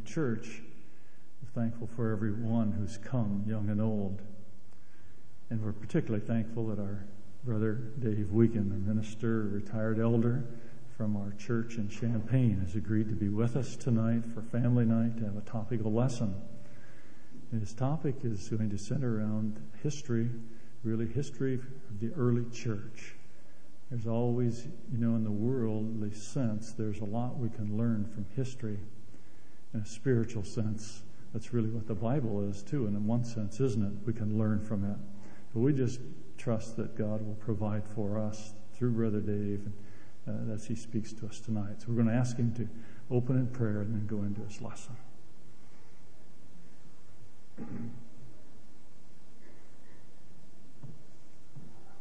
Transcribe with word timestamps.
to 0.00 0.12
church. 0.12 0.62
We're 1.42 1.62
thankful 1.62 1.88
for 1.96 2.12
everyone 2.12 2.72
who's 2.72 2.98
come, 2.98 3.44
young 3.46 3.68
and 3.70 3.80
old. 3.80 4.22
And 5.48 5.62
we're 5.62 5.72
particularly 5.72 6.24
thankful 6.24 6.66
that 6.68 6.78
our 6.78 7.04
brother 7.44 7.74
Dave 7.98 8.30
Wiegand, 8.30 8.72
our 8.72 8.78
minister, 8.78 9.42
retired 9.42 9.98
elder 9.98 10.44
from 10.96 11.16
our 11.16 11.32
church 11.38 11.76
in 11.76 11.88
Champaign, 11.88 12.60
has 12.64 12.76
agreed 12.76 13.08
to 13.08 13.14
be 13.14 13.28
with 13.28 13.56
us 13.56 13.76
tonight 13.76 14.24
for 14.26 14.42
family 14.42 14.84
night 14.84 15.16
to 15.18 15.24
have 15.24 15.36
a 15.36 15.40
topical 15.42 15.92
lesson. 15.92 16.34
And 17.52 17.60
his 17.60 17.72
topic 17.72 18.16
is 18.22 18.48
going 18.48 18.70
to 18.70 18.78
center 18.78 19.18
around 19.18 19.60
history, 19.82 20.28
really 20.84 21.06
history 21.06 21.54
of 21.54 22.00
the 22.00 22.12
early 22.12 22.44
church. 22.50 23.14
There's 23.90 24.06
always, 24.06 24.66
you 24.92 24.98
know, 24.98 25.16
in 25.16 25.24
the 25.24 25.32
worldly 25.32 26.12
sense, 26.12 26.72
there's 26.72 27.00
a 27.00 27.04
lot 27.04 27.38
we 27.38 27.48
can 27.48 27.76
learn 27.76 28.08
from 28.14 28.24
history. 28.36 28.78
In 29.72 29.80
a 29.80 29.86
spiritual 29.86 30.44
sense, 30.44 31.02
that's 31.32 31.52
really 31.52 31.70
what 31.70 31.86
the 31.86 31.94
Bible 31.94 32.48
is, 32.48 32.62
too. 32.62 32.86
And 32.86 32.96
in 32.96 33.06
one 33.06 33.24
sense, 33.24 33.60
isn't 33.60 33.82
it? 33.82 34.06
We 34.06 34.12
can 34.12 34.38
learn 34.38 34.60
from 34.60 34.84
it. 34.84 34.96
But 35.54 35.60
we 35.60 35.72
just 35.72 36.00
trust 36.38 36.76
that 36.76 36.96
God 36.96 37.24
will 37.24 37.36
provide 37.36 37.86
for 37.94 38.18
us 38.18 38.54
through 38.74 38.92
Brother 38.92 39.20
Dave 39.20 39.66
and 39.66 39.72
uh, 40.28 40.54
as 40.54 40.66
he 40.66 40.74
speaks 40.74 41.12
to 41.14 41.26
us 41.26 41.40
tonight. 41.40 41.80
So 41.80 41.86
we're 41.88 41.94
going 41.94 42.08
to 42.08 42.14
ask 42.14 42.36
him 42.36 42.52
to 42.54 42.68
open 43.14 43.36
in 43.36 43.46
prayer 43.48 43.80
and 43.80 43.94
then 43.94 44.06
go 44.06 44.22
into 44.22 44.42
his 44.42 44.60
lesson. 44.60 44.96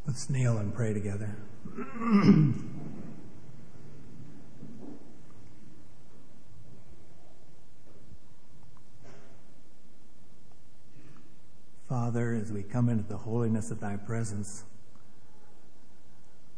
Let's 0.05 0.29
kneel 0.29 0.57
and 0.57 0.73
pray 0.73 0.93
together. 0.93 1.35
Father, 11.89 12.35
as 12.35 12.51
we 12.51 12.61
come 12.61 12.87
into 12.87 13.03
the 13.03 13.17
holiness 13.17 13.71
of 13.71 13.79
thy 13.79 13.95
presence, 13.95 14.63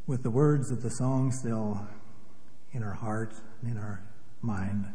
with 0.06 0.24
the 0.24 0.30
words 0.30 0.72
of 0.72 0.84
the 0.84 0.90
song 0.90 1.32
still 1.32 1.88
in 2.74 2.84
our 2.84 2.92
heart 2.92 3.36
and 3.62 3.72
in 3.72 3.78
our 3.78 4.04
mind, 4.42 4.88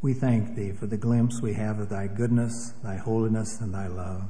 we 0.00 0.14
thank 0.14 0.56
thee 0.56 0.72
for 0.72 0.86
the 0.86 0.96
glimpse 0.96 1.42
we 1.42 1.52
have 1.52 1.80
of 1.80 1.90
thy 1.90 2.06
goodness, 2.06 2.72
thy 2.82 2.96
holiness, 2.96 3.60
and 3.60 3.74
thy 3.74 3.88
love. 3.88 4.22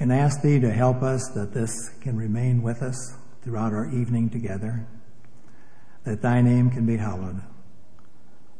And 0.00 0.12
ask 0.12 0.42
thee 0.42 0.58
to 0.58 0.72
help 0.72 1.04
us 1.04 1.28
that 1.36 1.54
this 1.54 1.90
can 2.00 2.16
remain 2.16 2.60
with 2.60 2.82
us 2.82 3.16
throughout 3.42 3.72
our 3.72 3.88
evening 3.88 4.30
together, 4.30 4.84
that 6.02 6.22
thy 6.22 6.40
name 6.42 6.70
can 6.70 6.86
be 6.86 6.96
hallowed. 6.96 7.40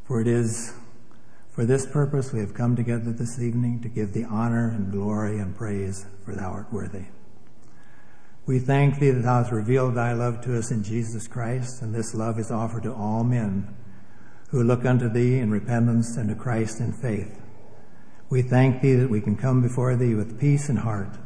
For 0.04 0.20
it 0.20 0.28
is 0.28 0.72
for 1.58 1.66
this 1.66 1.86
purpose 1.86 2.32
we 2.32 2.38
have 2.38 2.54
come 2.54 2.76
together 2.76 3.12
this 3.12 3.40
evening 3.40 3.82
to 3.82 3.88
give 3.88 4.12
thee 4.12 4.24
honor 4.30 4.68
and 4.68 4.92
glory 4.92 5.40
and 5.40 5.56
praise, 5.56 6.06
for 6.24 6.32
thou 6.32 6.52
art 6.52 6.72
worthy. 6.72 7.06
We 8.46 8.60
thank 8.60 9.00
thee 9.00 9.10
that 9.10 9.24
thou 9.24 9.42
hast 9.42 9.50
revealed 9.50 9.96
thy 9.96 10.12
love 10.12 10.40
to 10.42 10.56
us 10.56 10.70
in 10.70 10.84
Jesus 10.84 11.26
Christ, 11.26 11.82
and 11.82 11.92
this 11.92 12.14
love 12.14 12.38
is 12.38 12.52
offered 12.52 12.84
to 12.84 12.94
all 12.94 13.24
men 13.24 13.74
who 14.50 14.62
look 14.62 14.84
unto 14.84 15.08
thee 15.08 15.40
in 15.40 15.50
repentance 15.50 16.16
and 16.16 16.28
to 16.28 16.36
Christ 16.36 16.78
in 16.78 16.92
faith. 16.92 17.42
We 18.30 18.42
thank 18.42 18.80
thee 18.80 18.94
that 18.94 19.10
we 19.10 19.20
can 19.20 19.36
come 19.36 19.60
before 19.60 19.96
thee 19.96 20.14
with 20.14 20.38
peace 20.38 20.68
in 20.68 20.76
heart, 20.76 21.18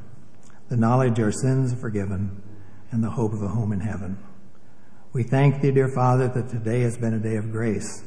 the 0.70 0.78
knowledge 0.78 1.20
our 1.20 1.30
sins 1.30 1.74
are 1.74 1.76
forgiven, 1.76 2.42
and 2.90 3.04
the 3.04 3.10
hope 3.10 3.34
of 3.34 3.42
a 3.42 3.48
home 3.48 3.70
in 3.70 3.80
heaven. 3.80 4.16
We 5.12 5.24
thank 5.24 5.60
thee, 5.60 5.72
dear 5.72 5.88
Father, 5.88 6.26
that 6.28 6.48
today 6.48 6.80
has 6.80 6.96
been 6.96 7.12
a 7.12 7.18
day 7.18 7.36
of 7.36 7.52
grace 7.52 8.02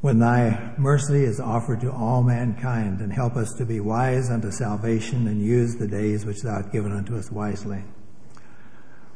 when 0.00 0.20
thy 0.20 0.74
mercy 0.78 1.24
is 1.24 1.40
offered 1.40 1.80
to 1.80 1.90
all 1.90 2.22
mankind, 2.22 3.00
and 3.00 3.12
help 3.12 3.34
us 3.34 3.52
to 3.54 3.64
be 3.64 3.80
wise 3.80 4.30
unto 4.30 4.50
salvation 4.50 5.26
and 5.26 5.42
use 5.42 5.74
the 5.74 5.88
days 5.88 6.24
which 6.24 6.42
thou 6.42 6.54
hast 6.54 6.72
given 6.72 6.92
unto 6.92 7.16
us 7.16 7.32
wisely. 7.32 7.82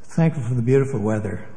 Thankful 0.03 0.43
for 0.43 0.55
the 0.55 0.63
beautiful 0.63 1.01
weather, 1.01 1.49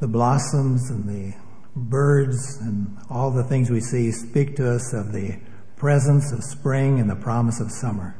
the 0.00 0.08
blossoms 0.08 0.90
and 0.90 1.08
the 1.08 1.36
birds 1.76 2.58
and 2.60 2.98
all 3.08 3.30
the 3.30 3.44
things 3.44 3.70
we 3.70 3.80
see 3.80 4.10
speak 4.10 4.56
to 4.56 4.68
us 4.68 4.92
of 4.92 5.12
the 5.12 5.38
presence 5.76 6.32
of 6.32 6.42
spring 6.42 6.98
and 6.98 7.08
the 7.08 7.16
promise 7.16 7.60
of 7.60 7.70
summer. 7.70 8.16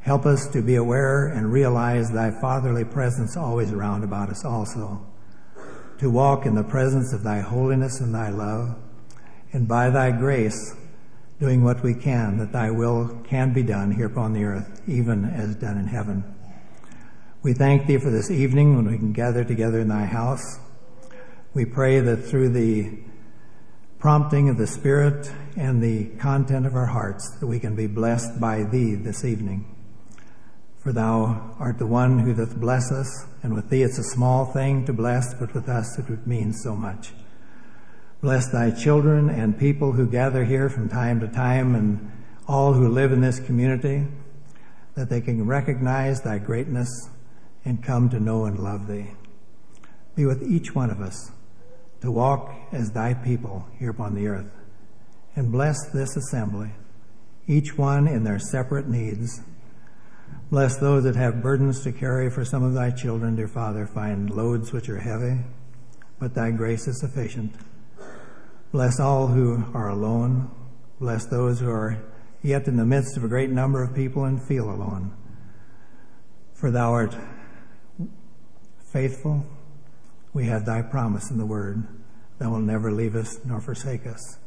Help 0.00 0.26
us 0.26 0.46
to 0.48 0.62
be 0.62 0.74
aware 0.74 1.26
and 1.26 1.52
realize 1.52 2.10
thy 2.10 2.30
fatherly 2.40 2.84
presence 2.84 3.36
always 3.36 3.72
around 3.72 4.04
about 4.04 4.28
us 4.28 4.44
also 4.44 5.07
to 5.98 6.10
walk 6.10 6.46
in 6.46 6.54
the 6.54 6.64
presence 6.64 7.12
of 7.12 7.22
thy 7.22 7.40
holiness 7.40 8.00
and 8.00 8.14
thy 8.14 8.30
love, 8.30 8.76
and 9.52 9.66
by 9.66 9.90
thy 9.90 10.10
grace, 10.10 10.74
doing 11.40 11.62
what 11.62 11.82
we 11.82 11.94
can 11.94 12.38
that 12.38 12.52
thy 12.52 12.70
will 12.70 13.20
can 13.24 13.52
be 13.52 13.62
done 13.62 13.92
here 13.92 14.06
upon 14.06 14.32
the 14.32 14.44
earth, 14.44 14.82
even 14.88 15.24
as 15.24 15.54
done 15.56 15.78
in 15.78 15.86
heaven. 15.86 16.24
We 17.42 17.52
thank 17.52 17.86
thee 17.86 17.98
for 17.98 18.10
this 18.10 18.30
evening 18.30 18.76
when 18.76 18.86
we 18.86 18.98
can 18.98 19.12
gather 19.12 19.44
together 19.44 19.80
in 19.80 19.88
thy 19.88 20.04
house. 20.04 20.58
We 21.54 21.64
pray 21.64 22.00
that 22.00 22.24
through 22.24 22.50
the 22.50 22.98
prompting 23.98 24.48
of 24.48 24.58
the 24.58 24.66
Spirit 24.66 25.30
and 25.56 25.82
the 25.82 26.06
content 26.18 26.66
of 26.66 26.74
our 26.74 26.86
hearts, 26.86 27.38
that 27.38 27.46
we 27.46 27.58
can 27.58 27.74
be 27.74 27.86
blessed 27.86 28.40
by 28.40 28.64
thee 28.64 28.94
this 28.94 29.24
evening. 29.24 29.77
For 30.88 30.94
thou 30.94 31.54
art 31.58 31.76
the 31.76 31.86
one 31.86 32.20
who 32.20 32.32
doth 32.32 32.58
bless 32.58 32.90
us, 32.90 33.26
and 33.42 33.52
with 33.52 33.68
thee 33.68 33.82
it's 33.82 33.98
a 33.98 34.02
small 34.02 34.46
thing 34.46 34.86
to 34.86 34.92
bless, 34.94 35.34
but 35.34 35.52
with 35.52 35.68
us 35.68 35.98
it 35.98 36.08
would 36.08 36.26
mean 36.26 36.54
so 36.54 36.74
much. 36.74 37.12
Bless 38.22 38.50
thy 38.50 38.70
children 38.70 39.28
and 39.28 39.58
people 39.58 39.92
who 39.92 40.06
gather 40.06 40.46
here 40.46 40.70
from 40.70 40.88
time 40.88 41.20
to 41.20 41.28
time, 41.28 41.74
and 41.74 42.10
all 42.46 42.72
who 42.72 42.88
live 42.88 43.12
in 43.12 43.20
this 43.20 43.38
community, 43.38 44.06
that 44.94 45.10
they 45.10 45.20
can 45.20 45.46
recognize 45.46 46.22
thy 46.22 46.38
greatness 46.38 46.88
and 47.66 47.84
come 47.84 48.08
to 48.08 48.18
know 48.18 48.46
and 48.46 48.58
love 48.58 48.86
thee. 48.86 49.08
Be 50.16 50.24
with 50.24 50.42
each 50.42 50.74
one 50.74 50.88
of 50.88 51.02
us 51.02 51.32
to 52.00 52.10
walk 52.10 52.50
as 52.72 52.92
thy 52.92 53.12
people 53.12 53.66
here 53.78 53.90
upon 53.90 54.14
the 54.14 54.26
earth, 54.26 54.50
and 55.36 55.52
bless 55.52 55.76
this 55.92 56.16
assembly, 56.16 56.70
each 57.46 57.76
one 57.76 58.08
in 58.08 58.24
their 58.24 58.38
separate 58.38 58.88
needs 58.88 59.42
Bless 60.50 60.78
those 60.78 61.04
that 61.04 61.14
have 61.14 61.42
burdens 61.42 61.82
to 61.82 61.92
carry 61.92 62.30
for 62.30 62.42
some 62.42 62.62
of 62.62 62.72
thy 62.72 62.90
children, 62.90 63.36
dear 63.36 63.48
Father. 63.48 63.86
Find 63.86 64.30
loads 64.30 64.72
which 64.72 64.88
are 64.88 64.98
heavy, 64.98 65.40
but 66.18 66.34
thy 66.34 66.52
grace 66.52 66.88
is 66.88 66.98
sufficient. 67.00 67.54
Bless 68.72 68.98
all 68.98 69.26
who 69.26 69.62
are 69.74 69.90
alone. 69.90 70.50
Bless 71.00 71.26
those 71.26 71.60
who 71.60 71.68
are 71.68 72.02
yet 72.42 72.66
in 72.66 72.76
the 72.78 72.86
midst 72.86 73.18
of 73.18 73.24
a 73.24 73.28
great 73.28 73.50
number 73.50 73.82
of 73.82 73.94
people 73.94 74.24
and 74.24 74.42
feel 74.42 74.70
alone. 74.70 75.14
For 76.54 76.70
thou 76.70 76.92
art 76.92 77.14
faithful. 78.90 79.44
We 80.32 80.46
have 80.46 80.64
thy 80.64 80.80
promise 80.80 81.30
in 81.30 81.36
the 81.36 81.44
word. 81.44 81.86
Thou 82.38 82.52
wilt 82.52 82.62
never 82.62 82.90
leave 82.90 83.16
us 83.16 83.38
nor 83.44 83.60
forsake 83.60 84.06
us. 84.06 84.38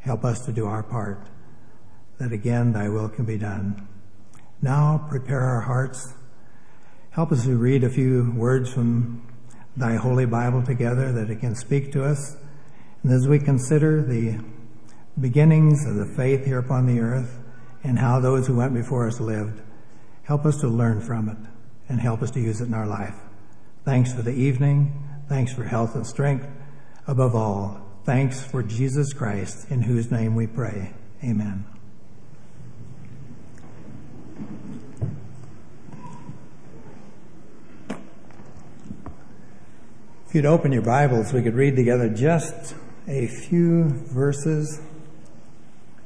Help 0.00 0.24
us 0.24 0.46
to 0.46 0.52
do 0.52 0.64
our 0.64 0.82
part, 0.82 1.28
that 2.18 2.32
again 2.32 2.72
thy 2.72 2.88
will 2.88 3.10
can 3.10 3.26
be 3.26 3.36
done. 3.36 3.88
Now 4.64 5.04
prepare 5.10 5.42
our 5.42 5.60
hearts. 5.60 6.14
Help 7.10 7.32
us 7.32 7.44
to 7.44 7.54
read 7.54 7.84
a 7.84 7.90
few 7.90 8.32
words 8.34 8.72
from 8.72 9.30
thy 9.76 9.96
holy 9.96 10.24
Bible 10.24 10.62
together 10.62 11.12
that 11.12 11.28
it 11.28 11.40
can 11.40 11.54
speak 11.54 11.92
to 11.92 12.02
us. 12.02 12.34
And 13.02 13.12
as 13.12 13.28
we 13.28 13.38
consider 13.38 14.02
the 14.02 14.42
beginnings 15.20 15.84
of 15.86 15.96
the 15.96 16.06
faith 16.06 16.46
here 16.46 16.60
upon 16.60 16.86
the 16.86 16.98
earth 17.00 17.38
and 17.82 17.98
how 17.98 18.20
those 18.20 18.46
who 18.46 18.56
went 18.56 18.72
before 18.72 19.06
us 19.06 19.20
lived, 19.20 19.60
help 20.22 20.46
us 20.46 20.58
to 20.62 20.68
learn 20.68 21.02
from 21.02 21.28
it 21.28 21.36
and 21.90 22.00
help 22.00 22.22
us 22.22 22.30
to 22.30 22.40
use 22.40 22.62
it 22.62 22.68
in 22.68 22.72
our 22.72 22.86
life. 22.86 23.16
Thanks 23.84 24.14
for 24.14 24.22
the 24.22 24.32
evening. 24.32 24.98
Thanks 25.28 25.52
for 25.52 25.64
health 25.64 25.94
and 25.94 26.06
strength. 26.06 26.46
Above 27.06 27.34
all, 27.34 27.82
thanks 28.04 28.42
for 28.42 28.62
Jesus 28.62 29.12
Christ, 29.12 29.70
in 29.70 29.82
whose 29.82 30.10
name 30.10 30.34
we 30.34 30.46
pray. 30.46 30.94
Amen. 31.22 31.73
You'd 40.34 40.46
open 40.46 40.72
your 40.72 40.82
Bibles, 40.82 41.32
we 41.32 41.42
could 41.42 41.54
read 41.54 41.76
together 41.76 42.08
just 42.08 42.74
a 43.06 43.28
few 43.28 43.84
verses 43.84 44.80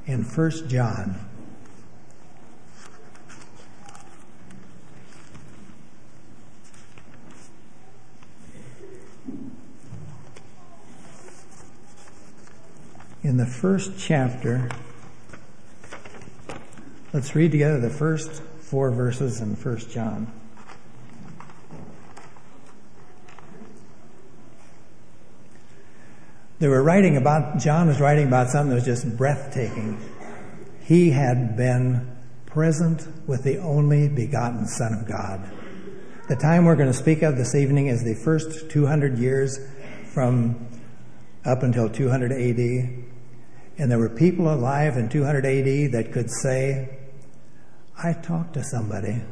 in 0.05 0.23
1 0.23 0.69
John. 0.69 1.19
In 13.23 13.39
the 13.39 13.47
first 13.47 13.93
chapter, 13.99 14.69
let's 17.15 17.35
read 17.35 17.51
together 17.51 17.81
the 17.81 17.89
first 17.89 18.43
four 18.61 18.91
verses 18.91 19.41
in 19.41 19.55
1 19.55 19.79
John. 19.89 20.38
They 26.59 26.67
were 26.67 26.83
writing 26.83 27.17
about, 27.17 27.59
John 27.59 27.87
was 27.87 28.01
writing 28.01 28.27
about 28.27 28.51
something 28.51 28.71
that 28.71 28.75
was 28.75 28.85
just 28.85 29.17
breathtaking. 29.17 30.01
He 30.83 31.11
had 31.11 31.57
been 31.57 32.17
present 32.47 33.07
with 33.29 33.45
the 33.45 33.59
only 33.59 34.09
begotten 34.09 34.67
Son 34.67 34.93
of 34.93 35.07
God. 35.07 35.53
The 36.29 36.35
time 36.35 36.65
we're 36.65 36.75
going 36.75 36.91
to 36.91 36.99
speak 36.99 37.23
of 37.23 37.37
this 37.37 37.55
evening 37.55 37.87
is 37.87 38.03
the 38.03 38.15
first 38.25 38.71
200 38.71 39.19
years 39.19 39.61
from 40.13 40.67
up 41.45 41.63
until 41.63 41.89
200 41.89 42.33
AD. 42.33 43.05
And 43.79 43.91
there 43.91 43.99
were 43.99 44.09
people 44.09 44.53
alive 44.53 44.97
in 44.97 45.09
200 45.09 45.47
AD 45.47 45.93
that 45.93 46.13
could 46.13 46.29
say, 46.29 46.99
I 48.03 48.15
talked 48.15 48.55
to 48.55 48.65
somebody 48.65 49.23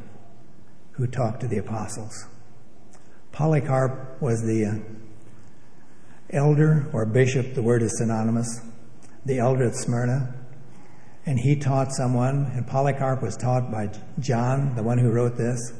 who 0.93 1.09
talked 1.09 1.41
to 1.41 1.49
the 1.49 1.59
apostles. 1.59 2.27
Polycarp 3.33 4.23
was 4.23 4.43
the 4.43 4.81
elder 6.31 6.89
or 6.93 7.07
bishop, 7.07 7.55
the 7.55 7.63
word 7.63 7.83
is 7.83 7.99
synonymous, 7.99 8.61
the 9.25 9.39
elder 9.39 9.69
at 9.69 9.75
Smyrna. 9.75 10.35
And 11.25 11.39
he 11.41 11.57
taught 11.57 11.93
someone, 11.93 12.51
and 12.55 12.67
Polycarp 12.67 13.21
was 13.21 13.37
taught 13.37 13.71
by 13.71 13.91
John, 14.21 14.77
the 14.77 14.83
one 14.83 14.99
who 14.99 15.11
wrote 15.11 15.37
this. 15.37 15.73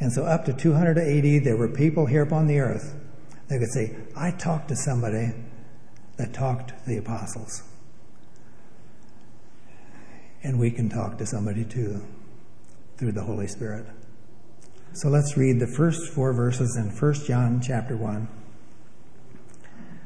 And 0.00 0.12
so, 0.12 0.24
up 0.24 0.44
to 0.46 0.52
200 0.52 0.98
AD, 0.98 1.44
there 1.44 1.56
were 1.56 1.68
people 1.68 2.06
here 2.06 2.22
upon 2.22 2.48
the 2.48 2.58
earth 2.58 2.94
that 3.48 3.60
could 3.60 3.70
say, 3.72 3.96
I 4.16 4.32
talked 4.32 4.68
to 4.68 4.76
somebody 4.76 5.32
that 6.16 6.32
talked 6.32 6.68
to 6.68 6.74
the 6.86 6.96
apostles. 6.96 7.62
And 10.42 10.58
we 10.58 10.70
can 10.70 10.88
talk 10.88 11.18
to 11.18 11.26
somebody 11.26 11.64
too 11.64 12.04
through 12.96 13.12
the 13.12 13.22
Holy 13.22 13.46
Spirit. 13.46 13.86
So 14.92 15.08
let's 15.08 15.36
read 15.36 15.58
the 15.58 15.66
first 15.66 16.12
four 16.12 16.32
verses 16.32 16.76
in 16.76 16.90
1 16.90 17.14
John 17.26 17.60
chapter 17.60 17.96
1 17.96 18.28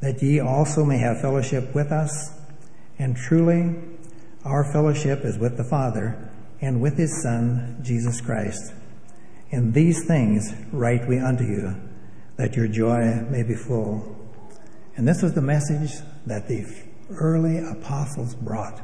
that 0.00 0.22
ye 0.22 0.40
also 0.40 0.84
may 0.84 0.98
have 0.98 1.20
fellowship 1.20 1.74
with 1.74 1.90
us. 1.92 2.32
And 2.98 3.16
truly, 3.16 3.76
our 4.44 4.70
fellowship 4.72 5.24
is 5.24 5.38
with 5.38 5.56
the 5.56 5.64
Father 5.64 6.30
and 6.60 6.80
with 6.80 6.96
his 6.96 7.22
Son, 7.22 7.78
Jesus 7.82 8.20
Christ. 8.20 8.72
And 9.50 9.72
these 9.72 10.04
things 10.06 10.54
write 10.72 11.08
we 11.08 11.18
unto 11.18 11.44
you, 11.44 11.74
that 12.36 12.54
your 12.54 12.68
joy 12.68 13.24
may 13.30 13.42
be 13.42 13.54
full. 13.54 14.16
And 14.96 15.06
this 15.06 15.22
was 15.22 15.34
the 15.34 15.42
message 15.42 15.92
that 16.26 16.48
the 16.48 16.66
early 17.10 17.58
apostles 17.58 18.34
brought. 18.34 18.80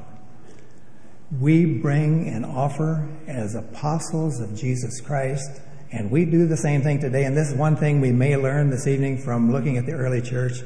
We 1.40 1.66
bring 1.66 2.28
and 2.28 2.46
offer 2.46 3.08
as 3.26 3.54
apostles 3.54 4.40
of 4.40 4.54
Jesus 4.54 5.00
Christ, 5.00 5.60
and 5.90 6.10
we 6.10 6.24
do 6.24 6.46
the 6.46 6.56
same 6.56 6.82
thing 6.82 7.00
today. 7.00 7.24
And 7.24 7.36
this 7.36 7.50
is 7.50 7.54
one 7.56 7.76
thing 7.76 8.00
we 8.00 8.12
may 8.12 8.36
learn 8.36 8.70
this 8.70 8.86
evening 8.86 9.18
from 9.18 9.50
looking 9.50 9.76
at 9.76 9.86
the 9.86 9.92
early 9.92 10.22
church 10.22 10.60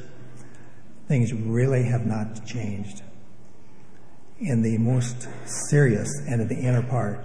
things 1.09 1.33
really 1.33 1.85
have 1.85 2.07
not 2.07 2.47
changed 2.47 3.03
in 4.41 4.63
the 4.63 4.79
most 4.79 5.27
serious 5.71 6.09
and 6.29 6.41
in 6.43 6.49
the 6.49 6.57
inner 6.57 6.83
part. 6.83 7.21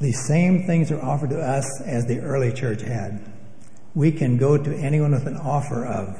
The 0.00 0.12
same 0.12 0.66
things 0.66 0.90
are 0.92 1.02
offered 1.02 1.30
to 1.30 1.40
us 1.40 1.80
as 1.82 2.06
the 2.06 2.20
early 2.20 2.52
church 2.52 2.82
had. 2.82 3.32
We 3.94 4.12
can 4.12 4.36
go 4.36 4.56
to 4.56 4.76
anyone 4.76 5.12
with 5.12 5.26
an 5.26 5.36
offer 5.36 5.86
of 5.86 6.16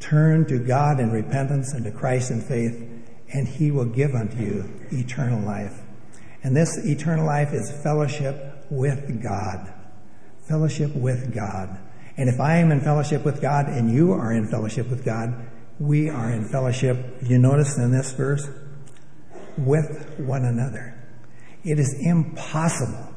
turn 0.00 0.46
to 0.46 0.58
God 0.58 1.00
in 1.00 1.10
repentance 1.10 1.72
and 1.72 1.84
to 1.84 1.90
Christ 1.90 2.30
in 2.30 2.40
faith, 2.40 2.80
and 3.32 3.48
He 3.48 3.70
will 3.70 3.84
give 3.84 4.14
unto 4.14 4.36
you 4.38 4.70
eternal 4.92 5.40
life. 5.40 5.80
And 6.42 6.56
this 6.56 6.78
eternal 6.84 7.26
life 7.26 7.52
is 7.52 7.70
fellowship 7.82 8.66
with 8.70 9.22
God. 9.22 9.72
Fellowship 10.48 10.94
with 10.94 11.34
God. 11.34 11.78
And 12.18 12.28
if 12.28 12.40
I 12.40 12.56
am 12.56 12.72
in 12.72 12.80
fellowship 12.80 13.24
with 13.24 13.40
God 13.40 13.66
and 13.68 13.90
you 13.90 14.12
are 14.12 14.32
in 14.32 14.50
fellowship 14.50 14.90
with 14.90 15.04
God, 15.04 15.48
we 15.78 16.10
are 16.10 16.32
in 16.32 16.48
fellowship, 16.48 16.98
you 17.22 17.38
notice 17.38 17.78
in 17.78 17.92
this 17.92 18.12
verse, 18.12 18.46
with 19.56 20.18
one 20.18 20.44
another. 20.44 20.94
It 21.62 21.78
is 21.78 21.96
impossible 22.00 23.14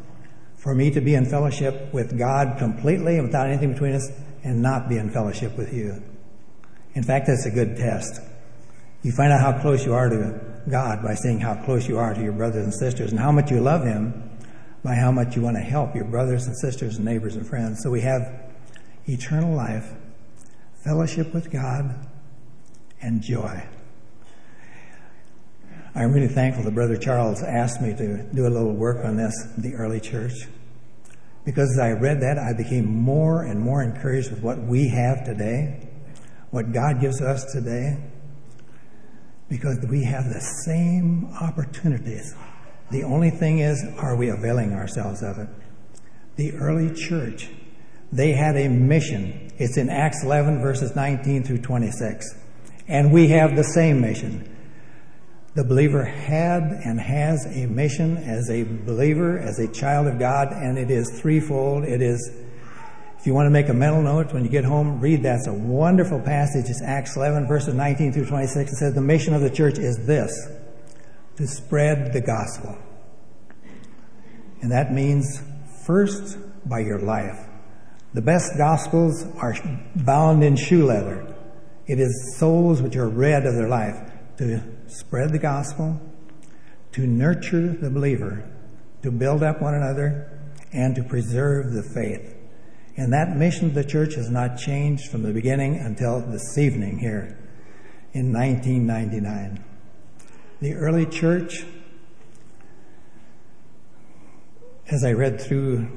for 0.55 0.75
me 0.75 0.91
to 0.91 1.01
be 1.01 1.15
in 1.15 1.25
fellowship 1.25 1.91
with 1.91 2.15
God 2.17 2.59
completely 2.59 3.17
and 3.17 3.25
without 3.25 3.47
anything 3.47 3.73
between 3.73 3.93
us 3.93 4.07
and 4.43 4.61
not 4.61 4.87
be 4.87 4.97
in 4.97 5.09
fellowship 5.09 5.57
with 5.57 5.73
you. 5.73 6.03
In 6.93 7.03
fact, 7.03 7.25
that's 7.25 7.47
a 7.47 7.51
good 7.51 7.77
test. 7.77 8.21
You 9.01 9.11
find 9.13 9.31
out 9.33 9.41
how 9.41 9.59
close 9.61 9.83
you 9.83 9.95
are 9.95 10.09
to 10.09 10.39
God 10.69 11.01
by 11.01 11.15
seeing 11.15 11.39
how 11.39 11.55
close 11.65 11.87
you 11.87 11.97
are 11.97 12.13
to 12.13 12.21
your 12.21 12.33
brothers 12.33 12.65
and 12.65 12.73
sisters 12.73 13.09
and 13.09 13.19
how 13.19 13.31
much 13.31 13.49
you 13.49 13.61
love 13.61 13.83
Him 13.83 14.29
by 14.83 14.93
how 14.93 15.11
much 15.11 15.35
you 15.35 15.41
want 15.41 15.57
to 15.57 15.63
help 15.63 15.95
your 15.95 16.05
brothers 16.05 16.45
and 16.45 16.55
sisters 16.57 16.97
and 16.97 17.05
neighbors 17.05 17.35
and 17.35 17.47
friends. 17.47 17.81
So 17.81 17.89
we 17.89 18.01
have 18.01 18.50
eternal 19.07 19.55
life, 19.55 19.93
fellowship 20.83 21.33
with 21.33 21.51
God, 21.51 22.07
and 23.01 23.21
joy. 23.21 23.63
I'm 25.93 26.13
really 26.13 26.29
thankful 26.29 26.63
that 26.63 26.73
Brother 26.73 26.95
Charles 26.95 27.43
asked 27.43 27.81
me 27.81 27.93
to 27.95 28.23
do 28.33 28.47
a 28.47 28.49
little 28.49 28.73
work 28.73 29.03
on 29.03 29.17
this, 29.17 29.33
the 29.57 29.73
early 29.73 29.99
church. 29.99 30.47
Because 31.43 31.69
as 31.71 31.79
I 31.79 31.91
read 31.91 32.21
that, 32.21 32.37
I 32.37 32.53
became 32.53 32.85
more 32.85 33.43
and 33.43 33.59
more 33.59 33.83
encouraged 33.83 34.31
with 34.31 34.41
what 34.41 34.59
we 34.59 34.87
have 34.89 35.25
today, 35.25 35.89
what 36.51 36.71
God 36.71 37.01
gives 37.01 37.21
us 37.21 37.43
today, 37.51 37.97
because 39.49 39.79
we 39.89 40.03
have 40.05 40.25
the 40.25 40.39
same 40.63 41.33
opportunities. 41.41 42.35
The 42.91 43.03
only 43.03 43.29
thing 43.29 43.59
is, 43.59 43.83
are 43.97 44.15
we 44.15 44.29
availing 44.29 44.73
ourselves 44.73 45.23
of 45.23 45.39
it? 45.39 45.49
The 46.37 46.53
early 46.53 46.93
church 46.93 47.49
they 48.11 48.33
had 48.33 48.57
a 48.57 48.67
mission. 48.67 49.51
It's 49.57 49.77
in 49.77 49.89
Acts 49.89 50.23
11, 50.23 50.61
verses 50.61 50.95
19 50.95 51.43
through 51.43 51.59
26. 51.59 52.35
And 52.87 53.11
we 53.11 53.29
have 53.29 53.55
the 53.55 53.63
same 53.63 54.01
mission. 54.01 54.47
The 55.53 55.63
believer 55.63 56.03
had 56.03 56.63
and 56.63 56.99
has 56.99 57.45
a 57.45 57.67
mission 57.67 58.17
as 58.17 58.49
a 58.49 58.63
believer, 58.63 59.39
as 59.39 59.59
a 59.59 59.67
child 59.67 60.07
of 60.07 60.19
God, 60.19 60.49
and 60.51 60.77
it 60.77 60.89
is 60.89 61.19
threefold. 61.21 61.83
It 61.83 62.01
is, 62.01 62.31
if 63.19 63.25
you 63.27 63.33
want 63.33 63.47
to 63.47 63.49
make 63.51 63.69
a 63.69 63.73
mental 63.73 64.01
note 64.01 64.33
when 64.33 64.43
you 64.43 64.49
get 64.49 64.63
home, 64.65 64.99
read 64.99 65.23
that. 65.23 65.39
It's 65.39 65.47
a 65.47 65.53
wonderful 65.53 66.19
passage. 66.19 66.65
It's 66.69 66.81
Acts 66.81 67.15
11, 67.15 67.47
verses 67.47 67.73
19 67.73 68.13
through 68.13 68.27
26. 68.27 68.71
It 68.71 68.75
says, 68.75 68.93
The 68.93 69.01
mission 69.01 69.33
of 69.33 69.41
the 69.41 69.49
church 69.49 69.77
is 69.77 70.05
this 70.05 70.33
to 71.37 71.47
spread 71.47 72.13
the 72.13 72.21
gospel. 72.21 72.77
And 74.61 74.71
that 74.71 74.93
means 74.93 75.41
first 75.85 76.37
by 76.65 76.79
your 76.79 76.99
life. 76.99 77.50
The 78.13 78.21
best 78.21 78.57
gospels 78.57 79.25
are 79.37 79.55
bound 79.95 80.43
in 80.43 80.57
shoe 80.57 80.85
leather. 80.85 81.33
It 81.87 81.99
is 81.99 82.35
souls 82.37 82.81
which 82.81 82.97
are 82.97 83.07
read 83.07 83.45
of 83.45 83.55
their 83.55 83.69
life 83.69 84.11
to 84.37 84.61
spread 84.87 85.31
the 85.31 85.39
gospel, 85.39 85.99
to 86.91 87.07
nurture 87.07 87.69
the 87.69 87.89
believer, 87.89 88.43
to 89.03 89.11
build 89.11 89.43
up 89.43 89.61
one 89.61 89.75
another, 89.75 90.29
and 90.73 90.93
to 90.95 91.03
preserve 91.03 91.71
the 91.71 91.83
faith. 91.83 92.35
And 92.97 93.13
that 93.13 93.37
mission 93.37 93.67
of 93.67 93.73
the 93.73 93.83
church 93.85 94.15
has 94.15 94.29
not 94.29 94.57
changed 94.57 95.09
from 95.09 95.23
the 95.23 95.31
beginning 95.31 95.77
until 95.77 96.19
this 96.19 96.57
evening 96.57 96.99
here 96.99 97.37
in 98.11 98.33
1999. 98.33 99.63
The 100.59 100.73
early 100.73 101.05
church, 101.05 101.65
as 104.89 105.05
I 105.05 105.13
read 105.13 105.39
through 105.39 105.87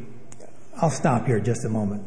I'll 0.76 0.90
stop 0.90 1.26
here 1.26 1.38
just 1.38 1.64
a 1.64 1.68
moment. 1.68 2.04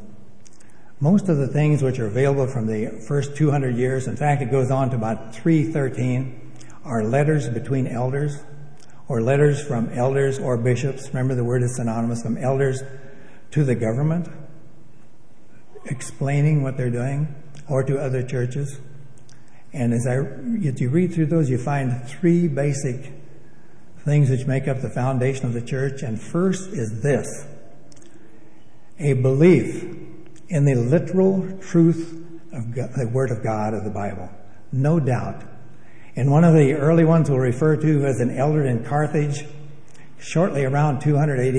Most 1.00 1.30
of 1.30 1.38
the 1.38 1.48
things 1.48 1.82
which 1.82 2.00
are 2.00 2.08
available 2.08 2.48
from 2.48 2.68
the 2.68 3.02
first 3.08 3.38
200 3.38 3.78
years, 3.78 4.08
in 4.08 4.18
fact, 4.18 4.42
it 4.42 4.52
goes 4.52 4.72
on 4.72 4.90
to 4.90 4.96
about 4.98 5.34
313, 5.34 6.52
are 6.84 7.04
letters 7.04 7.48
between 7.50 7.88
elders 7.88 8.42
or 9.08 9.22
letters 9.22 9.66
from 9.66 9.90
elders 9.94 10.38
or 10.38 10.58
bishops. 10.58 11.08
Remember, 11.10 11.34
the 11.34 11.44
word 11.44 11.64
is 11.64 11.76
synonymous 11.78 12.24
from 12.24 12.38
elders 12.38 12.82
to 13.52 13.64
the 13.64 13.76
government, 13.76 14.28
explaining 15.86 16.62
what 16.62 16.76
they're 16.76 16.90
doing, 16.90 17.34
or 17.70 17.84
to 17.84 17.98
other 17.98 18.22
churches. 18.22 18.82
And 19.72 19.94
as, 19.94 20.06
I, 20.08 20.18
as 20.68 20.82
you 20.82 20.90
read 20.90 21.14
through 21.14 21.28
those, 21.28 21.50
you 21.50 21.58
find 21.58 22.04
three 22.06 22.48
basic 22.48 23.14
things 24.00 24.30
which 24.30 24.46
make 24.46 24.68
up 24.68 24.82
the 24.82 24.90
foundation 24.90 25.46
of 25.46 25.54
the 25.54 25.62
church. 25.62 26.02
And 26.02 26.20
first 26.20 26.70
is 26.70 27.02
this 27.02 27.48
a 29.00 29.14
belief 29.14 29.84
in 30.50 30.66
the 30.66 30.76
literal 30.76 31.60
truth 31.60 32.24
of 32.54 32.74
God, 32.74 32.90
the 32.96 33.08
Word 33.08 33.32
of 33.32 33.44
God 33.44 33.74
of 33.74 33.84
the 33.84 33.90
Bible. 33.90 34.30
No 34.72 35.00
doubt. 35.00 35.44
And 36.16 36.32
one 36.32 36.44
of 36.44 36.54
the 36.54 36.74
early 36.74 37.06
ones 37.06 37.30
we'll 37.30 37.40
refer 37.40 37.78
to 37.78 38.06
as 38.06 38.20
an 38.20 38.36
elder 38.36 38.66
in 38.66 38.84
Carthage, 38.84 39.46
shortly 40.20 40.66
around 40.66 41.02
200 41.02 41.40
AD. 41.40 41.56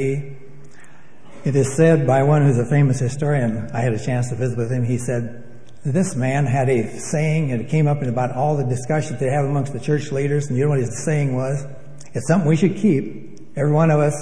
It 1.44 1.56
is 1.56 1.76
said 1.76 2.06
by 2.06 2.24
one 2.24 2.42
who's 2.42 2.58
a 2.58 2.66
famous 2.66 2.98
historian, 2.98 3.70
I 3.72 3.80
had 3.80 3.92
a 3.92 4.04
chance 4.04 4.28
to 4.30 4.34
visit 4.34 4.58
with 4.58 4.72
him, 4.72 4.84
he 4.84 4.98
said, 4.98 5.44
this 5.84 6.16
man 6.16 6.44
had 6.44 6.68
a 6.68 6.98
saying, 6.98 7.52
and 7.52 7.62
it 7.62 7.68
came 7.68 7.86
up 7.86 8.02
in 8.02 8.08
about 8.08 8.32
all 8.32 8.56
the 8.56 8.64
discussions 8.64 9.20
they 9.20 9.30
have 9.30 9.44
amongst 9.44 9.72
the 9.72 9.80
church 9.80 10.10
leaders, 10.10 10.48
and 10.48 10.58
you 10.58 10.64
know 10.64 10.70
what 10.70 10.80
his 10.80 11.04
saying 11.04 11.36
was? 11.36 11.64
It's 12.14 12.26
something 12.26 12.48
we 12.48 12.56
should 12.56 12.76
keep, 12.76 13.38
every 13.56 13.72
one 13.72 13.90
of 13.90 14.00
us. 14.00 14.14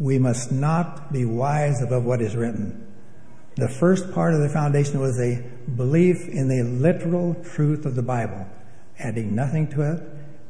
We 0.00 0.18
must 0.18 0.50
not 0.50 1.12
be 1.12 1.26
wise 1.26 1.82
above 1.82 2.04
what 2.04 2.22
is 2.22 2.34
written. 2.34 2.90
The 3.56 3.68
first 3.68 4.10
part 4.12 4.32
of 4.32 4.40
the 4.40 4.48
foundation 4.48 4.98
was 4.98 5.20
a 5.20 5.44
belief 5.76 6.26
in 6.26 6.48
the 6.48 6.62
literal 6.62 7.34
truth 7.44 7.84
of 7.84 7.96
the 7.96 8.02
Bible, 8.02 8.46
adding 8.98 9.34
nothing 9.34 9.68
to 9.72 9.92
it, 9.92 10.02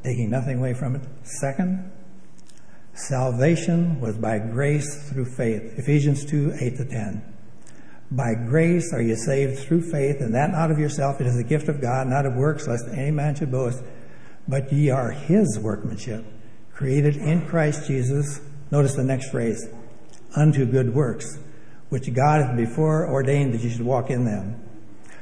taking 0.03 0.29
nothing 0.29 0.59
away 0.59 0.73
from 0.73 0.95
it. 0.95 1.01
Second, 1.23 1.91
salvation 2.93 3.99
was 3.99 4.17
by 4.17 4.39
grace 4.39 5.09
through 5.09 5.25
faith. 5.25 5.77
Ephesians 5.77 6.25
2 6.25 6.53
8 6.61 6.77
to 6.77 6.85
10. 6.85 7.33
By 8.11 8.33
grace 8.35 8.93
are 8.93 9.01
you 9.01 9.17
saved 9.17 9.59
through 9.59 9.91
faith, 9.91 10.21
and 10.21 10.33
that 10.33 10.51
not 10.51 10.71
of 10.71 10.79
yourself. 10.79 11.19
It 11.19 11.27
is 11.27 11.37
a 11.37 11.43
gift 11.43 11.67
of 11.67 11.81
God, 11.81 12.07
not 12.07 12.25
of 12.25 12.35
works, 12.35 12.69
lest 12.69 12.87
any 12.87 13.11
man 13.11 13.35
should 13.35 13.51
boast. 13.51 13.83
But 14.47 14.71
ye 14.71 14.89
are 14.89 15.11
his 15.11 15.59
workmanship, 15.59 16.23
created 16.73 17.17
in 17.17 17.45
Christ 17.47 17.87
Jesus. 17.87 18.39
Notice 18.71 18.95
the 18.95 19.03
next 19.03 19.29
phrase 19.29 19.67
unto 20.35 20.65
good 20.65 20.95
works, 20.95 21.37
which 21.89 22.11
God 22.13 22.41
hath 22.41 22.55
before 22.55 23.07
ordained 23.07 23.53
that 23.53 23.61
you 23.61 23.69
should 23.69 23.85
walk 23.85 24.09
in 24.09 24.23
them. 24.23 24.61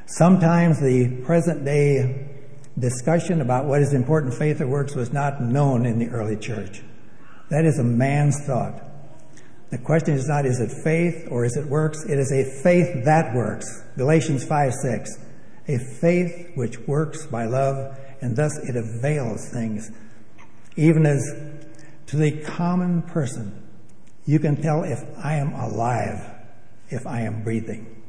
Sometimes 0.06 0.80
the 0.80 1.22
present 1.26 1.66
day 1.66 2.30
discussion 2.78 3.42
about 3.42 3.66
what 3.66 3.82
is 3.82 3.94
important, 3.94 4.34
faith 4.34 4.62
or 4.62 4.68
works, 4.68 4.96
was 4.96 5.12
not 5.12 5.42
known 5.42 5.86
in 5.86 6.00
the 6.00 6.08
early 6.10 6.38
church. 6.38 6.82
That 7.50 7.66
is 7.66 7.80
a 7.80 7.84
man's 7.84 8.46
thought. 8.46 8.84
The 9.72 9.78
question 9.78 10.14
is 10.14 10.28
not 10.28 10.46
is 10.46 10.60
it 10.60 10.72
faith 10.84 11.28
or 11.30 11.46
is 11.46 11.58
it 11.58 11.66
works? 11.68 12.06
It 12.06 12.18
is 12.18 12.32
a 12.32 12.62
faith 12.64 13.06
that 13.06 13.36
works. 13.36 13.84
Galatians 13.98 14.46
5 14.46 14.74
6. 14.74 15.10
A 15.68 15.78
faith 15.78 16.52
which 16.56 16.80
works 16.88 17.28
by 17.28 17.46
love, 17.46 17.98
and 18.22 18.36
thus 18.36 18.58
it 18.68 18.76
avails 18.76 19.50
things. 19.50 19.92
Even 20.76 21.06
as 21.06 21.22
to 22.10 22.18
the 22.18 22.32
common 22.32 23.04
person, 23.04 23.68
you 24.26 24.40
can 24.40 24.60
tell 24.62 24.84
if 24.84 25.00
I 25.24 25.36
am 25.36 25.54
alive, 25.54 26.20
if 26.90 27.06
I 27.06 27.22
am 27.22 27.44
breathing. 27.44 28.04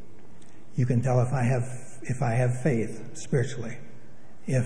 You 0.75 0.87
can 0.87 1.02
tell 1.02 1.21
if 1.21 1.33
I 1.33 1.42
have 1.42 1.64
if 2.02 2.23
I 2.23 2.33
have 2.33 2.62
faith 2.62 3.14
spiritually, 3.14 3.76
if 4.47 4.64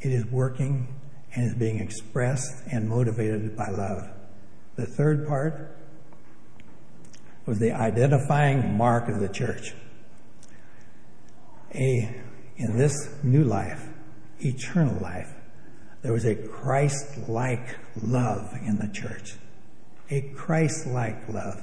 it 0.00 0.12
is 0.12 0.24
working 0.26 0.94
and 1.34 1.46
is 1.46 1.54
being 1.54 1.80
expressed 1.80 2.52
and 2.70 2.88
motivated 2.88 3.56
by 3.56 3.68
love. 3.68 4.08
The 4.76 4.86
third 4.86 5.26
part 5.26 5.76
was 7.46 7.58
the 7.58 7.72
identifying 7.72 8.76
mark 8.76 9.08
of 9.08 9.18
the 9.18 9.28
church. 9.28 9.74
A, 11.74 12.22
in 12.56 12.78
this 12.78 12.94
new 13.24 13.42
life, 13.42 13.88
eternal 14.38 15.00
life, 15.00 15.34
there 16.02 16.12
was 16.12 16.24
a 16.24 16.36
Christ 16.36 17.28
like 17.28 17.76
love 18.02 18.54
in 18.64 18.78
the 18.78 18.88
church. 18.88 19.34
A 20.10 20.22
Christ 20.34 20.86
like 20.86 21.28
love. 21.28 21.62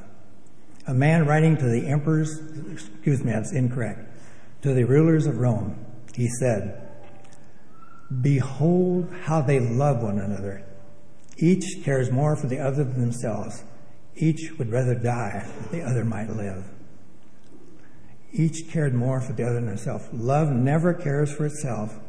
A 0.88 0.94
man 0.94 1.26
writing 1.26 1.58
to 1.58 1.66
the 1.66 1.88
emperors, 1.88 2.40
excuse 2.72 3.24
me, 3.24 3.32
that's 3.32 3.52
incorrect, 3.52 4.02
to 4.62 4.74
the 4.74 4.84
rulers 4.84 5.26
of 5.26 5.38
Rome, 5.38 5.84
he 6.14 6.28
said, 6.40 6.82
Behold 8.22 9.12
how 9.24 9.42
they 9.42 9.60
love 9.60 10.04
one 10.04 10.20
another. 10.20 10.64
Each 11.38 11.84
cares 11.84 12.12
more 12.12 12.36
for 12.36 12.48
the 12.48 12.60
other 12.60 12.84
than 12.84 13.02
themselves. 13.02 13.64
Each 14.16 14.52
would 14.58 14.72
rather 14.72 14.96
die 14.96 15.46
that 15.62 15.72
the 15.72 15.82
other 15.82 16.06
might 16.06 16.30
live. 16.30 16.66
Each 18.32 18.70
cared 18.70 18.94
more 18.94 19.22
for 19.22 19.34
the 19.34 19.44
other 19.44 19.56
than 19.56 19.68
himself. 19.68 20.10
Love 20.14 20.50
never 20.50 20.94
cares 20.94 21.34
for 21.34 21.46
itself, 21.46 22.00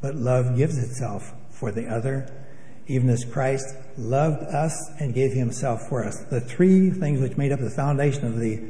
but 0.00 0.14
love 0.14 0.56
gives 0.56 0.78
itself 0.78 1.34
for 1.50 1.70
the 1.70 1.86
other, 1.86 2.30
even 2.86 3.08
as 3.08 3.24
Christ 3.24 3.74
loved 3.96 4.42
us 4.42 4.90
and 5.00 5.14
gave 5.14 5.32
himself 5.32 5.88
for 5.88 6.04
us. 6.04 6.24
The 6.30 6.40
three 6.40 6.90
things 6.90 7.20
which 7.20 7.36
made 7.36 7.52
up 7.52 7.60
the 7.60 7.70
foundation 7.70 8.26
of 8.26 8.38
the 8.38 8.62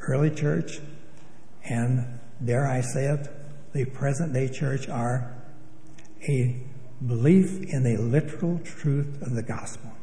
early 0.00 0.30
church, 0.30 0.80
and 1.64 2.18
dare 2.44 2.66
I 2.66 2.80
say 2.80 3.06
it, 3.06 3.28
the 3.72 3.84
present 3.84 4.32
day 4.32 4.48
church 4.48 4.88
are 4.88 5.34
a 6.28 6.60
belief 7.06 7.62
in 7.62 7.82
the 7.82 7.96
literal 7.96 8.58
truth 8.60 9.20
of 9.22 9.34
the 9.34 9.42
gospel 9.42 9.94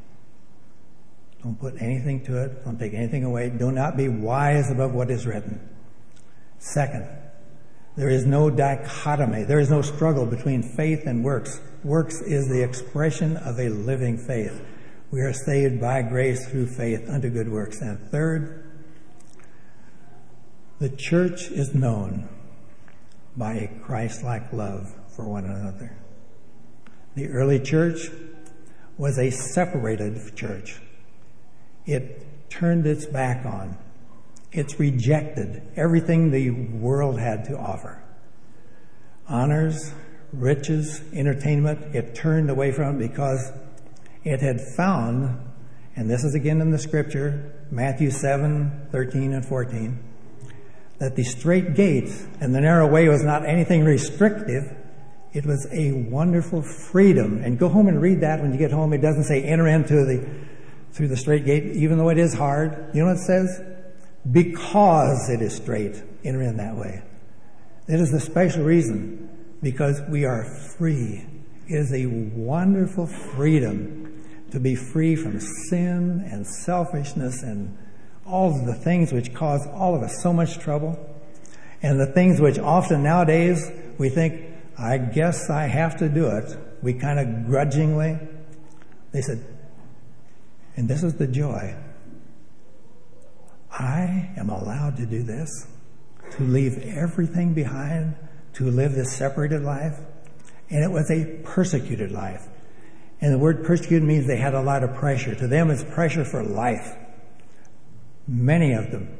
don't 1.43 1.59
put 1.59 1.81
anything 1.81 2.23
to 2.25 2.43
it. 2.43 2.63
Don't 2.63 2.79
take 2.79 2.93
anything 2.93 3.23
away. 3.23 3.49
Do 3.49 3.71
not 3.71 3.97
be 3.97 4.07
wise 4.07 4.69
above 4.69 4.93
what 4.93 5.09
is 5.09 5.25
written. 5.25 5.59
Second, 6.59 7.07
there 7.95 8.09
is 8.09 8.25
no 8.25 8.49
dichotomy. 8.49 9.43
There 9.43 9.59
is 9.59 9.69
no 9.69 9.81
struggle 9.81 10.25
between 10.25 10.61
faith 10.61 11.07
and 11.07 11.23
works. 11.23 11.59
Works 11.83 12.21
is 12.21 12.47
the 12.47 12.61
expression 12.61 13.37
of 13.37 13.59
a 13.59 13.69
living 13.69 14.17
faith. 14.17 14.61
We 15.09 15.21
are 15.21 15.33
saved 15.33 15.81
by 15.81 16.03
grace 16.03 16.47
through 16.47 16.67
faith 16.67 17.09
unto 17.09 17.29
good 17.29 17.49
works. 17.49 17.81
And 17.81 17.99
third, 18.11 18.63
the 20.79 20.89
church 20.89 21.49
is 21.49 21.73
known 21.73 22.29
by 23.35 23.53
a 23.53 23.79
Christ 23.83 24.23
like 24.23 24.53
love 24.53 24.93
for 25.15 25.27
one 25.27 25.45
another. 25.45 25.97
The 27.15 27.29
early 27.29 27.59
church 27.59 28.09
was 28.97 29.17
a 29.17 29.31
separated 29.31 30.35
church. 30.35 30.79
It 31.87 32.49
turned 32.49 32.85
its 32.85 33.05
back 33.07 33.45
on. 33.45 33.77
It's 34.51 34.79
rejected 34.79 35.63
everything 35.75 36.29
the 36.29 36.51
world 36.51 37.19
had 37.19 37.45
to 37.45 37.57
offer. 37.57 38.03
Honors, 39.27 39.93
riches, 40.33 41.01
entertainment, 41.13 41.95
it 41.95 42.15
turned 42.15 42.49
away 42.49 42.71
from 42.71 42.97
because 42.97 43.51
it 44.23 44.39
had 44.41 44.61
found, 44.75 45.39
and 45.95 46.09
this 46.09 46.23
is 46.23 46.35
again 46.35 46.61
in 46.61 46.71
the 46.71 46.77
scripture, 46.77 47.53
Matthew 47.69 48.11
7 48.11 48.87
13 48.91 49.33
and 49.33 49.45
14, 49.45 50.03
that 50.99 51.15
the 51.15 51.23
straight 51.23 51.75
gate 51.75 52.11
and 52.39 52.53
the 52.53 52.61
narrow 52.61 52.87
way 52.87 53.07
was 53.07 53.23
not 53.23 53.45
anything 53.45 53.83
restrictive. 53.83 54.75
It 55.33 55.45
was 55.45 55.67
a 55.71 55.93
wonderful 55.93 56.61
freedom. 56.61 57.41
And 57.43 57.57
go 57.57 57.69
home 57.69 57.87
and 57.87 58.01
read 58.01 58.21
that 58.21 58.41
when 58.41 58.51
you 58.51 58.57
get 58.57 58.71
home. 58.71 58.91
It 58.93 59.01
doesn't 59.01 59.23
say 59.23 59.43
enter 59.43 59.67
into 59.67 60.05
the 60.05 60.27
through 60.91 61.07
the 61.07 61.17
straight 61.17 61.45
gate, 61.45 61.63
even 61.77 61.97
though 61.97 62.09
it 62.09 62.17
is 62.17 62.33
hard. 62.33 62.91
You 62.93 63.01
know 63.01 63.07
what 63.07 63.17
it 63.17 63.23
says? 63.23 63.61
Because 64.29 65.29
it 65.29 65.41
is 65.41 65.55
straight, 65.55 66.01
enter 66.23 66.41
in 66.41 66.57
that 66.57 66.75
way. 66.75 67.01
It 67.87 67.99
is 67.99 68.11
the 68.11 68.19
special 68.19 68.63
reason 68.63 69.20
because 69.61 70.01
we 70.09 70.25
are 70.25 70.43
free. 70.77 71.25
It 71.67 71.75
is 71.75 71.93
a 71.93 72.05
wonderful 72.05 73.07
freedom 73.07 74.25
to 74.51 74.59
be 74.59 74.75
free 74.75 75.15
from 75.15 75.39
sin 75.69 76.27
and 76.29 76.45
selfishness 76.45 77.43
and 77.43 77.77
all 78.25 78.59
of 78.59 78.65
the 78.65 78.73
things 78.73 79.11
which 79.11 79.33
cause 79.33 79.65
all 79.73 79.95
of 79.95 80.03
us 80.03 80.21
so 80.21 80.33
much 80.33 80.59
trouble. 80.59 80.99
And 81.81 81.99
the 81.99 82.11
things 82.13 82.39
which 82.39 82.59
often 82.59 83.03
nowadays 83.03 83.71
we 83.97 84.09
think, 84.09 84.41
I 84.77 84.97
guess 84.97 85.49
I 85.49 85.67
have 85.67 85.97
to 85.97 86.09
do 86.09 86.27
it. 86.27 86.57
We 86.81 86.93
kind 86.93 87.19
of 87.19 87.45
grudgingly. 87.45 88.19
They 89.11 89.21
said, 89.21 89.43
and 90.75 90.87
this 90.87 91.03
is 91.03 91.15
the 91.15 91.27
joy. 91.27 91.75
I 93.71 94.31
am 94.37 94.49
allowed 94.49 94.97
to 94.97 95.05
do 95.05 95.23
this, 95.23 95.67
to 96.31 96.43
leave 96.43 96.77
everything 96.79 97.53
behind, 97.53 98.15
to 98.61 98.71
live 98.71 98.93
this 98.93 99.15
separated 99.15 99.63
life. 99.63 99.99
And 100.69 100.83
it 100.83 100.91
was 100.91 101.11
a 101.11 101.41
persecuted 101.43 102.11
life. 102.11 102.47
And 103.19 103.33
the 103.33 103.37
word 103.37 103.63
persecuted 103.63 104.07
means 104.07 104.25
they 104.25 104.37
had 104.37 104.53
a 104.53 104.61
lot 104.61 104.83
of 104.83 104.95
pressure. 104.95 105.35
To 105.35 105.47
them, 105.47 105.69
it's 105.69 105.83
pressure 105.83 106.25
for 106.25 106.43
life. 106.43 106.95
Many 108.27 108.73
of 108.73 108.91
them, 108.91 109.17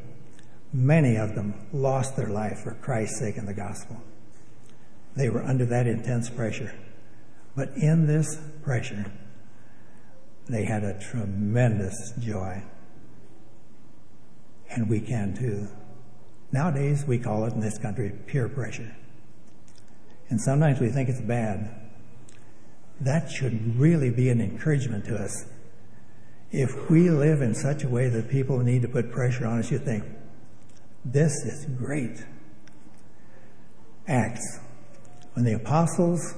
many 0.74 1.18
of 1.18 1.36
them 1.36 1.54
lost 1.74 2.16
their 2.16 2.30
life 2.30 2.60
for 2.64 2.74
Christ's 2.76 3.20
sake 3.20 3.38
and 3.38 3.48
the 3.48 3.54
gospel. 3.54 4.02
They 5.16 5.30
were 5.30 5.44
under 5.44 5.66
that 5.66 5.88
intense 5.88 6.30
pressure. 6.30 6.74
But 7.56 7.70
in 7.76 8.08
this 8.08 8.40
pressure, 8.64 9.12
they 10.48 10.66
had 10.66 10.84
a 10.84 10.98
tremendous 11.00 12.14
joy. 12.20 12.64
And 14.70 14.90
we 14.90 15.02
can 15.02 15.36
too. 15.36 15.68
Nowadays, 16.52 17.06
we 17.06 17.18
call 17.20 17.46
it 17.46 17.54
in 17.54 17.60
this 17.60 17.78
country 17.78 18.12
peer 18.26 18.48
pressure. 18.48 18.96
And 20.32 20.40
sometimes 20.42 20.80
we 20.80 20.88
think 20.90 21.10
it's 21.10 21.20
bad. 21.20 21.70
That 23.02 23.30
should 23.30 23.76
really 23.78 24.10
be 24.10 24.30
an 24.30 24.40
encouragement 24.40 25.04
to 25.06 25.18
us. 25.18 25.46
If 26.52 26.90
we 26.90 27.10
live 27.10 27.42
in 27.42 27.54
such 27.54 27.84
a 27.84 27.90
way 27.90 28.08
that 28.08 28.30
people 28.30 28.58
need 28.60 28.82
to 28.84 28.88
put 28.88 29.12
pressure 29.12 29.46
on 29.46 29.60
us, 29.60 29.70
you 29.70 29.78
think, 29.78 30.06
this 31.04 31.34
is 31.44 31.66
great. 31.78 32.24
Acts. 34.08 34.60
When 35.34 35.44
the 35.44 35.54
apostles 35.54 36.36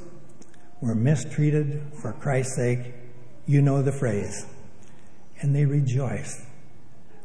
were 0.81 0.95
mistreated 0.95 1.83
for 2.01 2.13
Christ's 2.13 2.55
sake, 2.55 2.95
you 3.45 3.61
know 3.61 3.83
the 3.83 3.91
phrase. 3.91 4.47
And 5.41 5.55
they 5.55 5.65
rejoiced 5.65 6.41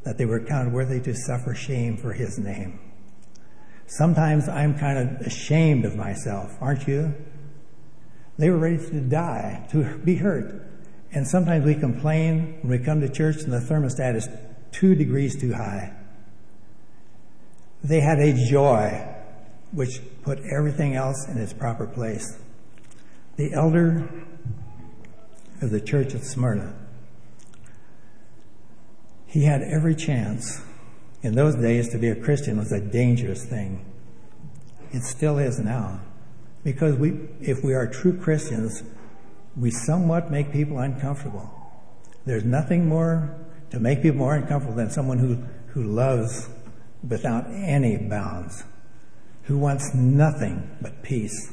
that 0.04 0.18
they 0.18 0.26
were 0.26 0.40
counted 0.40 0.74
worthy 0.74 1.00
to 1.00 1.14
suffer 1.14 1.54
shame 1.54 1.96
for 1.96 2.12
his 2.12 2.38
name. 2.38 2.78
Sometimes 3.88 4.48
I'm 4.50 4.78
kind 4.78 4.98
of 4.98 5.26
ashamed 5.26 5.86
of 5.86 5.96
myself, 5.96 6.56
aren't 6.60 6.86
you? 6.86 7.14
They 8.36 8.50
were 8.50 8.58
ready 8.58 8.76
to 8.76 9.00
die, 9.00 9.66
to 9.72 9.96
be 10.04 10.16
hurt. 10.16 10.62
And 11.12 11.26
sometimes 11.26 11.64
we 11.64 11.74
complain 11.74 12.58
when 12.60 12.78
we 12.78 12.84
come 12.84 13.00
to 13.00 13.08
church 13.08 13.42
and 13.42 13.52
the 13.52 13.60
thermostat 13.60 14.14
is 14.14 14.28
two 14.72 14.94
degrees 14.94 15.40
too 15.40 15.54
high. 15.54 15.94
They 17.82 18.00
had 18.00 18.18
a 18.18 18.34
joy 18.50 19.06
which 19.72 20.00
put 20.22 20.38
everything 20.54 20.94
else 20.94 21.26
in 21.26 21.38
its 21.38 21.54
proper 21.54 21.86
place. 21.86 22.38
The 23.36 23.54
elder 23.54 24.06
of 25.62 25.70
the 25.70 25.80
church 25.80 26.14
at 26.14 26.24
Smyrna, 26.24 26.74
he 29.26 29.44
had 29.44 29.62
every 29.62 29.94
chance. 29.94 30.60
In 31.22 31.34
those 31.34 31.56
days, 31.56 31.88
to 31.90 31.98
be 31.98 32.08
a 32.08 32.14
Christian 32.14 32.58
was 32.58 32.70
a 32.70 32.80
dangerous 32.80 33.44
thing. 33.44 33.84
It 34.92 35.02
still 35.02 35.38
is 35.38 35.58
now. 35.58 36.00
Because 36.62 36.96
we, 36.96 37.28
if 37.40 37.64
we 37.64 37.74
are 37.74 37.86
true 37.86 38.16
Christians, 38.16 38.82
we 39.56 39.70
somewhat 39.70 40.30
make 40.30 40.52
people 40.52 40.78
uncomfortable. 40.78 41.50
There's 42.24 42.44
nothing 42.44 42.88
more 42.88 43.34
to 43.70 43.80
make 43.80 44.02
people 44.02 44.18
more 44.18 44.34
uncomfortable 44.34 44.76
than 44.76 44.90
someone 44.90 45.18
who, 45.18 45.42
who 45.68 45.82
loves 45.82 46.48
without 47.06 47.46
any 47.48 47.96
bounds, 47.96 48.64
who 49.44 49.58
wants 49.58 49.94
nothing 49.94 50.76
but 50.80 51.02
peace, 51.02 51.52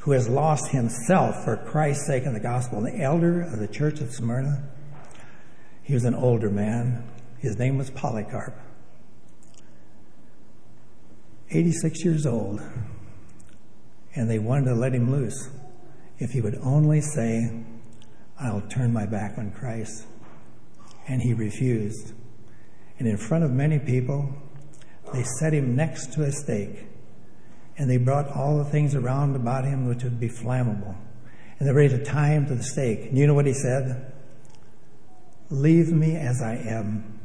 who 0.00 0.12
has 0.12 0.28
lost 0.28 0.68
himself 0.68 1.44
for 1.44 1.56
Christ's 1.56 2.06
sake 2.06 2.24
in 2.24 2.34
the 2.34 2.40
gospel. 2.40 2.82
The 2.82 3.00
elder 3.00 3.42
of 3.42 3.58
the 3.58 3.68
church 3.68 4.00
of 4.00 4.12
Smyrna, 4.12 4.62
he 5.82 5.94
was 5.94 6.04
an 6.04 6.14
older 6.14 6.50
man. 6.50 7.04
His 7.38 7.58
name 7.58 7.78
was 7.78 7.90
Polycarp. 7.90 8.58
86 11.50 12.04
years 12.04 12.26
old, 12.26 12.60
and 14.14 14.28
they 14.28 14.38
wanted 14.38 14.64
to 14.64 14.74
let 14.74 14.92
him 14.92 15.12
loose 15.12 15.48
if 16.18 16.30
he 16.30 16.40
would 16.40 16.58
only 16.62 17.00
say, 17.00 17.64
I'll 18.40 18.62
turn 18.62 18.92
my 18.92 19.06
back 19.06 19.38
on 19.38 19.52
Christ. 19.52 20.06
And 21.08 21.22
he 21.22 21.34
refused. 21.34 22.12
And 22.98 23.06
in 23.06 23.16
front 23.16 23.44
of 23.44 23.52
many 23.52 23.78
people, 23.78 24.34
they 25.12 25.22
set 25.38 25.52
him 25.52 25.76
next 25.76 26.12
to 26.14 26.24
a 26.24 26.32
stake. 26.32 26.86
And 27.78 27.88
they 27.88 27.98
brought 27.98 28.28
all 28.28 28.58
the 28.58 28.64
things 28.64 28.94
around 28.94 29.36
about 29.36 29.64
him 29.64 29.86
which 29.86 30.02
would 30.02 30.18
be 30.18 30.28
flammable. 30.28 30.96
And 31.58 31.68
they 31.68 31.72
were 31.72 31.78
ready 31.78 31.96
to 31.96 32.04
tie 32.04 32.30
him 32.30 32.46
to 32.46 32.54
the 32.54 32.62
stake. 32.62 33.00
And 33.02 33.16
you 33.16 33.26
know 33.26 33.34
what 33.34 33.46
he 33.46 33.54
said? 33.54 34.12
Leave 35.50 35.92
me 35.92 36.16
as 36.16 36.42
I 36.42 36.56
am. 36.56 37.20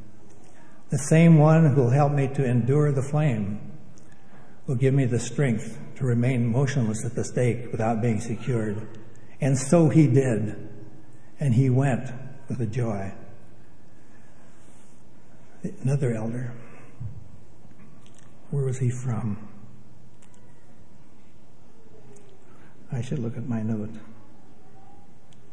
The 0.90 1.00
same 1.00 1.38
one 1.40 1.66
who 1.74 1.82
will 1.82 1.90
help 1.90 2.12
me 2.12 2.28
to 2.36 2.46
endure 2.46 2.92
the 2.92 3.02
flame 3.02 3.71
will 4.72 4.78
give 4.78 4.94
me 4.94 5.04
the 5.04 5.20
strength 5.20 5.78
to 5.98 6.06
remain 6.06 6.50
motionless 6.50 7.04
at 7.04 7.14
the 7.14 7.26
stake 7.26 7.70
without 7.74 8.02
being 8.02 8.22
secured. 8.22 8.88
And 9.42 9.58
so 9.58 9.90
he 9.90 10.08
did. 10.08 10.70
And 11.42 11.54
he 11.54 11.70
went 11.70 12.10
with 12.48 12.62
a 12.62 12.66
joy. 12.66 13.12
Another 15.82 16.14
elder. 16.14 16.54
Where 18.52 18.64
was 18.64 18.80
he 18.80 18.90
from? 18.90 19.46
I 22.94 23.02
should 23.02 23.20
look 23.20 23.36
at 23.36 23.50
my 23.50 23.62
note. 23.62 23.92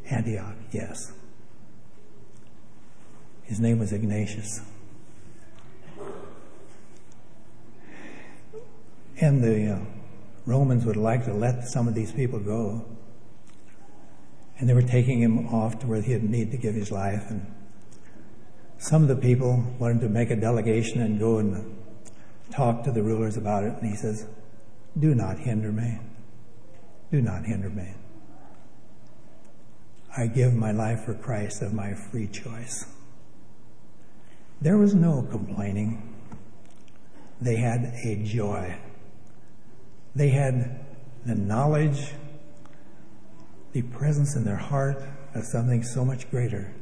Antioch, 0.08 0.54
yes. 0.70 1.12
His 3.42 3.58
name 3.58 3.80
was 3.80 3.92
Ignatius. 3.92 4.60
And 9.20 9.42
the 9.42 9.72
uh, 9.72 9.78
Romans 10.46 10.84
would 10.84 10.96
like 10.96 11.24
to 11.24 11.34
let 11.34 11.66
some 11.68 11.88
of 11.88 11.94
these 11.94 12.12
people 12.12 12.38
go. 12.38 12.84
And 14.58 14.68
they 14.68 14.74
were 14.74 14.82
taking 14.82 15.20
him 15.20 15.48
off 15.48 15.78
to 15.80 15.86
where 15.86 16.00
he 16.00 16.12
didn't 16.12 16.30
need 16.30 16.50
to 16.52 16.56
give 16.56 16.74
his 16.74 16.90
life. 16.90 17.30
And 17.30 17.52
some 18.78 19.02
of 19.02 19.08
the 19.08 19.16
people 19.16 19.64
wanted 19.78 20.00
to 20.00 20.08
make 20.08 20.30
a 20.30 20.36
delegation 20.36 21.02
and 21.02 21.18
go 21.18 21.38
and 21.38 21.76
talk 22.50 22.84
to 22.84 22.92
the 22.92 23.02
rulers 23.02 23.36
about 23.36 23.64
it. 23.64 23.74
And 23.80 23.90
he 23.90 23.96
says, 23.96 24.26
Do 24.98 25.14
not 25.14 25.38
hinder 25.38 25.72
me. 25.72 25.98
Do 27.10 27.20
not 27.20 27.44
hinder 27.44 27.70
me. 27.70 27.94
I 30.16 30.26
give 30.26 30.54
my 30.54 30.72
life 30.72 31.04
for 31.04 31.14
Christ 31.14 31.62
of 31.62 31.72
my 31.72 31.94
free 31.94 32.26
choice. 32.26 32.86
There 34.60 34.78
was 34.78 34.94
no 34.94 35.26
complaining. 35.30 36.14
They 37.40 37.56
had 37.56 37.92
a 38.04 38.16
joy. 38.24 38.76
They 40.14 40.30
had 40.30 40.84
the 41.24 41.34
knowledge, 41.34 42.12
the 43.72 43.82
presence 43.82 44.36
in 44.36 44.44
their 44.44 44.56
heart 44.56 45.02
of 45.34 45.44
something 45.44 45.82
so 45.82 46.04
much 46.04 46.30
greater 46.30 46.74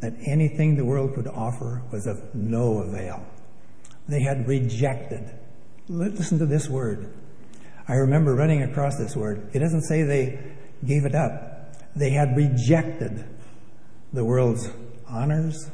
that 0.00 0.14
anything 0.26 0.76
the 0.76 0.84
world 0.84 1.14
could 1.14 1.26
offer 1.28 1.82
was 1.90 2.06
of 2.06 2.34
no 2.34 2.78
avail. 2.78 3.24
They 4.08 4.20
had 4.20 4.46
rejected. 4.46 5.30
Listen 5.88 6.38
to 6.38 6.46
this 6.46 6.68
word. 6.68 7.12
I 7.88 7.94
remember 7.94 8.34
running 8.34 8.62
across 8.62 8.96
this 8.96 9.16
word. 9.16 9.48
It 9.52 9.60
doesn't 9.60 9.82
say 9.82 10.02
they 10.02 10.38
gave 10.84 11.04
it 11.04 11.14
up, 11.14 11.74
they 11.94 12.10
had 12.10 12.36
rejected 12.36 13.24
the 14.12 14.24
world's 14.24 14.70
honors, 15.08 15.70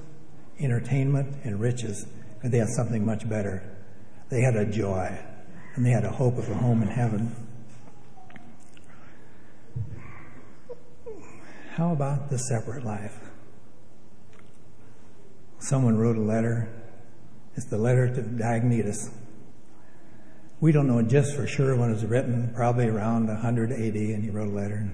entertainment, 0.60 1.36
and 1.44 1.60
riches, 1.60 2.06
and 2.42 2.52
they 2.52 2.58
had 2.58 2.68
something 2.68 3.04
much 3.04 3.28
better. 3.28 3.62
They 4.28 4.40
had 4.40 4.56
a 4.56 4.64
joy, 4.64 5.18
and 5.74 5.84
they 5.84 5.90
had 5.90 6.04
a 6.04 6.10
hope 6.10 6.38
of 6.38 6.48
a 6.48 6.54
home 6.54 6.82
in 6.82 6.88
heaven. 6.88 7.34
How 11.70 11.92
about 11.92 12.30
the 12.30 12.38
separate 12.38 12.84
life? 12.84 13.18
Someone 15.58 15.96
wrote 15.96 16.16
a 16.16 16.20
letter 16.20 16.68
it's 17.54 17.66
the 17.66 17.78
letter 17.78 18.08
to 18.08 18.22
Diognetus. 18.22 19.10
We 20.60 20.72
don't 20.72 20.86
know 20.86 21.02
just 21.02 21.34
for 21.34 21.46
sure 21.46 21.76
when 21.76 21.90
it 21.90 21.94
was 21.94 22.04
written, 22.06 22.52
probably 22.54 22.86
around 22.86 23.26
100 23.26 23.72
AD, 23.72 23.78
and 23.78 24.24
he 24.24 24.30
wrote 24.30 24.48
a 24.48 24.56
letter. 24.56 24.90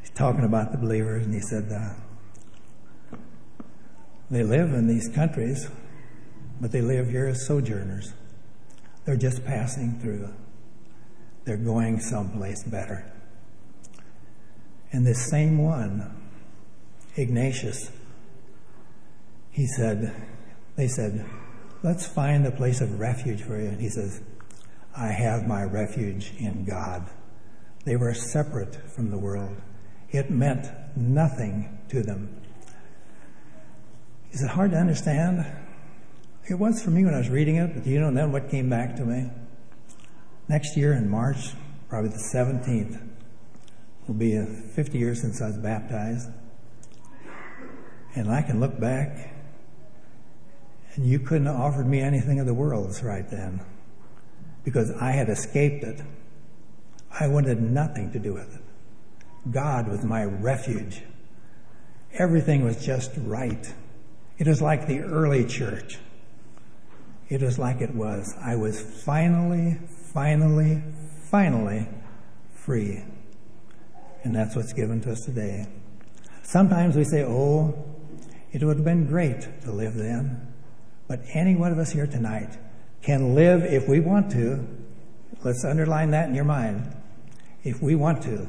He's 0.00 0.10
talking 0.10 0.44
about 0.44 0.72
the 0.72 0.78
believers, 0.78 1.24
and 1.24 1.32
he 1.32 1.40
said, 1.40 1.70
uh, 1.72 3.16
They 4.30 4.42
live 4.42 4.74
in 4.74 4.88
these 4.88 5.08
countries, 5.08 5.70
but 6.60 6.72
they 6.72 6.82
live 6.82 7.08
here 7.08 7.26
as 7.26 7.46
sojourners. 7.46 8.12
They're 9.08 9.16
just 9.16 9.42
passing 9.46 9.98
through, 10.00 10.28
they're 11.46 11.56
going 11.56 11.98
someplace 11.98 12.62
better. 12.64 13.10
And 14.92 15.06
this 15.06 15.30
same 15.30 15.56
one, 15.56 16.14
Ignatius, 17.16 17.90
he 19.50 19.66
said, 19.66 20.14
they 20.76 20.88
said, 20.88 21.24
Let's 21.82 22.06
find 22.06 22.46
a 22.46 22.50
place 22.50 22.82
of 22.82 23.00
refuge 23.00 23.40
for 23.40 23.58
you. 23.58 23.68
And 23.68 23.80
he 23.80 23.88
says, 23.88 24.20
I 24.94 25.06
have 25.06 25.48
my 25.48 25.62
refuge 25.62 26.34
in 26.38 26.66
God. 26.66 27.08
They 27.86 27.96
were 27.96 28.12
separate 28.12 28.76
from 28.90 29.10
the 29.10 29.16
world. 29.16 29.56
It 30.10 30.28
meant 30.28 30.66
nothing 30.94 31.78
to 31.88 32.02
them. 32.02 32.42
Is 34.32 34.42
it 34.42 34.50
hard 34.50 34.72
to 34.72 34.76
understand? 34.76 35.46
It 36.46 36.54
was 36.54 36.82
for 36.82 36.90
me 36.90 37.04
when 37.04 37.14
I 37.14 37.18
was 37.18 37.28
reading 37.28 37.56
it, 37.56 37.74
but 37.74 37.86
you 37.86 38.00
know 38.00 38.12
then 38.12 38.32
what 38.32 38.50
came 38.50 38.70
back 38.70 38.96
to 38.96 39.04
me? 39.04 39.30
Next 40.48 40.76
year 40.76 40.94
in 40.94 41.08
March, 41.10 41.52
probably 41.88 42.10
the 42.10 42.30
17th, 42.34 43.00
will 44.06 44.14
be 44.14 44.42
50 44.74 44.98
years 44.98 45.20
since 45.20 45.42
I 45.42 45.48
was 45.48 45.58
baptized. 45.58 46.30
And 48.14 48.30
I 48.30 48.42
can 48.42 48.58
look 48.60 48.80
back 48.80 49.34
and 50.94 51.06
you 51.06 51.20
couldn't 51.20 51.46
have 51.46 51.54
offered 51.54 51.86
me 51.86 52.00
anything 52.00 52.40
of 52.40 52.46
the 52.46 52.54
world's 52.54 53.04
right 53.04 53.28
then 53.30 53.60
because 54.64 54.90
I 55.00 55.12
had 55.12 55.28
escaped 55.28 55.84
it. 55.84 56.02
I 57.20 57.28
wanted 57.28 57.62
nothing 57.62 58.10
to 58.12 58.18
do 58.18 58.34
with 58.34 58.52
it. 58.54 58.62
God 59.52 59.86
was 59.88 60.04
my 60.04 60.24
refuge. 60.24 61.02
Everything 62.14 62.64
was 62.64 62.84
just 62.84 63.12
right. 63.18 63.72
It 64.38 64.46
was 64.46 64.60
like 64.60 64.88
the 64.88 65.00
early 65.00 65.44
church. 65.44 65.98
It 67.28 67.42
was 67.42 67.58
like 67.58 67.80
it 67.80 67.94
was. 67.94 68.34
I 68.42 68.56
was 68.56 68.80
finally, 68.80 69.78
finally, 70.14 70.82
finally 71.30 71.86
free. 72.54 73.04
And 74.24 74.34
that's 74.34 74.56
what's 74.56 74.72
given 74.72 75.00
to 75.02 75.12
us 75.12 75.24
today. 75.24 75.66
Sometimes 76.42 76.96
we 76.96 77.04
say, 77.04 77.24
oh, 77.24 77.84
it 78.52 78.64
would 78.64 78.76
have 78.76 78.84
been 78.84 79.06
great 79.06 79.62
to 79.62 79.72
live 79.72 79.94
then. 79.94 80.52
But 81.06 81.20
any 81.34 81.54
one 81.54 81.70
of 81.70 81.78
us 81.78 81.92
here 81.92 82.06
tonight 82.06 82.56
can 83.02 83.34
live, 83.34 83.62
if 83.62 83.88
we 83.88 84.00
want 84.00 84.30
to, 84.32 84.66
let's 85.44 85.64
underline 85.64 86.10
that 86.12 86.28
in 86.28 86.34
your 86.34 86.44
mind. 86.44 86.94
If 87.62 87.82
we 87.82 87.94
want 87.94 88.22
to, 88.22 88.48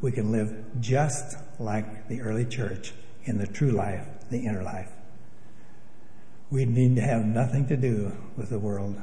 we 0.00 0.10
can 0.10 0.32
live 0.32 0.52
just 0.80 1.36
like 1.60 2.08
the 2.08 2.20
early 2.20 2.44
church 2.44 2.92
in 3.24 3.38
the 3.38 3.46
true 3.46 3.70
life, 3.70 4.06
the 4.30 4.44
inner 4.46 4.62
life. 4.62 4.90
We 6.50 6.64
need 6.64 6.96
to 6.96 7.02
have 7.02 7.26
nothing 7.26 7.66
to 7.66 7.76
do 7.76 8.12
with 8.36 8.48
the 8.48 8.58
world. 8.58 8.96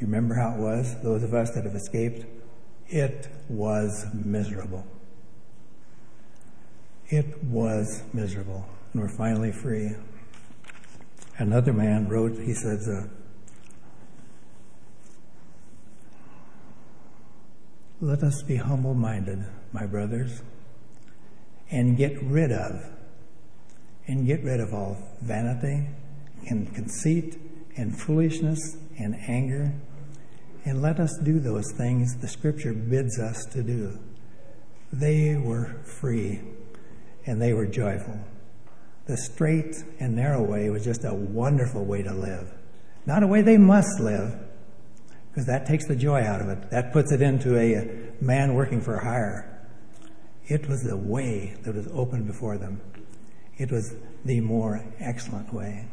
You 0.00 0.06
remember 0.06 0.34
how 0.34 0.54
it 0.54 0.58
was? 0.58 1.00
Those 1.00 1.22
of 1.22 1.32
us 1.32 1.50
that 1.52 1.64
have 1.64 1.76
escaped? 1.76 2.26
It 2.88 3.28
was 3.48 4.06
miserable. 4.12 4.84
It 7.08 7.42
was 7.44 8.02
miserable. 8.12 8.66
And 8.92 9.02
we're 9.02 9.08
finally 9.08 9.52
free. 9.52 9.92
Another 11.38 11.72
man 11.72 12.08
wrote, 12.08 12.36
he 12.38 12.52
says, 12.52 12.88
uh, 12.88 13.06
Let 18.00 18.22
us 18.24 18.42
be 18.42 18.56
humble 18.56 18.94
minded, 18.94 19.44
my 19.72 19.86
brothers, 19.86 20.42
and 21.70 21.96
get 21.96 22.20
rid 22.22 22.50
of, 22.50 22.84
and 24.06 24.26
get 24.26 24.42
rid 24.42 24.60
of 24.60 24.74
all 24.74 24.96
vanity 25.22 25.86
and 26.48 26.72
conceit 26.74 27.38
and 27.76 27.98
foolishness 27.98 28.76
and 28.98 29.16
anger, 29.28 29.74
and 30.64 30.80
let 30.80 31.00
us 31.00 31.18
do 31.22 31.40
those 31.40 31.72
things 31.72 32.16
the 32.16 32.28
Scripture 32.28 32.72
bids 32.72 33.18
us 33.18 33.44
to 33.46 33.62
do. 33.62 33.98
They 34.92 35.36
were 35.36 35.76
free 35.84 36.40
and 37.26 37.40
they 37.40 37.52
were 37.52 37.66
joyful. 37.66 38.18
The 39.06 39.16
straight 39.16 39.76
and 40.00 40.16
narrow 40.16 40.42
way 40.42 40.70
was 40.70 40.84
just 40.84 41.04
a 41.04 41.14
wonderful 41.14 41.84
way 41.84 42.02
to 42.02 42.12
live. 42.12 42.52
Not 43.06 43.22
a 43.22 43.26
way 43.26 43.42
they 43.42 43.58
must 43.58 44.00
live, 44.00 44.34
because 45.30 45.46
that 45.46 45.66
takes 45.66 45.86
the 45.86 45.96
joy 45.96 46.22
out 46.22 46.40
of 46.40 46.48
it. 46.48 46.70
That 46.70 46.92
puts 46.92 47.12
it 47.12 47.20
into 47.20 47.58
a 47.58 48.22
man 48.22 48.54
working 48.54 48.80
for 48.80 48.98
hire. 48.98 49.50
It 50.46 50.68
was 50.68 50.82
the 50.82 50.96
way 50.96 51.56
that 51.62 51.74
was 51.74 51.88
open 51.92 52.24
before 52.24 52.56
them. 52.56 52.80
It 53.58 53.70
was 53.70 53.94
the 54.24 54.40
more 54.40 54.84
excellent 55.00 55.52
way. 55.52 55.86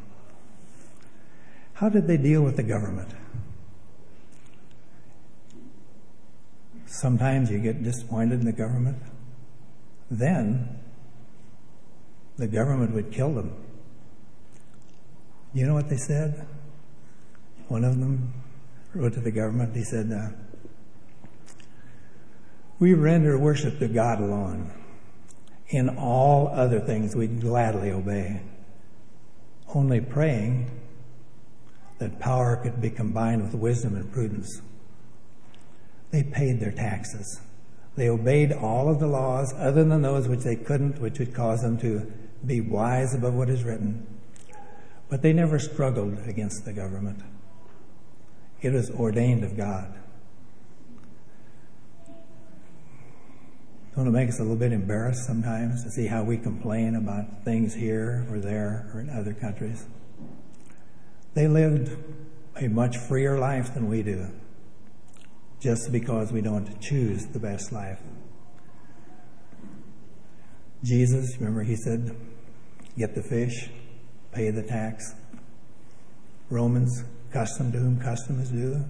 How 1.81 1.89
did 1.89 2.05
they 2.05 2.17
deal 2.17 2.43
with 2.43 2.57
the 2.57 2.63
government? 2.63 3.09
Sometimes 6.85 7.49
you 7.49 7.57
get 7.57 7.81
disappointed 7.81 8.39
in 8.39 8.45
the 8.45 8.51
government. 8.51 9.01
Then 10.11 10.77
the 12.37 12.47
government 12.47 12.93
would 12.93 13.11
kill 13.11 13.33
them. 13.33 13.55
You 15.55 15.65
know 15.65 15.73
what 15.73 15.89
they 15.89 15.97
said? 15.97 16.45
One 17.67 17.83
of 17.83 17.99
them 17.99 18.31
wrote 18.93 19.15
to 19.15 19.19
the 19.19 19.31
government, 19.31 19.75
he 19.75 19.83
said, 19.83 20.11
uh, 20.11 20.29
We 22.77 22.93
render 22.93 23.39
worship 23.39 23.79
to 23.79 23.87
God 23.87 24.19
alone. 24.21 24.71
In 25.69 25.89
all 25.89 26.47
other 26.49 26.79
things 26.79 27.15
we 27.15 27.25
gladly 27.25 27.89
obey. 27.89 28.41
Only 29.73 29.99
praying 29.99 30.80
that 32.01 32.19
power 32.19 32.57
could 32.57 32.81
be 32.81 32.89
combined 32.89 33.43
with 33.43 33.53
wisdom 33.53 33.95
and 33.95 34.11
prudence. 34.11 34.59
They 36.09 36.23
paid 36.23 36.59
their 36.59 36.71
taxes. 36.71 37.39
They 37.95 38.09
obeyed 38.09 38.51
all 38.51 38.89
of 38.89 38.99
the 38.99 39.07
laws 39.07 39.53
other 39.53 39.83
than 39.83 40.01
those 40.01 40.27
which 40.27 40.41
they 40.41 40.55
couldn't, 40.55 40.99
which 40.99 41.19
would 41.19 41.33
cause 41.33 41.61
them 41.61 41.77
to 41.79 42.11
be 42.45 42.59
wise 42.59 43.13
above 43.13 43.35
what 43.35 43.49
is 43.49 43.63
written. 43.63 44.07
But 45.09 45.21
they 45.21 45.31
never 45.31 45.59
struggled 45.59 46.17
against 46.27 46.65
the 46.65 46.73
government. 46.73 47.21
It 48.61 48.73
was 48.73 48.89
ordained 48.89 49.43
of 49.43 49.55
God. 49.55 49.93
Don't 53.95 54.07
it 54.07 54.11
make 54.11 54.29
us 54.29 54.39
a 54.39 54.41
little 54.41 54.57
bit 54.57 54.71
embarrassed 54.71 55.27
sometimes 55.27 55.83
to 55.83 55.91
see 55.91 56.07
how 56.07 56.23
we 56.23 56.37
complain 56.37 56.95
about 56.95 57.43
things 57.43 57.75
here 57.75 58.25
or 58.31 58.39
there 58.39 58.89
or 58.93 59.01
in 59.01 59.09
other 59.09 59.33
countries? 59.33 59.85
They 61.33 61.47
lived 61.47 61.97
a 62.57 62.67
much 62.67 62.97
freer 62.97 63.37
life 63.39 63.73
than 63.73 63.87
we 63.87 64.03
do, 64.03 64.27
just 65.61 65.91
because 65.91 66.31
we 66.31 66.41
don't 66.41 66.79
choose 66.81 67.25
the 67.27 67.39
best 67.39 67.71
life. 67.71 68.01
Jesus, 70.83 71.37
remember, 71.37 71.63
he 71.63 71.75
said, 71.75 72.15
get 72.97 73.15
the 73.15 73.23
fish, 73.23 73.69
pay 74.31 74.49
the 74.49 74.63
tax. 74.63 75.13
Romans, 76.49 77.03
custom 77.31 77.71
to 77.71 77.77
whom 77.77 77.99
custom 77.99 78.39
is 78.41 78.49
due, 78.49 78.83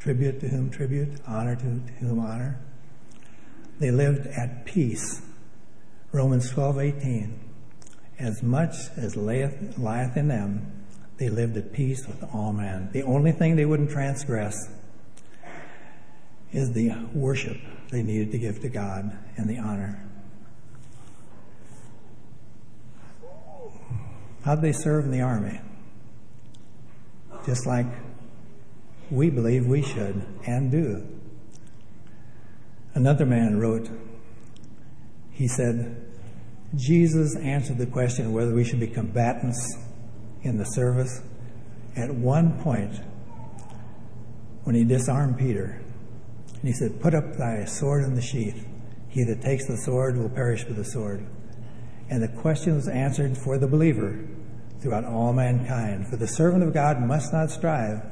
tribute 0.00 0.40
to 0.40 0.48
whom 0.48 0.70
tribute, 0.70 1.20
honor 1.26 1.54
to, 1.54 1.62
to 1.62 1.92
whom 2.00 2.18
honor. 2.18 2.58
They 3.78 3.90
lived 3.90 4.26
at 4.26 4.64
peace. 4.64 5.22
Romans 6.12 6.50
12, 6.50 6.78
18. 6.78 7.40
As 8.18 8.42
much 8.42 8.74
as 8.96 9.16
lieth, 9.16 9.78
lieth 9.78 10.16
in 10.16 10.28
them, 10.28 10.79
they 11.20 11.28
lived 11.28 11.54
at 11.58 11.70
peace 11.70 12.06
with 12.06 12.24
all 12.32 12.50
men. 12.50 12.88
The 12.92 13.02
only 13.02 13.30
thing 13.30 13.54
they 13.54 13.66
wouldn't 13.66 13.90
transgress 13.90 14.56
is 16.50 16.72
the 16.72 16.92
worship 17.12 17.58
they 17.90 18.02
needed 18.02 18.32
to 18.32 18.38
give 18.38 18.62
to 18.62 18.70
God 18.70 19.16
and 19.36 19.46
the 19.46 19.58
honor. 19.58 20.02
How'd 24.46 24.62
they 24.62 24.72
serve 24.72 25.04
in 25.04 25.10
the 25.10 25.20
army? 25.20 25.60
Just 27.44 27.66
like 27.66 27.86
we 29.10 29.28
believe 29.28 29.66
we 29.66 29.82
should 29.82 30.24
and 30.46 30.70
do. 30.70 31.06
Another 32.94 33.26
man 33.26 33.58
wrote, 33.58 33.90
he 35.32 35.46
said, 35.46 36.02
Jesus 36.76 37.36
answered 37.36 37.76
the 37.76 37.86
question 37.86 38.32
whether 38.32 38.54
we 38.54 38.64
should 38.64 38.80
be 38.80 38.86
combatants 38.86 39.76
in 40.42 40.58
the 40.58 40.64
service. 40.64 41.22
At 41.96 42.14
one 42.14 42.60
point, 42.62 43.00
when 44.64 44.74
he 44.74 44.84
disarmed 44.84 45.38
Peter, 45.38 45.80
and 46.60 46.68
he 46.68 46.72
said, 46.72 47.00
Put 47.00 47.14
up 47.14 47.36
thy 47.36 47.64
sword 47.64 48.04
in 48.04 48.14
the 48.14 48.22
sheath. 48.22 48.66
He 49.08 49.24
that 49.24 49.42
takes 49.42 49.66
the 49.66 49.76
sword 49.76 50.16
will 50.16 50.28
perish 50.28 50.64
with 50.66 50.76
the 50.76 50.84
sword. 50.84 51.26
And 52.08 52.22
the 52.22 52.28
question 52.28 52.76
was 52.76 52.88
answered 52.88 53.36
for 53.36 53.58
the 53.58 53.66
believer 53.66 54.24
throughout 54.80 55.04
all 55.04 55.32
mankind. 55.32 56.06
For 56.08 56.16
the 56.16 56.28
servant 56.28 56.62
of 56.62 56.74
God 56.74 57.00
must 57.00 57.32
not 57.32 57.50
strive, 57.50 58.02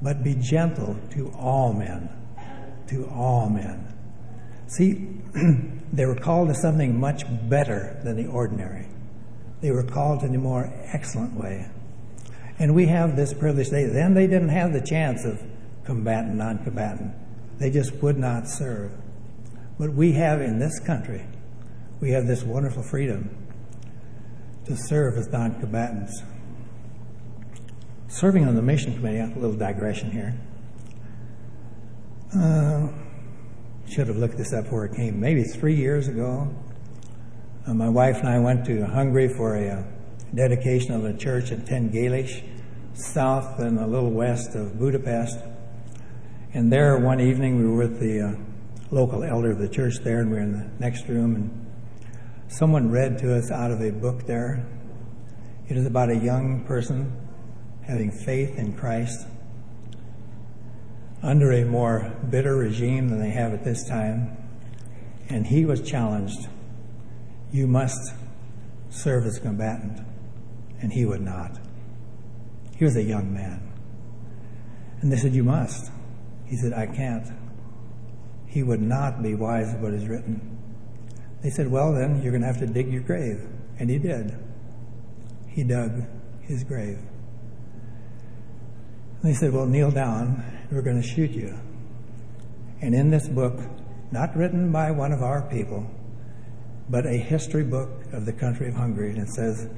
but 0.00 0.22
be 0.22 0.34
gentle 0.34 0.96
to 1.10 1.30
all 1.38 1.72
men. 1.72 2.10
To 2.88 3.06
all 3.08 3.50
men. 3.50 3.92
See, 4.66 5.08
they 5.92 6.06
were 6.06 6.14
called 6.14 6.48
to 6.48 6.54
something 6.54 6.98
much 6.98 7.24
better 7.48 8.00
than 8.04 8.16
the 8.16 8.26
ordinary. 8.26 8.86
They 9.60 9.70
were 9.70 9.82
called 9.82 10.22
in 10.22 10.34
a 10.34 10.38
more 10.38 10.72
excellent 10.92 11.34
way. 11.34 11.68
And 12.58 12.74
we 12.74 12.86
have 12.86 13.16
this 13.16 13.32
privilege. 13.32 13.70
They, 13.70 13.84
then 13.84 14.14
they 14.14 14.26
didn't 14.26 14.50
have 14.50 14.72
the 14.72 14.80
chance 14.80 15.24
of 15.24 15.42
combatant, 15.84 16.34
non 16.34 16.62
combatant. 16.64 17.14
They 17.58 17.70
just 17.70 17.94
would 18.02 18.18
not 18.18 18.48
serve. 18.48 18.92
But 19.78 19.92
we 19.94 20.12
have 20.12 20.40
in 20.40 20.58
this 20.58 20.78
country, 20.80 21.24
we 22.00 22.10
have 22.10 22.26
this 22.26 22.42
wonderful 22.42 22.82
freedom 22.82 23.30
to 24.66 24.76
serve 24.76 25.16
as 25.16 25.28
non 25.28 25.60
combatants. 25.60 26.22
Serving 28.08 28.46
on 28.46 28.54
the 28.54 28.62
mission 28.62 28.94
committee, 28.94 29.18
a 29.18 29.26
little 29.38 29.56
digression 29.56 30.10
here. 30.10 30.34
Uh, 32.34 32.88
should 33.88 34.08
have 34.08 34.16
looked 34.16 34.36
this 34.36 34.52
up 34.52 34.64
before 34.64 34.84
it 34.84 34.94
came. 34.94 35.18
Maybe 35.18 35.42
three 35.42 35.74
years 35.74 36.08
ago, 36.08 36.54
my 37.74 37.88
wife 37.88 38.16
and 38.20 38.28
I 38.28 38.38
went 38.38 38.64
to 38.66 38.86
Hungary 38.86 39.28
for 39.28 39.56
a 39.56 39.68
uh, 39.68 39.82
dedication 40.34 40.94
of 40.94 41.04
a 41.04 41.12
church 41.12 41.50
in 41.50 41.62
Tengelish, 41.62 42.42
south 42.94 43.58
and 43.58 43.78
a 43.78 43.86
little 43.86 44.10
west 44.10 44.54
of 44.54 44.78
Budapest. 44.78 45.38
And 46.54 46.72
there, 46.72 46.98
one 46.98 47.20
evening, 47.20 47.58
we 47.58 47.66
were 47.66 47.76
with 47.76 48.00
the 48.00 48.22
uh, 48.22 48.32
local 48.90 49.22
elder 49.22 49.50
of 49.50 49.58
the 49.58 49.68
church 49.68 49.96
there, 50.02 50.20
and 50.20 50.30
we 50.30 50.36
were 50.36 50.42
in 50.42 50.52
the 50.52 50.70
next 50.78 51.08
room, 51.08 51.34
and 51.34 51.66
someone 52.48 52.90
read 52.90 53.18
to 53.18 53.36
us 53.36 53.50
out 53.50 53.70
of 53.70 53.82
a 53.82 53.90
book 53.90 54.24
there. 54.24 54.66
It 55.68 55.76
is 55.76 55.84
about 55.84 56.08
a 56.08 56.16
young 56.16 56.64
person 56.64 57.20
having 57.86 58.10
faith 58.10 58.56
in 58.56 58.74
Christ 58.78 59.26
under 61.22 61.52
a 61.52 61.66
more 61.66 62.16
bitter 62.30 62.56
regime 62.56 63.10
than 63.10 63.20
they 63.20 63.30
have 63.30 63.52
at 63.52 63.62
this 63.62 63.86
time. 63.86 64.36
And 65.28 65.46
he 65.46 65.66
was 65.66 65.82
challenged 65.82 66.48
you 67.52 67.66
must 67.66 68.14
serve 68.90 69.26
as 69.26 69.38
a 69.38 69.40
combatant. 69.40 70.00
And 70.80 70.92
he 70.92 71.04
would 71.04 71.22
not. 71.22 71.58
He 72.76 72.84
was 72.84 72.96
a 72.96 73.02
young 73.02 73.34
man. 73.34 73.72
And 75.00 75.12
they 75.12 75.16
said, 75.16 75.34
You 75.34 75.44
must. 75.44 75.90
He 76.46 76.56
said, 76.56 76.72
I 76.72 76.86
can't. 76.86 77.26
He 78.46 78.62
would 78.62 78.80
not 78.80 79.22
be 79.22 79.34
wise 79.34 79.74
of 79.74 79.80
what 79.80 79.92
is 79.92 80.06
written. 80.06 80.58
They 81.42 81.50
said, 81.50 81.70
Well, 81.70 81.92
then 81.92 82.22
you're 82.22 82.32
going 82.32 82.42
to 82.42 82.46
have 82.46 82.58
to 82.58 82.66
dig 82.66 82.92
your 82.92 83.02
grave. 83.02 83.46
And 83.78 83.90
he 83.90 83.98
did. 83.98 84.36
He 85.48 85.64
dug 85.64 86.04
his 86.42 86.64
grave. 86.64 86.98
And 89.22 89.30
they 89.30 89.34
said, 89.34 89.52
Well, 89.52 89.66
kneel 89.66 89.90
down 89.90 90.44
We're 90.70 90.82
going 90.82 91.00
to 91.00 91.06
shoot 91.06 91.30
you. 91.30 91.58
And 92.80 92.94
in 92.94 93.10
this 93.10 93.28
book, 93.28 93.60
not 94.12 94.36
written 94.36 94.70
by 94.70 94.90
one 94.92 95.12
of 95.12 95.22
our 95.22 95.42
people, 95.42 95.90
but 96.90 97.06
a 97.06 97.16
history 97.16 97.64
book 97.64 97.90
of 98.12 98.24
the 98.24 98.32
country 98.32 98.68
of 98.68 98.74
Hungary, 98.74 99.10
and 99.10 99.18
it 99.18 99.28
says, 99.28 99.68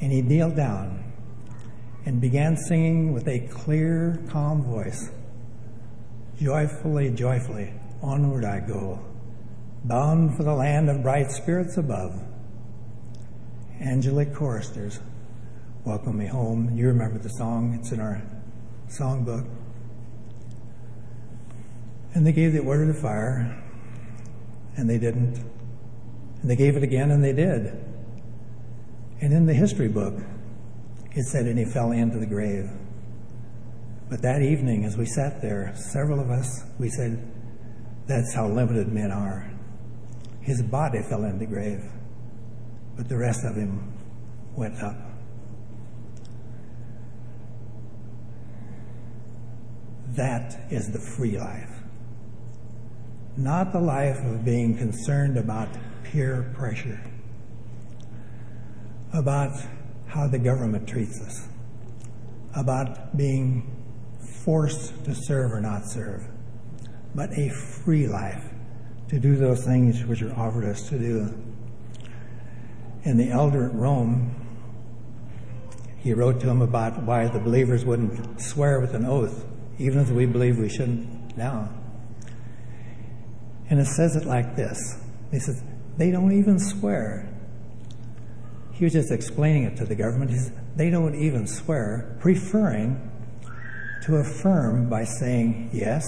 And 0.00 0.12
he 0.12 0.22
kneeled 0.22 0.56
down 0.56 1.12
and 2.06 2.20
began 2.20 2.56
singing 2.56 3.12
with 3.12 3.28
a 3.28 3.40
clear, 3.48 4.22
calm 4.30 4.62
voice 4.62 5.10
Joyfully, 6.40 7.10
joyfully, 7.10 7.74
onward 8.02 8.46
I 8.46 8.60
go, 8.60 8.98
bound 9.84 10.38
for 10.38 10.42
the 10.42 10.54
land 10.54 10.88
of 10.88 11.02
bright 11.02 11.30
spirits 11.30 11.76
above. 11.76 12.18
Angelic 13.78 14.34
choristers 14.34 15.00
welcome 15.84 16.16
me 16.16 16.26
home. 16.26 16.74
You 16.74 16.86
remember 16.86 17.18
the 17.18 17.28
song, 17.28 17.78
it's 17.78 17.92
in 17.92 18.00
our 18.00 18.22
songbook. 18.88 19.46
And 22.14 22.26
they 22.26 22.32
gave 22.32 22.54
the 22.54 22.60
order 22.60 22.90
to 22.90 22.94
fire, 22.94 23.62
and 24.78 24.88
they 24.88 24.98
didn't. 24.98 25.44
And 26.40 26.50
they 26.50 26.56
gave 26.56 26.76
it 26.76 26.82
again, 26.82 27.10
and 27.10 27.22
they 27.22 27.32
did. 27.32 27.66
And 29.20 29.32
in 29.32 29.46
the 29.46 29.54
history 29.54 29.88
book, 29.88 30.14
it 31.12 31.24
said, 31.24 31.46
and 31.46 31.58
he 31.58 31.64
fell 31.64 31.92
into 31.92 32.18
the 32.18 32.26
grave. 32.26 32.70
But 34.08 34.22
that 34.22 34.42
evening, 34.42 34.84
as 34.84 34.96
we 34.96 35.06
sat 35.06 35.42
there, 35.42 35.72
several 35.76 36.20
of 36.20 36.30
us, 36.30 36.64
we 36.78 36.88
said, 36.88 37.30
that's 38.06 38.34
how 38.34 38.48
limited 38.48 38.88
men 38.88 39.12
are. 39.12 39.50
His 40.40 40.62
body 40.62 41.02
fell 41.08 41.24
into 41.24 41.38
the 41.38 41.46
grave, 41.46 41.84
but 42.96 43.08
the 43.08 43.16
rest 43.16 43.44
of 43.44 43.54
him 43.54 43.92
went 44.56 44.82
up. 44.82 44.96
That 50.08 50.72
is 50.72 50.90
the 50.90 50.98
free 50.98 51.38
life. 51.38 51.70
Not 53.36 53.72
the 53.72 53.80
life 53.80 54.18
of 54.24 54.44
being 54.44 54.76
concerned 54.76 55.36
about 55.36 55.68
peer 56.10 56.52
pressure, 56.56 57.00
about 59.12 59.52
how 60.08 60.26
the 60.26 60.38
government 60.38 60.88
treats 60.88 61.20
us, 61.20 61.48
about 62.56 63.16
being 63.16 63.76
forced 64.44 65.04
to 65.04 65.14
serve 65.14 65.52
or 65.52 65.60
not 65.60 65.86
serve, 65.86 66.26
but 67.14 67.30
a 67.38 67.48
free 67.50 68.08
life 68.08 68.44
to 69.08 69.20
do 69.20 69.36
those 69.36 69.64
things 69.64 70.04
which 70.04 70.22
are 70.22 70.32
offered 70.34 70.64
us 70.64 70.88
to 70.88 70.98
do. 70.98 71.32
And 73.04 73.18
the 73.18 73.30
elder 73.30 73.66
at 73.66 73.74
Rome, 73.74 74.34
he 75.98 76.12
wrote 76.12 76.40
to 76.40 76.50
him 76.50 76.60
about 76.60 77.02
why 77.02 77.28
the 77.28 77.38
believers 77.38 77.84
wouldn't 77.84 78.40
swear 78.40 78.80
with 78.80 78.94
an 78.94 79.04
oath, 79.04 79.44
even 79.78 80.00
as 80.00 80.10
we 80.10 80.26
believe 80.26 80.58
we 80.58 80.68
shouldn't 80.68 81.36
now. 81.36 81.70
And 83.68 83.78
it 83.78 83.86
says 83.86 84.16
it 84.16 84.24
like 84.24 84.56
this 84.56 84.98
He 85.30 85.38
says, 85.38 85.62
they 86.00 86.10
don't 86.10 86.32
even 86.32 86.58
swear. 86.58 87.28
He 88.72 88.84
was 88.84 88.94
just 88.94 89.12
explaining 89.12 89.64
it 89.64 89.76
to 89.76 89.84
the 89.84 89.94
government. 89.94 90.32
They 90.74 90.88
don't 90.88 91.14
even 91.14 91.46
swear, 91.46 92.16
preferring 92.20 93.10
to 94.04 94.16
affirm 94.16 94.88
by 94.88 95.04
saying 95.04 95.68
yes 95.74 96.06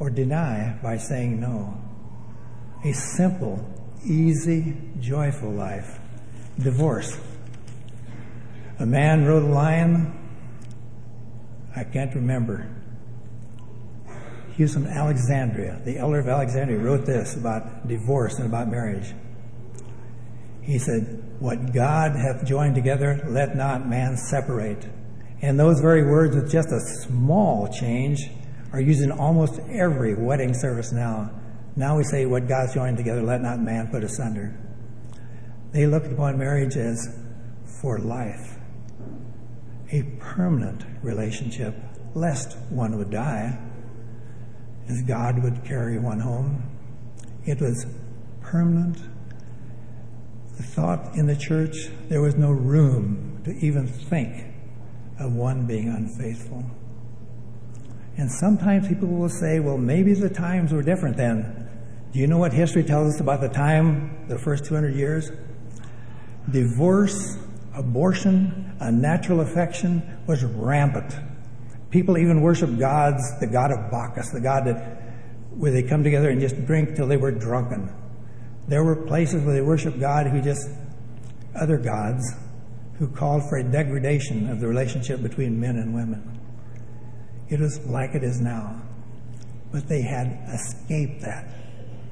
or 0.00 0.10
deny 0.10 0.76
by 0.82 0.96
saying 0.96 1.38
no. 1.38 1.80
A 2.84 2.92
simple, 2.92 3.64
easy, 4.04 4.76
joyful 4.98 5.52
life. 5.52 6.00
Divorce. 6.58 7.16
A 8.80 8.86
man 8.86 9.24
wrote 9.24 9.44
a 9.44 9.52
line, 9.52 10.18
I 11.76 11.84
can't 11.84 12.12
remember. 12.12 12.68
He 14.60 14.66
from 14.66 14.86
Alexandria. 14.88 15.80
The 15.86 15.96
elder 15.96 16.18
of 16.18 16.28
Alexandria 16.28 16.78
wrote 16.78 17.06
this 17.06 17.34
about 17.34 17.88
divorce 17.88 18.36
and 18.36 18.46
about 18.46 18.68
marriage. 18.68 19.14
He 20.60 20.78
said, 20.78 21.24
What 21.38 21.72
God 21.72 22.12
hath 22.14 22.46
joined 22.46 22.74
together, 22.74 23.24
let 23.26 23.56
not 23.56 23.88
man 23.88 24.18
separate. 24.18 24.86
And 25.40 25.58
those 25.58 25.80
very 25.80 26.02
words, 26.02 26.36
with 26.36 26.52
just 26.52 26.68
a 26.68 26.80
small 27.06 27.68
change, 27.72 28.18
are 28.74 28.82
used 28.82 29.00
in 29.00 29.10
almost 29.10 29.58
every 29.70 30.14
wedding 30.14 30.52
service 30.52 30.92
now. 30.92 31.30
Now 31.74 31.96
we 31.96 32.04
say, 32.04 32.26
What 32.26 32.46
God's 32.46 32.74
joined 32.74 32.98
together, 32.98 33.22
let 33.22 33.40
not 33.40 33.60
man 33.60 33.88
put 33.88 34.04
asunder. 34.04 34.54
They 35.72 35.86
look 35.86 36.04
upon 36.04 36.36
marriage 36.36 36.76
as 36.76 37.18
for 37.80 37.98
life, 37.98 38.58
a 39.90 40.02
permanent 40.18 40.84
relationship, 41.02 41.74
lest 42.14 42.58
one 42.68 42.98
would 42.98 43.10
die, 43.10 43.58
as 44.90 45.02
God 45.02 45.42
would 45.42 45.64
carry 45.64 45.98
one 45.98 46.18
home. 46.18 46.62
It 47.44 47.60
was 47.60 47.86
permanent. 48.40 48.98
The 50.56 50.62
thought 50.62 51.14
in 51.14 51.26
the 51.26 51.36
church, 51.36 51.88
there 52.08 52.20
was 52.20 52.34
no 52.34 52.50
room 52.50 53.40
to 53.44 53.52
even 53.64 53.86
think 53.86 54.46
of 55.18 55.32
one 55.32 55.66
being 55.66 55.88
unfaithful. 55.88 56.64
And 58.16 58.30
sometimes 58.30 58.88
people 58.88 59.08
will 59.08 59.28
say, 59.28 59.60
well, 59.60 59.78
maybe 59.78 60.12
the 60.12 60.28
times 60.28 60.72
were 60.72 60.82
different 60.82 61.16
then. 61.16 61.68
Do 62.12 62.18
you 62.18 62.26
know 62.26 62.38
what 62.38 62.52
history 62.52 62.82
tells 62.82 63.14
us 63.14 63.20
about 63.20 63.40
the 63.40 63.48
time, 63.48 64.26
the 64.28 64.38
first 64.38 64.64
200 64.64 64.94
years? 64.94 65.30
Divorce, 66.50 67.38
abortion, 67.74 68.76
unnatural 68.80 69.40
affection 69.40 70.02
was 70.26 70.42
rampant. 70.44 71.14
People 71.90 72.16
even 72.18 72.40
worshiped 72.40 72.78
gods, 72.78 73.22
the 73.40 73.46
god 73.46 73.72
of 73.72 73.90
Bacchus, 73.90 74.30
the 74.30 74.40
god 74.40 74.66
that 74.66 75.00
where 75.60 75.72
they 75.72 75.82
come 75.82 76.02
together 76.02 76.30
and 76.30 76.40
just 76.40 76.64
drink 76.66 76.96
till 76.96 77.06
they 77.06 77.16
were 77.16 77.32
drunken. 77.32 77.92
There 78.68 78.84
were 78.84 78.96
places 78.96 79.44
where 79.44 79.54
they 79.54 79.62
worshiped 79.62 79.98
God 79.98 80.28
who 80.28 80.40
just 80.40 80.68
other 81.54 81.76
gods 81.76 82.24
who 82.98 83.08
called 83.08 83.48
for 83.48 83.58
a 83.58 83.64
degradation 83.64 84.48
of 84.48 84.60
the 84.60 84.68
relationship 84.68 85.22
between 85.22 85.58
men 85.58 85.76
and 85.76 85.94
women. 85.94 86.38
It 87.48 87.58
was 87.58 87.84
like 87.86 88.14
it 88.14 88.22
is 88.22 88.40
now. 88.40 88.80
But 89.72 89.88
they 89.88 90.02
had 90.02 90.38
escaped 90.52 91.22
that, 91.22 91.48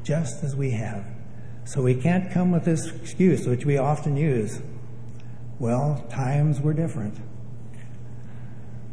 just 0.02 0.42
as 0.42 0.56
we 0.56 0.70
have. 0.72 1.04
So 1.64 1.82
we 1.82 1.94
can't 1.94 2.32
come 2.32 2.50
with 2.50 2.64
this 2.64 2.86
excuse, 2.86 3.46
which 3.46 3.64
we 3.64 3.78
often 3.78 4.16
use. 4.16 4.60
Well, 5.58 6.06
times 6.10 6.60
were 6.60 6.72
different. 6.72 7.18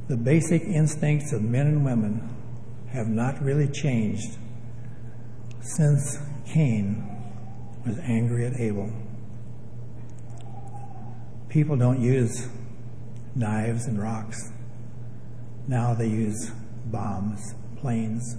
The 0.08 0.18
basic 0.18 0.62
instincts 0.62 1.34
of 1.34 1.42
men 1.42 1.66
and 1.66 1.84
women 1.84 2.30
have 2.92 3.08
not 3.08 3.42
really 3.42 3.68
changed 3.68 4.38
since 5.62 6.20
Cain 6.46 7.04
was 7.88 7.98
angry 8.00 8.46
at 8.46 8.60
Abel. 8.60 8.94
People 11.50 11.76
don't 11.76 12.00
use 12.00 12.48
knives 13.34 13.88
and 13.88 14.00
rocks. 14.00 14.52
Now 15.68 15.96
they 15.96 16.08
use 16.08 16.52
bombs, 16.86 17.56
planes. 17.78 18.38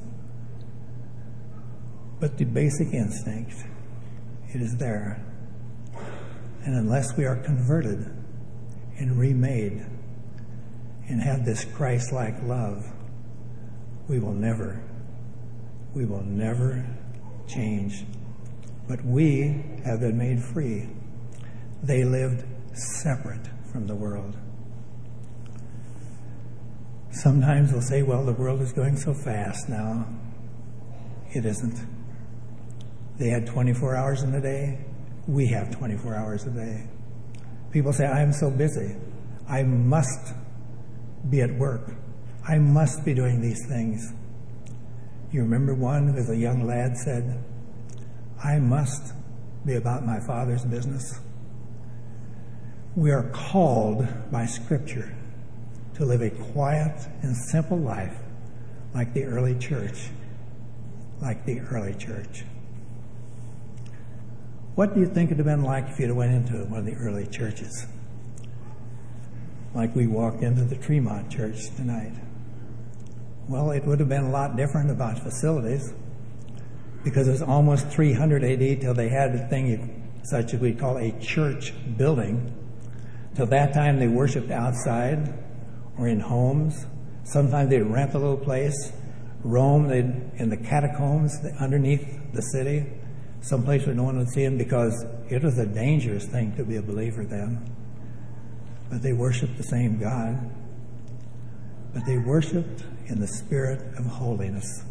But 2.21 2.39
the 2.39 2.45
basic 2.45 2.95
instinct, 2.95 3.55
it 4.55 4.62
is 4.62 4.77
there. 4.77 5.21
And 6.64 6.77
unless 6.77 7.17
we 7.17 7.25
are 7.25 7.37
converted 7.37 8.07
and 8.99 9.19
remade 9.19 9.85
and 11.09 11.21
have 11.21 11.45
this 11.45 11.65
Christ 11.65 12.13
like 12.13 12.43
love, 12.43 12.85
we 14.09 14.19
will 14.19 14.33
never, 14.33 14.83
we 15.95 16.05
will 16.05 16.23
never 16.23 16.87
change. 17.49 18.05
But 18.89 19.05
we 19.05 19.65
have 19.85 20.01
been 20.01 20.19
made 20.19 20.43
free. 20.43 20.89
They 21.83 22.05
lived 22.05 22.45
separate 22.77 23.49
from 23.73 23.87
the 23.87 23.95
world. 23.95 24.37
Sometimes 27.11 27.73
we'll 27.73 27.83
say, 27.83 28.03
well, 28.03 28.25
the 28.25 28.33
world 28.33 28.61
is 28.61 28.73
going 28.73 28.97
so 28.97 29.15
fast 29.15 29.69
now. 29.69 30.07
It 31.33 31.45
isn't. 31.45 31.87
They 33.19 33.31
had 33.31 33.47
24 33.47 33.97
hours 33.97 34.23
in 34.23 34.35
a 34.35 34.41
day. 34.41 34.85
We 35.27 35.49
have 35.49 35.75
24 35.77 36.15
hours 36.15 36.45
a 36.45 36.51
day. 36.51 36.87
People 37.73 37.93
say, 37.93 38.07
I'm 38.07 38.33
so 38.33 38.51
busy. 38.51 38.97
I 39.49 39.63
must 39.63 40.35
be 41.31 41.41
at 41.41 41.53
work. 41.55 41.93
I 42.47 42.59
must 42.59 43.05
be 43.05 43.14
doing 43.14 43.41
these 43.41 43.66
things. 43.66 44.12
You 45.33 45.43
remember 45.43 45.74
one 45.74 46.14
as 46.16 46.31
a 46.31 46.37
young 46.37 46.66
lad, 46.66 46.97
said, 46.97 47.43
I 48.43 48.59
must 48.59 49.12
be 49.64 49.74
about 49.74 50.07
my 50.07 50.20
father's 50.20 50.64
business. 50.64 51.20
We 52.95 53.11
are 53.11 53.24
called 53.31 54.07
by 54.31 54.47
Scripture 54.47 55.14
to 55.95 56.05
live 56.05 56.22
a 56.22 56.31
quiet 56.31 57.09
and 57.22 57.37
simple 57.37 57.79
life 57.79 58.16
like 58.95 59.12
the 59.12 59.24
early 59.24 59.59
church. 59.59 60.09
Like 61.20 61.45
the 61.45 61.61
early 61.61 61.95
church. 61.95 62.45
What 64.74 64.95
do 64.95 65.01
you 65.01 65.07
think 65.07 65.31
it 65.31 65.39
would 65.39 65.47
have 65.47 65.57
been 65.57 65.64
like 65.64 65.89
if 65.89 65.99
you'd 65.99 66.12
went 66.12 66.33
into 66.33 66.64
one 66.66 66.81
of 66.81 66.87
the 66.87 66.95
early 66.95 67.27
churches? 67.27 67.87
Like 69.77 69.95
we 69.95 70.07
walked 70.07 70.43
into 70.43 70.64
the 70.64 70.77
Tremont 70.77 71.31
Church 71.31 71.66
tonight. 71.77 72.14
Well, 73.47 73.72
it 73.72 73.85
would 73.85 74.01
have 74.01 74.09
been 74.09 74.24
a 74.24 74.31
lot 74.31 74.57
different 74.57 74.91
about 74.91 75.18
facilities 75.18 75.93
because 77.05 77.29
it 77.29 77.33
was 77.33 77.43
almost 77.43 77.87
300 77.89 78.43
AD 78.43 78.81
till 78.81 78.95
they 78.95 79.11
had 79.11 79.35
a 79.35 79.47
thing 79.49 80.18
such 80.24 80.55
as 80.55 80.61
we 80.61 80.72
call 80.72 80.97
a 80.97 81.12
church 81.20 81.74
building. 81.99 82.55
Till 83.35 83.45
that 83.49 83.74
time, 83.74 83.99
they 83.99 84.09
worshipped 84.09 84.51
outside 84.51 85.35
or 85.99 86.09
in 86.09 86.20
homes. 86.20 86.87
Sometimes 87.24 87.68
they'd 87.68 87.83
rent 87.83 88.14
a 88.14 88.18
little 88.18 88.39
place, 88.39 88.93
Rome 89.45 89.91
in 89.91 90.49
the 90.49 90.57
catacombs 90.57 91.37
underneath 91.61 92.33
the 92.33 92.41
city, 92.41 92.87
someplace 93.43 93.85
where 93.85 93.95
no 93.95 94.05
one 94.05 94.16
would 94.16 94.31
see 94.31 94.43
them 94.43 94.57
because 94.57 95.05
it 95.29 95.43
was 95.45 95.59
a 95.59 95.66
dangerous 95.66 96.24
thing 96.24 96.57
to 96.57 96.64
be 96.64 96.77
a 96.77 96.83
believer 96.83 97.27
then. 97.27 97.76
But 98.91 99.03
they 99.03 99.12
worshiped 99.12 99.57
the 99.57 99.64
same 99.64 99.99
God. 99.99 100.51
But 101.93 102.05
they 102.07 102.18
worshiped 102.18 102.84
in 103.07 103.20
the 103.20 103.26
spirit 103.26 103.80
of 103.99 104.05
holiness. 104.07 104.84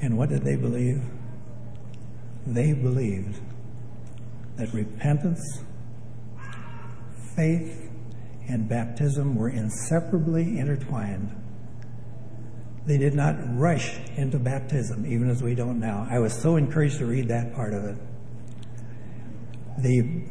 And 0.00 0.16
what 0.16 0.28
did 0.30 0.42
they 0.42 0.56
believe? 0.56 1.02
They 2.46 2.72
believed 2.72 3.38
that 4.56 4.72
repentance, 4.72 5.62
faith, 7.36 7.90
and 8.48 8.68
baptism 8.68 9.36
were 9.36 9.50
inseparably 9.50 10.58
intertwined. 10.58 11.36
They 12.86 12.98
did 12.98 13.14
not 13.14 13.36
rush 13.56 13.98
into 14.16 14.38
baptism, 14.38 15.06
even 15.06 15.28
as 15.28 15.42
we 15.42 15.54
don't 15.54 15.78
now. 15.78 16.06
I 16.10 16.18
was 16.18 16.32
so 16.32 16.56
encouraged 16.56 16.98
to 16.98 17.06
read 17.06 17.28
that 17.28 17.54
part 17.54 17.74
of 17.74 17.84
it. 17.84 17.96
The 19.78 20.24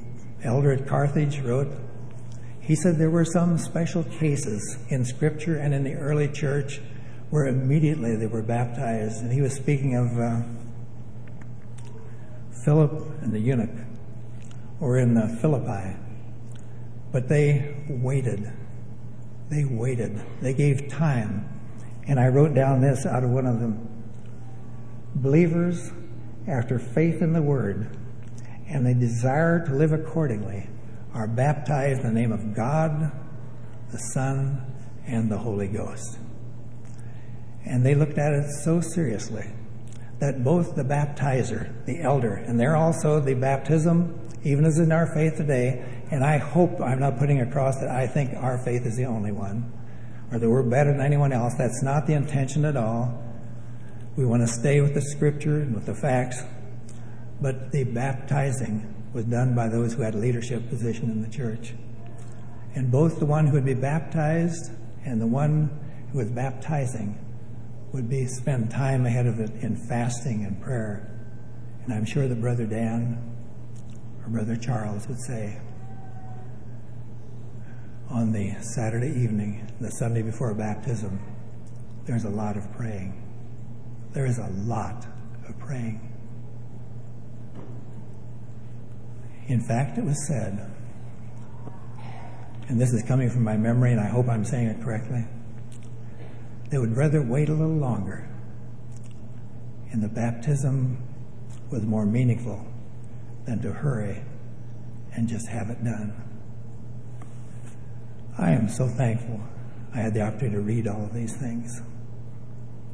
elder 0.43 0.71
at 0.71 0.87
Carthage 0.87 1.39
wrote, 1.39 1.67
he 2.61 2.75
said 2.75 2.97
there 2.97 3.09
were 3.09 3.25
some 3.25 3.57
special 3.57 4.03
cases 4.03 4.77
in 4.89 5.03
Scripture 5.03 5.57
and 5.57 5.73
in 5.73 5.83
the 5.83 5.95
early 5.95 6.27
church 6.27 6.79
where 7.29 7.47
immediately 7.47 8.15
they 8.15 8.27
were 8.27 8.41
baptized. 8.41 9.21
And 9.21 9.31
he 9.31 9.41
was 9.41 9.53
speaking 9.53 9.95
of 9.95 10.19
uh, 10.19 10.41
Philip 12.63 12.91
and 13.21 13.33
the 13.33 13.39
eunuch, 13.39 13.85
or 14.79 14.97
in 14.97 15.15
Philippi. 15.41 15.95
But 17.11 17.27
they 17.27 17.75
waited. 17.89 18.51
They 19.49 19.65
waited. 19.65 20.21
They 20.41 20.53
gave 20.53 20.89
time. 20.89 21.49
And 22.07 22.19
I 22.19 22.27
wrote 22.27 22.53
down 22.53 22.81
this 22.81 23.05
out 23.05 23.23
of 23.23 23.31
one 23.31 23.45
of 23.45 23.59
them. 23.59 23.87
Believers, 25.15 25.91
after 26.47 26.77
faith 26.77 27.21
in 27.21 27.33
the 27.33 27.41
Word, 27.41 27.97
and 28.69 28.85
they 28.85 28.93
desire 28.93 29.65
to 29.65 29.73
live 29.73 29.91
accordingly, 29.91 30.69
are 31.13 31.27
baptized 31.27 32.01
in 32.01 32.13
the 32.13 32.19
name 32.19 32.31
of 32.31 32.55
God, 32.55 33.11
the 33.91 33.97
Son, 33.97 34.61
and 35.07 35.29
the 35.29 35.37
Holy 35.37 35.67
Ghost. 35.67 36.19
And 37.65 37.85
they 37.85 37.95
looked 37.95 38.17
at 38.17 38.33
it 38.33 38.45
so 38.63 38.79
seriously 38.79 39.45
that 40.19 40.43
both 40.43 40.75
the 40.75 40.83
baptizer, 40.83 41.85
the 41.85 42.01
elder, 42.01 42.35
and 42.35 42.59
they're 42.59 42.75
also 42.75 43.19
the 43.19 43.33
baptism, 43.33 44.27
even 44.43 44.65
as 44.65 44.77
in 44.77 44.91
our 44.91 45.13
faith 45.15 45.37
today, 45.37 45.83
and 46.11 46.23
I 46.23 46.37
hope 46.37 46.79
I'm 46.81 46.99
not 46.99 47.17
putting 47.17 47.41
across 47.41 47.79
that 47.79 47.89
I 47.89 48.05
think 48.05 48.33
our 48.35 48.57
faith 48.63 48.85
is 48.85 48.95
the 48.95 49.05
only 49.05 49.31
one, 49.31 49.71
or 50.31 50.39
that 50.39 50.49
we're 50.49 50.63
better 50.63 50.91
than 50.91 51.01
anyone 51.01 51.31
else. 51.31 51.55
That's 51.57 51.81
not 51.81 52.05
the 52.05 52.13
intention 52.13 52.65
at 52.65 52.77
all. 52.77 53.23
We 54.15 54.25
want 54.25 54.41
to 54.41 54.47
stay 54.47 54.81
with 54.81 54.93
the 54.93 55.01
scripture 55.01 55.61
and 55.61 55.73
with 55.73 55.85
the 55.85 55.95
facts, 55.95 56.43
but 57.41 57.71
the 57.71 57.83
baptizing 57.83 58.93
was 59.13 59.25
done 59.25 59.55
by 59.55 59.67
those 59.67 59.93
who 59.93 60.01
had 60.01 60.15
leadership 60.15 60.69
position 60.69 61.09
in 61.09 61.21
the 61.21 61.29
church. 61.29 61.73
And 62.75 62.91
both 62.91 63.19
the 63.19 63.25
one 63.25 63.47
who 63.47 63.53
would 63.53 63.65
be 63.65 63.73
baptized 63.73 64.71
and 65.05 65.19
the 65.19 65.27
one 65.27 65.69
who 66.11 66.19
was 66.19 66.29
baptizing 66.29 67.17
would 67.93 68.09
be 68.09 68.25
spend 68.27 68.69
time 68.69 69.05
ahead 69.05 69.25
of 69.25 69.39
it 69.39 69.51
in 69.61 69.75
fasting 69.75 70.45
and 70.45 70.61
prayer. 70.61 71.09
And 71.83 71.93
I'm 71.93 72.05
sure 72.05 72.27
that 72.27 72.39
Brother 72.39 72.65
Dan 72.65 73.35
or 74.21 74.29
Brother 74.29 74.55
Charles 74.55 75.07
would 75.07 75.19
say 75.19 75.59
on 78.09 78.31
the 78.31 78.55
Saturday 78.61 79.19
evening, 79.19 79.71
the 79.79 79.91
Sunday 79.91 80.21
before 80.21 80.53
baptism, 80.53 81.19
there's 82.05 82.25
a 82.25 82.29
lot 82.29 82.57
of 82.57 82.71
praying. 82.73 83.13
There 84.13 84.25
is 84.25 84.39
a 84.39 84.49
lot 84.65 85.05
of 85.47 85.57
praying. 85.59 86.08
In 89.49 89.59
fact, 89.59 89.97
it 89.97 90.05
was 90.05 90.25
said, 90.27 90.73
and 92.69 92.79
this 92.79 92.93
is 92.93 93.03
coming 93.03 93.29
from 93.29 93.43
my 93.43 93.57
memory, 93.57 93.91
and 93.91 93.99
I 93.99 94.07
hope 94.07 94.29
I'm 94.29 94.45
saying 94.45 94.67
it 94.67 94.81
correctly 94.81 95.25
they 96.69 96.77
would 96.77 96.95
rather 96.95 97.21
wait 97.21 97.49
a 97.49 97.53
little 97.53 97.75
longer. 97.75 98.27
And 99.91 100.03
the 100.03 100.07
baptism 100.07 101.03
was 101.71 101.83
more 101.83 102.05
meaningful 102.05 102.65
than 103.45 103.61
to 103.61 103.71
hurry 103.71 104.23
and 105.13 105.27
just 105.27 105.47
have 105.47 105.69
it 105.69 105.83
done. 105.83 106.13
I 108.37 108.51
am 108.51 108.69
so 108.69 108.87
thankful 108.87 109.41
I 109.93 109.97
had 109.97 110.13
the 110.13 110.21
opportunity 110.21 110.55
to 110.57 110.61
read 110.61 110.87
all 110.87 111.03
of 111.03 111.13
these 111.13 111.35
things. 111.35 111.81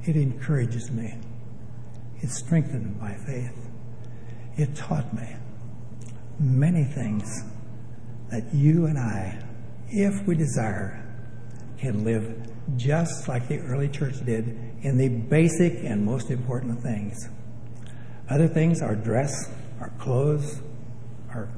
It 0.06 0.16
encourages 0.16 0.90
me. 0.92 1.16
It 2.22 2.30
strengthened 2.30 3.00
my 3.00 3.14
faith. 3.14 3.70
It 4.58 4.74
taught 4.76 5.14
me 5.14 5.36
many 6.40 6.84
things 6.84 7.44
that 8.32 8.54
you 8.54 8.86
and 8.86 8.98
I, 8.98 9.42
if 9.90 10.26
we 10.28 10.36
desire, 10.36 11.02
can 11.78 12.04
live 12.04 12.52
just 12.78 13.28
like 13.28 13.48
the 13.48 13.60
early 13.60 13.88
church 13.88 14.26
did 14.26 14.48
in 14.82 14.98
the 14.98 15.10
basic 15.10 15.84
and 15.84 16.04
most 16.04 16.32
important 16.32 16.82
things. 16.82 17.30
Other 18.30 18.48
things, 18.48 18.82
our 18.82 18.96
dress, 18.96 19.52
our 19.80 19.90
clothes, 20.00 20.62
our 21.30 21.50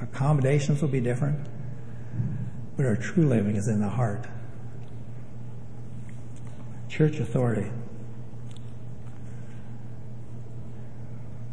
accommodations 0.00 0.82
will 0.82 0.88
be 0.88 1.00
different, 1.00 1.46
but 2.76 2.84
our 2.84 2.96
true 2.96 3.26
living 3.26 3.56
is 3.56 3.68
in 3.68 3.80
the 3.80 3.88
heart. 3.88 4.26
Church 6.88 7.18
authority. 7.18 7.70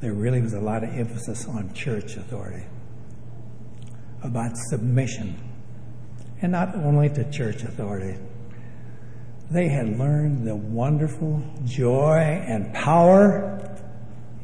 There 0.04 0.12
really 0.12 0.42
was 0.42 0.54
a 0.54 0.60
lot 0.60 0.84
of 0.84 0.90
emphasis 0.90 1.48
on 1.48 1.74
church 1.74 2.18
authority, 2.18 2.66
about 4.22 4.58
submission, 4.70 5.40
and 6.42 6.52
not 6.52 6.76
only 6.76 7.08
to 7.08 7.32
church 7.32 7.64
authority 7.64 8.18
they 9.50 9.70
had 9.70 10.00
learned 10.00 10.48
the 10.48 10.56
wonderful 10.56 11.44
joy 11.64 12.18
and 12.18 12.74
power 12.74 13.60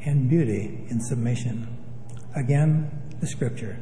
and 0.06 0.30
beauty 0.30 0.86
in 0.90 1.02
submission. 1.02 1.68
Again, 2.36 2.92
the 3.20 3.28
scripture 3.28 3.78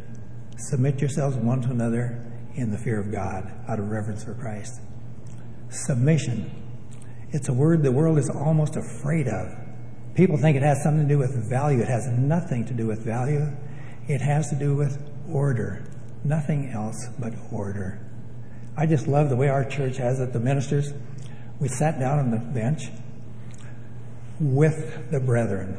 submit 0.58 1.00
yourselves 1.00 1.36
one 1.36 1.62
to 1.62 1.70
another 1.70 2.26
in 2.56 2.72
the 2.72 2.78
fear 2.78 3.00
of 3.00 3.12
God 3.12 3.52
out 3.68 3.78
of 3.78 3.90
reverence 3.90 4.24
for 4.24 4.34
Christ. 4.34 4.82
Submission. 5.70 6.50
It's 7.32 7.50
a 7.50 7.54
word 7.54 7.84
the 7.84 7.92
world 7.92 8.18
is 8.18 8.30
almost 8.30 8.78
afraid 8.78 9.28
of. 9.28 9.67
People 10.18 10.36
think 10.36 10.58
it 10.58 10.64
has 10.64 10.82
something 10.82 11.08
to 11.08 11.14
do 11.14 11.20
with 11.20 11.48
value. 11.48 11.80
It 11.80 11.88
has 11.88 12.08
nothing 12.08 12.66
to 12.66 12.74
do 12.74 12.88
with 12.88 13.06
value. 13.06 13.56
It 14.08 14.20
has 14.20 14.50
to 14.50 14.56
do 14.56 14.76
with 14.76 14.98
order. 15.32 15.84
Nothing 16.24 16.72
else 16.72 17.08
but 17.20 17.34
order. 17.52 18.04
I 18.76 18.88
just 18.88 19.08
love 19.08 19.30
the 19.30 19.36
way 19.36 19.48
our 19.48 19.64
church 19.64 19.98
has 19.98 20.20
it. 20.20 20.34
The 20.34 20.40
ministers, 20.40 20.92
we 21.60 21.68
sat 21.68 22.00
down 22.00 22.18
on 22.18 22.32
the 22.32 22.40
bench 22.40 22.90
with 24.40 25.12
the 25.12 25.20
brethren. 25.20 25.78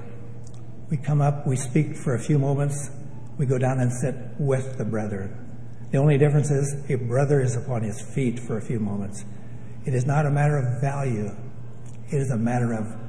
We 0.88 0.98
come 0.98 1.20
up, 1.20 1.44
we 1.44 1.56
speak 1.56 1.96
for 1.96 2.14
a 2.14 2.20
few 2.20 2.38
moments, 2.38 2.90
we 3.38 3.46
go 3.46 3.58
down 3.58 3.80
and 3.80 3.92
sit 3.92 4.14
with 4.38 4.78
the 4.78 4.84
brethren. 4.84 5.34
The 5.90 5.98
only 5.98 6.16
difference 6.16 6.52
is 6.52 6.88
a 6.88 6.94
brother 6.94 7.40
is 7.40 7.56
upon 7.56 7.82
his 7.82 8.00
feet 8.00 8.38
for 8.38 8.56
a 8.56 8.62
few 8.62 8.78
moments. 8.78 9.24
It 9.84 9.94
is 9.94 10.06
not 10.06 10.26
a 10.26 10.30
matter 10.30 10.56
of 10.56 10.80
value, 10.80 11.34
it 12.06 12.16
is 12.16 12.30
a 12.30 12.36
matter 12.36 12.72
of 12.72 13.07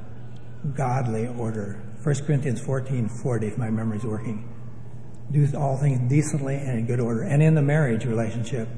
godly 0.74 1.26
order. 1.26 1.82
1 2.02 2.14
Corinthians 2.26 2.60
14 2.60 3.08
40, 3.22 3.46
if 3.46 3.58
my 3.58 3.70
memory 3.70 3.98
is 3.98 4.04
working. 4.04 4.48
Do 5.32 5.46
all 5.56 5.76
things 5.76 6.08
decently 6.08 6.56
and 6.56 6.78
in 6.78 6.86
good 6.86 7.00
order. 7.00 7.22
And 7.22 7.42
in 7.42 7.54
the 7.54 7.62
marriage 7.62 8.04
relationship, 8.04 8.68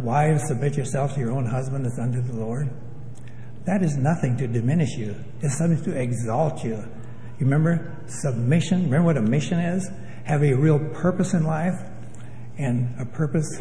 wives, 0.00 0.46
submit 0.46 0.76
yourself 0.76 1.14
to 1.14 1.20
your 1.20 1.32
own 1.32 1.46
husband 1.46 1.86
as 1.86 1.98
unto 1.98 2.22
the 2.22 2.34
Lord. 2.34 2.70
That 3.66 3.82
is 3.82 3.96
nothing 3.96 4.36
to 4.38 4.46
diminish 4.46 4.96
you. 4.96 5.16
It's 5.42 5.58
something 5.58 5.82
to 5.84 6.00
exalt 6.00 6.64
you. 6.64 6.76
You 7.38 7.44
remember 7.44 7.96
submission? 8.06 8.84
Remember 8.84 9.06
what 9.06 9.16
a 9.16 9.22
mission 9.22 9.58
is? 9.58 9.90
Have 10.24 10.42
a 10.42 10.54
real 10.54 10.78
purpose 10.94 11.34
in 11.34 11.44
life 11.44 11.74
and 12.58 12.94
a 13.00 13.04
purpose 13.04 13.60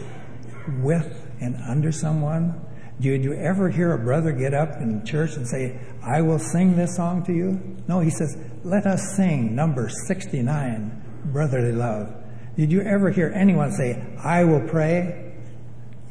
with 0.82 1.28
and 1.41 1.56
under 1.68 1.91
someone. 1.91 2.62
You, 3.00 3.14
you 3.14 3.34
ever 3.34 3.70
hear 3.70 3.93
a 3.93 3.98
brother 3.98 4.32
get 4.32 4.54
up 4.54 4.82
in 4.82 5.06
church 5.06 5.36
and 5.36 5.48
say, 5.48 5.80
I 6.02 6.22
will 6.22 6.39
sing 6.39 6.76
this 6.76 6.96
song 6.96 7.24
to 7.26 7.34
you? 7.34 7.78
No, 7.88 8.00
he 8.00 8.10
says, 8.10 8.38
let 8.64 8.86
us 8.86 9.16
sing 9.18 9.54
number 9.54 9.89
69, 10.08 11.22
brotherly 11.26 11.74
love. 11.74 12.14
Did 12.56 12.72
you 12.72 12.82
ever 12.82 13.10
hear 13.10 13.34
anyone 13.36 13.72
say, 13.72 14.02
I 14.24 14.46
will 14.46 14.66
pray? 14.68 15.34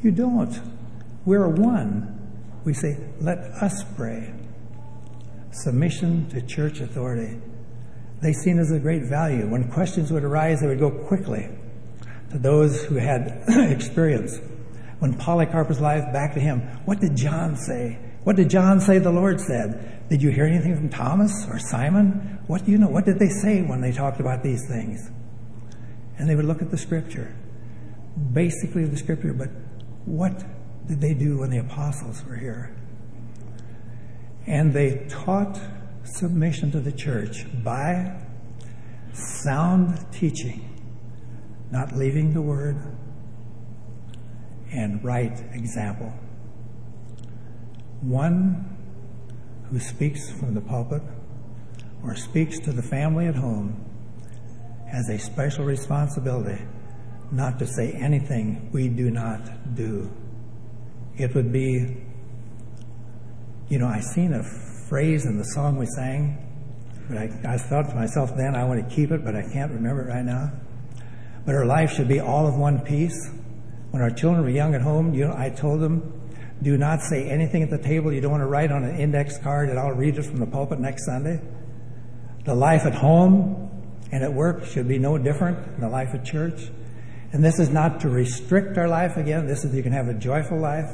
You 0.02 0.10
don't. 0.10 0.60
We're 1.24 1.48
one. 1.48 2.10
we 2.64 2.74
say, 2.74 2.98
let 3.20 3.38
us 3.38 3.82
pray. 3.96 4.34
Submission 5.52 6.28
to 6.30 6.42
church 6.42 6.80
authority. 6.80 7.40
They 8.20 8.32
seen 8.32 8.58
as 8.58 8.70
a 8.72 8.78
great 8.78 9.04
value. 9.04 9.48
When 9.48 9.70
questions 9.70 10.12
would 10.12 10.24
arise, 10.24 10.60
they 10.60 10.66
would 10.66 10.80
go 10.80 10.90
quickly 10.90 11.48
to 12.30 12.38
those 12.38 12.84
who 12.84 12.96
had 12.96 13.44
experience. 13.48 14.38
When 14.98 15.14
Polycarp 15.14 15.68
was 15.68 15.80
alive, 15.80 16.12
back 16.12 16.34
to 16.34 16.40
him. 16.40 16.60
What 16.84 17.00
did 17.00 17.16
John 17.16 17.56
say? 17.56 17.98
What 18.24 18.36
did 18.36 18.48
John 18.48 18.80
say 18.80 18.98
the 18.98 19.10
Lord 19.10 19.40
said? 19.40 20.08
Did 20.08 20.22
you 20.22 20.30
hear 20.30 20.46
anything 20.46 20.76
from 20.76 20.88
Thomas 20.88 21.46
or 21.48 21.58
Simon? 21.58 22.38
What 22.46 22.64
do 22.64 22.72
you 22.72 22.78
know? 22.78 22.88
What 22.88 23.04
did 23.04 23.18
they 23.18 23.28
say 23.28 23.62
when 23.62 23.80
they 23.80 23.92
talked 23.92 24.20
about 24.20 24.42
these 24.42 24.66
things? 24.66 25.10
And 26.18 26.28
they 26.28 26.34
would 26.34 26.44
look 26.44 26.62
at 26.62 26.70
the 26.70 26.78
scripture, 26.78 27.34
basically 28.32 28.84
the 28.84 28.96
scripture, 28.96 29.32
but 29.32 29.50
what 30.04 30.44
did 30.86 31.00
they 31.00 31.14
do 31.14 31.38
when 31.38 31.50
the 31.50 31.58
apostles 31.58 32.24
were 32.24 32.36
here? 32.36 32.74
And 34.46 34.72
they 34.72 35.06
taught 35.08 35.58
submission 36.04 36.70
to 36.72 36.80
the 36.80 36.92
church 36.92 37.46
by 37.62 38.20
sound 39.12 40.04
teaching, 40.12 40.62
not 41.70 41.96
leaving 41.96 42.34
the 42.34 42.42
word, 42.42 42.76
and 44.74 45.02
right 45.04 45.38
example. 45.52 46.12
One 48.00 48.76
who 49.70 49.78
speaks 49.78 50.30
from 50.30 50.54
the 50.54 50.60
pulpit 50.60 51.02
or 52.02 52.14
speaks 52.16 52.58
to 52.60 52.72
the 52.72 52.82
family 52.82 53.26
at 53.26 53.34
home 53.34 53.82
has 54.90 55.08
a 55.08 55.18
special 55.18 55.64
responsibility 55.64 56.62
not 57.32 57.58
to 57.58 57.66
say 57.66 57.92
anything 57.92 58.70
we 58.72 58.88
do 58.88 59.10
not 59.10 59.74
do. 59.74 60.10
It 61.16 61.34
would 61.34 61.52
be, 61.52 61.96
you 63.68 63.78
know, 63.78 63.86
I 63.86 64.00
seen 64.00 64.34
a 64.34 64.42
phrase 64.88 65.24
in 65.24 65.38
the 65.38 65.44
song 65.44 65.76
we 65.76 65.86
sang, 65.86 66.38
but 67.08 67.18
I, 67.18 67.54
I 67.54 67.58
thought 67.58 67.88
to 67.88 67.94
myself 67.94 68.36
then, 68.36 68.54
I 68.54 68.64
want 68.64 68.88
to 68.88 68.94
keep 68.94 69.10
it, 69.10 69.24
but 69.24 69.34
I 69.34 69.42
can't 69.42 69.72
remember 69.72 70.02
it 70.02 70.12
right 70.12 70.24
now. 70.24 70.52
But 71.44 71.54
our 71.54 71.66
life 71.66 71.92
should 71.92 72.08
be 72.08 72.20
all 72.20 72.46
of 72.46 72.56
one 72.56 72.80
piece. 72.80 73.30
When 73.94 74.02
our 74.02 74.10
children 74.10 74.42
were 74.42 74.50
young 74.50 74.74
at 74.74 74.80
home, 74.80 75.14
you 75.14 75.24
know, 75.24 75.36
I 75.38 75.50
told 75.50 75.80
them, 75.80 76.20
do 76.60 76.76
not 76.76 77.00
say 77.00 77.30
anything 77.30 77.62
at 77.62 77.70
the 77.70 77.78
table 77.78 78.12
you 78.12 78.20
don't 78.20 78.32
want 78.32 78.40
to 78.40 78.48
write 78.48 78.72
on 78.72 78.82
an 78.82 78.98
index 78.98 79.38
card, 79.38 79.68
and 79.68 79.78
I'll 79.78 79.92
read 79.92 80.18
it 80.18 80.24
from 80.24 80.38
the 80.38 80.46
pulpit 80.46 80.80
next 80.80 81.06
Sunday. 81.06 81.40
The 82.44 82.56
life 82.56 82.86
at 82.86 82.96
home 82.96 83.70
and 84.10 84.24
at 84.24 84.32
work 84.32 84.64
should 84.64 84.88
be 84.88 84.98
no 84.98 85.16
different 85.16 85.64
than 85.64 85.80
the 85.82 85.88
life 85.88 86.12
at 86.12 86.24
church. 86.24 86.72
And 87.32 87.44
this 87.44 87.60
is 87.60 87.70
not 87.70 88.00
to 88.00 88.08
restrict 88.08 88.76
our 88.78 88.88
life 88.88 89.16
again. 89.16 89.46
This 89.46 89.64
is 89.64 89.72
you 89.72 89.84
can 89.84 89.92
have 89.92 90.08
a 90.08 90.14
joyful 90.14 90.58
life. 90.58 90.90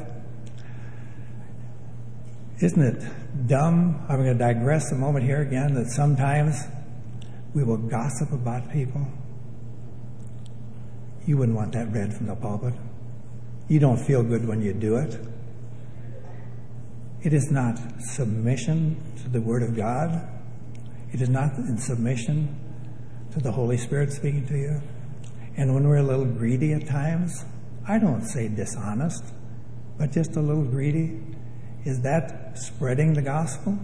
Isn't 2.61 2.82
it 2.82 3.48
dumb? 3.48 4.05
I'm 4.11 4.16
going 4.22 4.36
to 4.36 4.38
digress 4.38 4.92
a 4.92 4.94
moment 4.94 5.24
here 5.24 5.40
again 5.40 5.72
that 5.72 5.86
sometimes 5.86 6.64
we 7.55 7.64
will 7.64 7.78
gossip 7.78 8.30
about 8.30 8.70
people. 8.70 9.07
You 11.24 11.38
wouldn't 11.38 11.57
want 11.57 11.72
that 11.72 11.90
read 11.92 12.12
from 12.12 12.26
the 12.26 12.36
pulpit. 12.36 12.74
You 13.70 13.78
don't 13.78 13.98
feel 13.98 14.24
good 14.24 14.48
when 14.48 14.60
you 14.60 14.72
do 14.72 14.96
it. 14.96 15.16
It 17.22 17.32
is 17.32 17.52
not 17.52 17.78
submission 18.00 19.00
to 19.22 19.28
the 19.28 19.40
Word 19.40 19.62
of 19.62 19.76
God. 19.76 20.28
It 21.12 21.20
is 21.22 21.28
not 21.28 21.54
in 21.54 21.78
submission 21.78 22.58
to 23.30 23.38
the 23.38 23.52
Holy 23.52 23.76
Spirit 23.76 24.12
speaking 24.12 24.44
to 24.48 24.58
you. 24.58 24.82
And 25.56 25.72
when 25.72 25.86
we're 25.86 25.98
a 25.98 26.02
little 26.02 26.24
greedy 26.24 26.72
at 26.72 26.88
times, 26.88 27.44
I 27.86 28.00
don't 28.00 28.24
say 28.24 28.48
dishonest, 28.48 29.22
but 29.96 30.10
just 30.10 30.34
a 30.34 30.40
little 30.40 30.64
greedy, 30.64 31.20
is 31.84 32.00
that 32.00 32.58
spreading 32.58 33.14
the 33.14 33.22
gospel? 33.22 33.78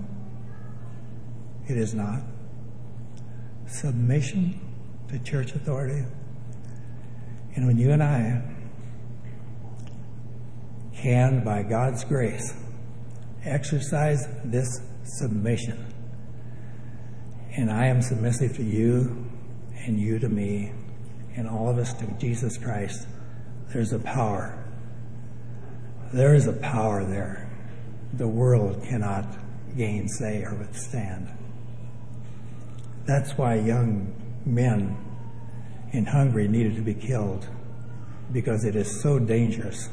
It 1.68 1.76
is 1.76 1.94
not. 1.94 2.22
Submission 3.68 4.58
to 5.10 5.20
church 5.20 5.52
authority. 5.52 6.04
And 7.54 7.68
when 7.68 7.78
you 7.78 7.92
and 7.92 8.02
I 8.02 8.42
can, 10.96 11.44
by 11.44 11.62
God's 11.62 12.04
grace, 12.04 12.54
exercise 13.44 14.26
this 14.44 14.80
submission, 15.04 15.92
and 17.56 17.70
I 17.70 17.86
am 17.86 18.02
submissive 18.02 18.56
to 18.56 18.62
you, 18.62 19.24
and 19.86 20.00
you 20.00 20.18
to 20.18 20.28
me, 20.28 20.72
and 21.36 21.48
all 21.48 21.68
of 21.68 21.78
us 21.78 21.92
to 21.94 22.06
Jesus 22.18 22.58
Christ, 22.58 23.06
there's 23.72 23.92
a 23.92 23.98
power. 23.98 24.62
There 26.12 26.34
is 26.34 26.46
a 26.46 26.52
power 26.54 27.04
there. 27.04 27.50
The 28.14 28.28
world 28.28 28.82
cannot 28.88 29.26
gainsay 29.76 30.42
or 30.44 30.54
withstand. 30.54 31.28
That's 33.04 33.32
why 33.32 33.56
young 33.56 34.14
men 34.44 34.96
in 35.92 36.06
Hungary 36.06 36.48
needed 36.48 36.74
to 36.76 36.82
be 36.82 36.94
killed, 36.94 37.46
because 38.32 38.64
it 38.64 38.74
is 38.74 39.00
so 39.00 39.18
dangerous. 39.18 39.88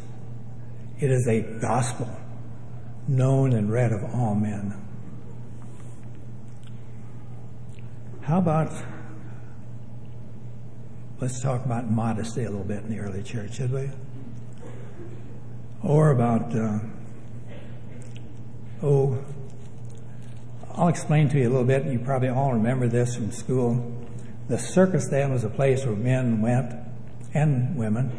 It 1.03 1.11
is 1.11 1.27
a 1.27 1.41
gospel 1.41 2.09
known 3.09 3.51
and 3.51 3.69
read 3.69 3.91
of 3.91 4.05
all 4.15 4.35
men. 4.35 4.73
How 8.21 8.37
about 8.37 8.71
let's 11.19 11.41
talk 11.41 11.65
about 11.65 11.91
modesty 11.91 12.45
a 12.45 12.49
little 12.49 12.63
bit 12.63 12.85
in 12.85 12.89
the 12.89 12.99
early 12.99 13.21
church, 13.21 13.55
should 13.55 13.73
we? 13.73 13.89
Or 15.83 16.11
about, 16.11 16.55
uh, 16.55 16.79
oh, 18.81 19.21
I'll 20.71 20.87
explain 20.87 21.27
to 21.27 21.37
you 21.37 21.49
a 21.49 21.51
little 21.51 21.65
bit. 21.65 21.85
You 21.85 21.99
probably 21.99 22.29
all 22.29 22.53
remember 22.53 22.87
this 22.87 23.13
from 23.17 23.29
school. 23.33 24.07
The 24.47 24.57
circus 24.57 25.09
then 25.09 25.33
was 25.33 25.43
a 25.43 25.49
place 25.49 25.85
where 25.85 25.97
men 25.97 26.41
went 26.41 26.73
and 27.33 27.75
women, 27.75 28.09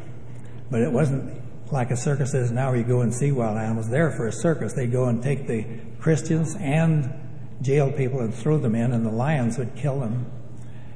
but 0.70 0.82
it 0.82 0.92
wasn't 0.92 1.43
like 1.72 1.90
a 1.90 1.96
circus 1.96 2.34
is 2.34 2.50
now 2.50 2.70
where 2.70 2.78
you 2.78 2.84
go 2.84 3.00
and 3.00 3.12
see 3.12 3.32
wild 3.32 3.58
animals. 3.58 3.88
There 3.88 4.10
for 4.10 4.26
a 4.26 4.32
circus, 4.32 4.74
they 4.74 4.86
go 4.86 5.06
and 5.06 5.22
take 5.22 5.46
the 5.46 5.66
Christians 5.98 6.56
and 6.56 7.12
jail 7.62 7.90
people 7.90 8.20
and 8.20 8.34
throw 8.34 8.58
them 8.58 8.74
in, 8.74 8.92
and 8.92 9.04
the 9.04 9.10
lions 9.10 9.58
would 9.58 9.74
kill 9.74 10.00
them. 10.00 10.30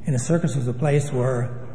And 0.06 0.14
a 0.14 0.18
circus 0.18 0.56
was 0.56 0.68
a 0.68 0.72
place 0.72 1.12
where 1.12 1.66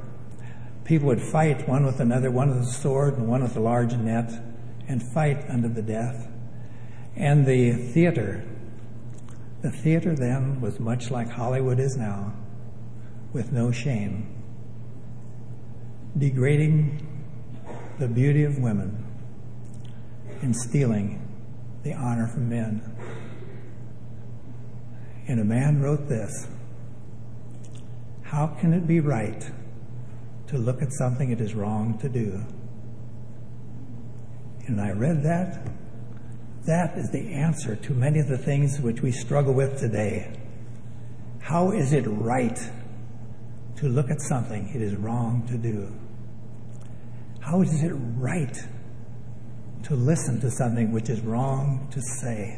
people 0.85 1.07
would 1.07 1.21
fight 1.21 1.67
one 1.67 1.85
with 1.85 1.99
another, 1.99 2.29
one 2.31 2.49
with 2.49 2.67
a 2.67 2.71
sword 2.71 3.17
and 3.17 3.27
one 3.27 3.41
with 3.43 3.55
a 3.55 3.59
large 3.59 3.93
net, 3.93 4.31
and 4.87 5.01
fight 5.13 5.49
unto 5.49 5.67
the 5.67 5.81
death. 5.81 6.27
And 7.15 7.45
the 7.45 7.73
theater, 7.73 8.43
the 9.61 9.71
theater 9.71 10.15
then 10.15 10.61
was 10.61 10.79
much 10.79 11.09
like 11.09 11.29
Hollywood 11.29 11.79
is 11.79 11.95
now, 11.95 12.33
with 13.31 13.51
no 13.51 13.71
shame, 13.71 14.43
degrading 16.17 17.12
the 18.03 18.09
beauty 18.09 18.43
of 18.43 18.59
women 18.59 19.01
and 20.41 20.53
stealing 20.53 21.25
the 21.83 21.93
honor 21.93 22.27
from 22.27 22.49
men. 22.49 22.81
And 25.29 25.39
a 25.39 25.45
man 25.45 25.81
wrote 25.81 26.09
this 26.09 26.47
How 28.23 28.47
can 28.59 28.73
it 28.73 28.85
be 28.85 28.99
right? 28.99 29.49
to 30.47 30.57
look 30.57 30.81
at 30.81 30.91
something 30.91 31.31
it 31.31 31.39
is 31.39 31.55
wrong 31.55 31.97
to 31.99 32.09
do. 32.09 32.43
And 34.67 34.81
I 34.81 34.91
read 34.91 35.23
that. 35.23 35.65
That 36.65 36.97
is 36.97 37.09
the 37.09 37.33
answer 37.33 37.77
to 37.77 37.93
many 37.93 38.19
of 38.19 38.27
the 38.27 38.37
things 38.37 38.81
which 38.81 39.01
we 39.01 39.13
struggle 39.13 39.53
with 39.53 39.79
today. 39.79 40.37
How 41.39 41.71
is 41.71 41.93
it 41.93 42.03
right 42.05 42.59
to 43.77 43.87
look 43.87 44.11
at 44.11 44.19
something 44.19 44.69
it 44.75 44.81
is 44.81 44.95
wrong 44.97 45.47
to 45.47 45.57
do? 45.57 46.02
How 47.43 47.61
is 47.61 47.83
it 47.83 47.91
right 47.91 48.57
to 49.83 49.95
listen 49.95 50.39
to 50.39 50.49
something 50.49 50.93
which 50.93 51.09
is 51.09 51.19
wrong 51.19 51.89
to 51.91 52.01
say? 52.01 52.57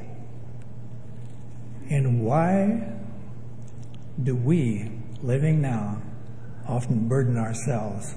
And 1.89 2.23
why 2.23 2.87
do 4.21 4.35
we, 4.35 4.91
living 5.23 5.59
now, 5.59 6.03
often 6.67 7.07
burden 7.07 7.35
ourselves 7.35 8.13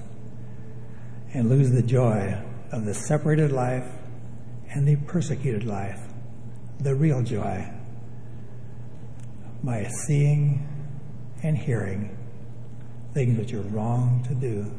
and 1.33 1.49
lose 1.49 1.71
the 1.71 1.81
joy 1.81 2.39
of 2.71 2.85
the 2.85 2.93
separated 2.93 3.51
life 3.51 3.87
and 4.69 4.87
the 4.87 4.95
persecuted 5.07 5.65
life, 5.65 5.99
the 6.79 6.93
real 6.93 7.23
joy, 7.23 7.67
by 9.63 9.87
seeing 10.05 10.67
and 11.41 11.57
hearing 11.57 12.15
things 13.15 13.39
which 13.39 13.53
are 13.53 13.61
wrong 13.61 14.23
to 14.27 14.35
do. 14.35 14.71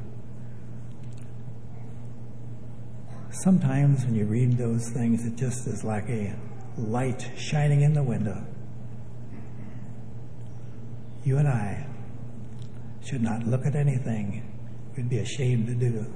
Sometimes 3.33 4.05
when 4.05 4.15
you 4.15 4.27
read 4.27 4.59
those 4.59 4.91
things, 4.91 5.25
it 5.25 5.37
just 5.37 5.67
is 5.67 5.85
like 5.85 6.09
a 6.09 6.35
light 6.77 7.31
shining 7.37 7.83
in 7.83 7.95
the 7.95 8.03
window. 8.03 8.45
You 11.25 11.39
and 11.39 11.49
I 11.49 11.87
should 13.05 13.23
not 13.23 13.47
look 13.47 13.67
at 13.67 13.77
anything 13.77 14.43
we'd 14.97 15.09
be 15.09 15.19
ashamed 15.19 15.67
to 15.69 15.75
do. 15.75 16.07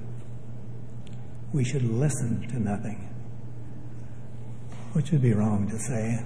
We 1.52 1.64
should 1.64 1.84
listen 1.84 2.48
to 2.48 2.58
nothing. 2.58 3.10
which 4.94 5.10
would 5.10 5.22
be 5.22 5.32
wrong 5.32 5.68
to 5.68 5.78
say. 5.78 6.24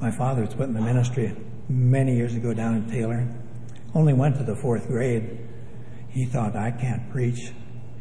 My 0.00 0.10
father 0.10 0.42
was 0.42 0.54
put 0.54 0.64
in 0.64 0.74
the 0.74 0.80
ministry 0.80 1.36
many 1.68 2.16
years 2.16 2.34
ago 2.34 2.54
down 2.54 2.74
in 2.74 2.90
Taylor. 2.90 3.28
Only 3.94 4.14
went 4.14 4.36
to 4.38 4.44
the 4.44 4.56
fourth 4.56 4.86
grade. 4.88 5.38
He 6.08 6.24
thought, 6.24 6.56
I 6.56 6.70
can't 6.70 7.10
preach. 7.10 7.52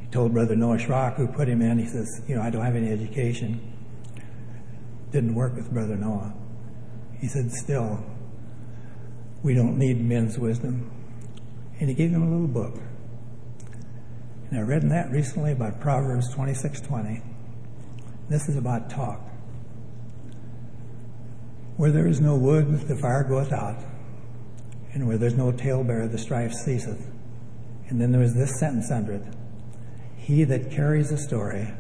He 0.05 0.11
told 0.11 0.33
Brother 0.33 0.55
Noah 0.55 0.77
Schrock, 0.77 1.15
who 1.15 1.27
put 1.27 1.49
him 1.49 1.63
in, 1.63 1.79
he 1.79 1.87
says, 1.87 2.21
You 2.27 2.35
know, 2.35 2.43
I 2.43 2.51
don't 2.51 2.63
have 2.63 2.75
any 2.75 2.91
education. 2.91 3.59
Didn't 5.11 5.33
work 5.33 5.55
with 5.55 5.71
Brother 5.71 5.95
Noah. 5.95 6.31
He 7.19 7.27
said, 7.27 7.51
Still, 7.51 8.05
we 9.41 9.55
don't 9.55 9.79
need 9.79 9.99
men's 9.99 10.37
wisdom. 10.37 10.91
And 11.79 11.89
he 11.89 11.95
gave 11.95 12.11
him 12.11 12.21
a 12.21 12.29
little 12.29 12.47
book. 12.47 12.75
And 14.51 14.59
I 14.59 14.61
read 14.61 14.83
in 14.83 14.89
that 14.89 15.09
recently 15.09 15.51
about 15.53 15.79
Proverbs 15.81 16.33
26:20. 16.35 17.23
This 18.29 18.47
is 18.47 18.57
about 18.57 18.91
talk. 18.91 19.19
Where 21.77 21.91
there 21.91 22.07
is 22.07 22.21
no 22.21 22.35
wood, 22.35 22.87
the 22.87 22.95
fire 22.95 23.23
goeth 23.23 23.51
out, 23.51 23.83
and 24.93 25.07
where 25.07 25.17
there's 25.17 25.35
no 25.35 25.51
talebearer, 25.51 26.07
the 26.07 26.19
strife 26.19 26.53
ceaseth. 26.53 27.09
And 27.89 27.99
then 27.99 28.11
there 28.11 28.21
is 28.21 28.35
this 28.35 28.59
sentence 28.59 28.91
under 28.91 29.13
it 29.13 29.34
He 30.25 30.43
that 30.45 30.71
carries 30.71 31.11
a 31.11 31.19
story 31.19 31.71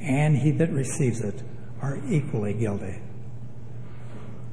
and 0.00 0.38
he 0.38 0.52
that 0.52 0.70
receives 0.70 1.22
it 1.22 1.42
are 1.82 1.98
equally 2.08 2.54
guilty. 2.54 3.00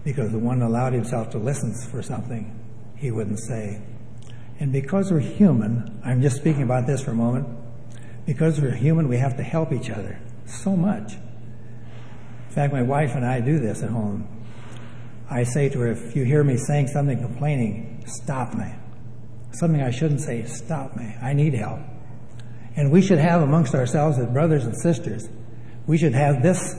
Because 0.04 0.32
the 0.32 0.40
one 0.40 0.64
allowed 0.64 0.94
himself 0.94 1.30
to 1.32 1.38
listen 1.38 1.72
for 1.92 2.02
something 2.02 2.60
he 2.96 3.12
wouldn't 3.12 3.38
say. 3.38 3.80
And 4.60 4.74
because 4.74 5.12
we're 5.12 5.20
human, 5.20 6.02
I'm 6.04 6.20
just 6.20 6.38
speaking 6.38 6.64
about 6.64 6.88
this 6.88 7.04
for 7.04 7.12
a 7.12 7.16
moment, 7.16 7.48
because 8.26 8.60
we're 8.60 8.74
human, 8.74 9.08
we 9.08 9.18
have 9.18 9.38
to 9.38 9.44
help 9.44 9.72
each 9.72 9.92
other 9.92 10.20
so 10.48 10.76
much. 10.76 11.14
In 11.14 12.56
fact, 12.56 12.74
my 12.74 12.82
wife 12.82 13.14
and 13.14 13.24
I 13.24 13.40
do 13.40 13.60
this 13.60 13.84
at 13.84 13.92
home. 13.92 14.28
I 15.30 15.44
say 15.44 15.70
to 15.70 15.80
her, 15.82 15.92
if 15.92 16.16
you 16.16 16.24
hear 16.24 16.44
me 16.44 16.58
saying 16.58 16.88
something 16.88 17.20
complaining, 17.20 18.04
stop 18.08 18.56
me. 18.56 18.74
Something 19.52 19.84
I 19.84 19.92
shouldn't 19.92 20.22
say, 20.22 20.44
stop 20.46 20.96
me. 20.96 21.14
I 21.22 21.34
need 21.34 21.54
help. 21.54 21.82
And 22.78 22.92
we 22.92 23.02
should 23.02 23.18
have 23.18 23.42
amongst 23.42 23.74
ourselves 23.74 24.20
as 24.20 24.28
brothers 24.28 24.66
and 24.66 24.80
sisters, 24.80 25.28
we 25.88 25.98
should 25.98 26.14
have 26.14 26.44
this 26.44 26.76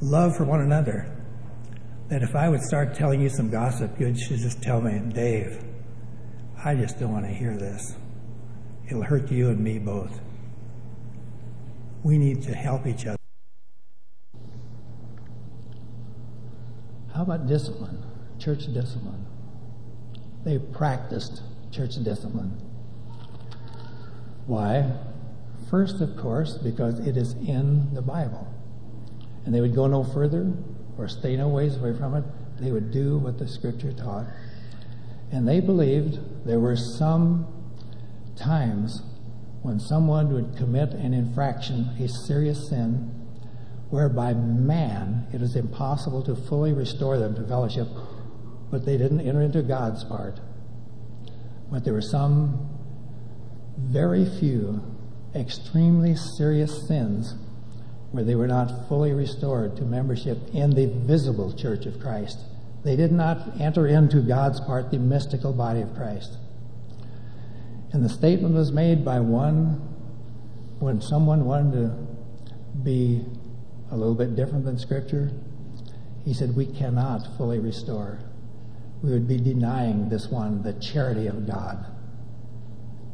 love 0.00 0.36
for 0.36 0.44
one 0.44 0.60
another. 0.60 1.16
That 2.08 2.24
if 2.24 2.34
I 2.34 2.48
would 2.48 2.60
start 2.60 2.96
telling 2.96 3.20
you 3.20 3.28
some 3.28 3.50
gossip, 3.50 4.00
you 4.00 4.12
should 4.18 4.38
just 4.38 4.60
tell 4.60 4.80
me, 4.80 4.98
Dave, 5.14 5.62
I 6.64 6.74
just 6.74 6.98
don't 6.98 7.12
want 7.12 7.24
to 7.24 7.30
hear 7.32 7.56
this. 7.56 7.94
It'll 8.88 9.04
hurt 9.04 9.30
you 9.30 9.50
and 9.50 9.60
me 9.60 9.78
both. 9.78 10.20
We 12.02 12.18
need 12.18 12.42
to 12.42 12.54
help 12.54 12.84
each 12.88 13.06
other. 13.06 13.16
How 17.14 17.22
about 17.22 17.46
discipline? 17.46 18.02
Church 18.40 18.66
discipline. 18.72 19.24
They 20.44 20.58
practiced 20.58 21.42
church 21.70 21.94
discipline. 22.02 22.69
Why? 24.50 24.90
First, 25.70 26.00
of 26.00 26.16
course, 26.16 26.58
because 26.58 26.98
it 27.06 27.16
is 27.16 27.34
in 27.34 27.94
the 27.94 28.02
Bible. 28.02 28.52
And 29.46 29.54
they 29.54 29.60
would 29.60 29.76
go 29.76 29.86
no 29.86 30.02
further 30.02 30.52
or 30.98 31.06
stay 31.06 31.36
no 31.36 31.46
ways 31.46 31.76
away 31.76 31.96
from 31.96 32.16
it. 32.16 32.24
They 32.58 32.72
would 32.72 32.90
do 32.90 33.18
what 33.18 33.38
the 33.38 33.46
Scripture 33.46 33.92
taught. 33.92 34.26
And 35.30 35.46
they 35.46 35.60
believed 35.60 36.18
there 36.44 36.58
were 36.58 36.74
some 36.74 37.46
times 38.34 39.02
when 39.62 39.78
someone 39.78 40.32
would 40.32 40.56
commit 40.56 40.94
an 40.94 41.14
infraction, 41.14 41.90
a 42.00 42.08
serious 42.08 42.70
sin, 42.70 43.28
whereby 43.88 44.34
man, 44.34 45.28
it 45.32 45.42
is 45.42 45.54
impossible 45.54 46.24
to 46.24 46.34
fully 46.34 46.72
restore 46.72 47.18
them 47.18 47.36
to 47.36 47.46
fellowship, 47.46 47.86
but 48.68 48.84
they 48.84 48.98
didn't 48.98 49.20
enter 49.20 49.42
into 49.42 49.62
God's 49.62 50.02
part. 50.02 50.40
But 51.70 51.84
there 51.84 51.94
were 51.94 52.02
some 52.02 52.69
very 53.78 54.24
few 54.24 54.82
extremely 55.34 56.16
serious 56.16 56.86
sins 56.86 57.34
where 58.12 58.24
they 58.24 58.34
were 58.34 58.48
not 58.48 58.88
fully 58.88 59.12
restored 59.12 59.76
to 59.76 59.82
membership 59.82 60.38
in 60.52 60.70
the 60.70 60.86
visible 60.86 61.52
church 61.52 61.86
of 61.86 62.00
Christ. 62.00 62.38
They 62.82 62.96
did 62.96 63.12
not 63.12 63.60
enter 63.60 63.86
into 63.86 64.20
God's 64.20 64.60
part, 64.60 64.90
the 64.90 64.98
mystical 64.98 65.52
body 65.52 65.80
of 65.82 65.94
Christ. 65.94 66.36
And 67.92 68.04
the 68.04 68.08
statement 68.08 68.54
was 68.54 68.72
made 68.72 69.04
by 69.04 69.20
one 69.20 69.74
when 70.78 71.00
someone 71.00 71.44
wanted 71.44 71.72
to 71.72 72.06
be 72.82 73.24
a 73.90 73.96
little 73.96 74.14
bit 74.14 74.34
different 74.34 74.64
than 74.64 74.78
Scripture. 74.78 75.30
He 76.24 76.32
said, 76.32 76.56
We 76.56 76.66
cannot 76.66 77.36
fully 77.36 77.58
restore. 77.58 78.20
We 79.02 79.12
would 79.12 79.28
be 79.28 79.38
denying 79.38 80.08
this 80.08 80.28
one 80.28 80.62
the 80.62 80.72
charity 80.74 81.26
of 81.26 81.46
God. 81.46 81.84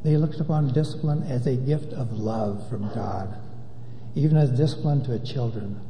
They 0.07 0.17
looked 0.17 0.39
upon 0.39 0.73
discipline 0.73 1.25
as 1.25 1.49
a 1.49 1.57
gift 1.57 1.93
of 1.93 2.13
love 2.13 2.69
from 2.69 2.89
God, 2.95 3.41
even 4.15 4.37
as 4.37 4.51
discipline 4.51 5.03
to 5.07 5.19
children. 5.19 5.81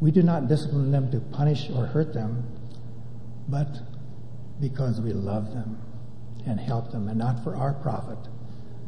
We 0.00 0.12
do 0.12 0.22
not 0.22 0.46
discipline 0.46 0.92
them 0.92 1.10
to 1.10 1.18
punish 1.18 1.68
or 1.70 1.86
hurt 1.86 2.14
them, 2.14 2.44
but 3.48 3.80
because 4.60 5.00
we 5.00 5.12
love 5.12 5.52
them 5.52 5.76
and 6.46 6.60
help 6.60 6.92
them, 6.92 7.08
and 7.08 7.18
not 7.18 7.42
for 7.42 7.56
our 7.56 7.72
profit, 7.74 8.18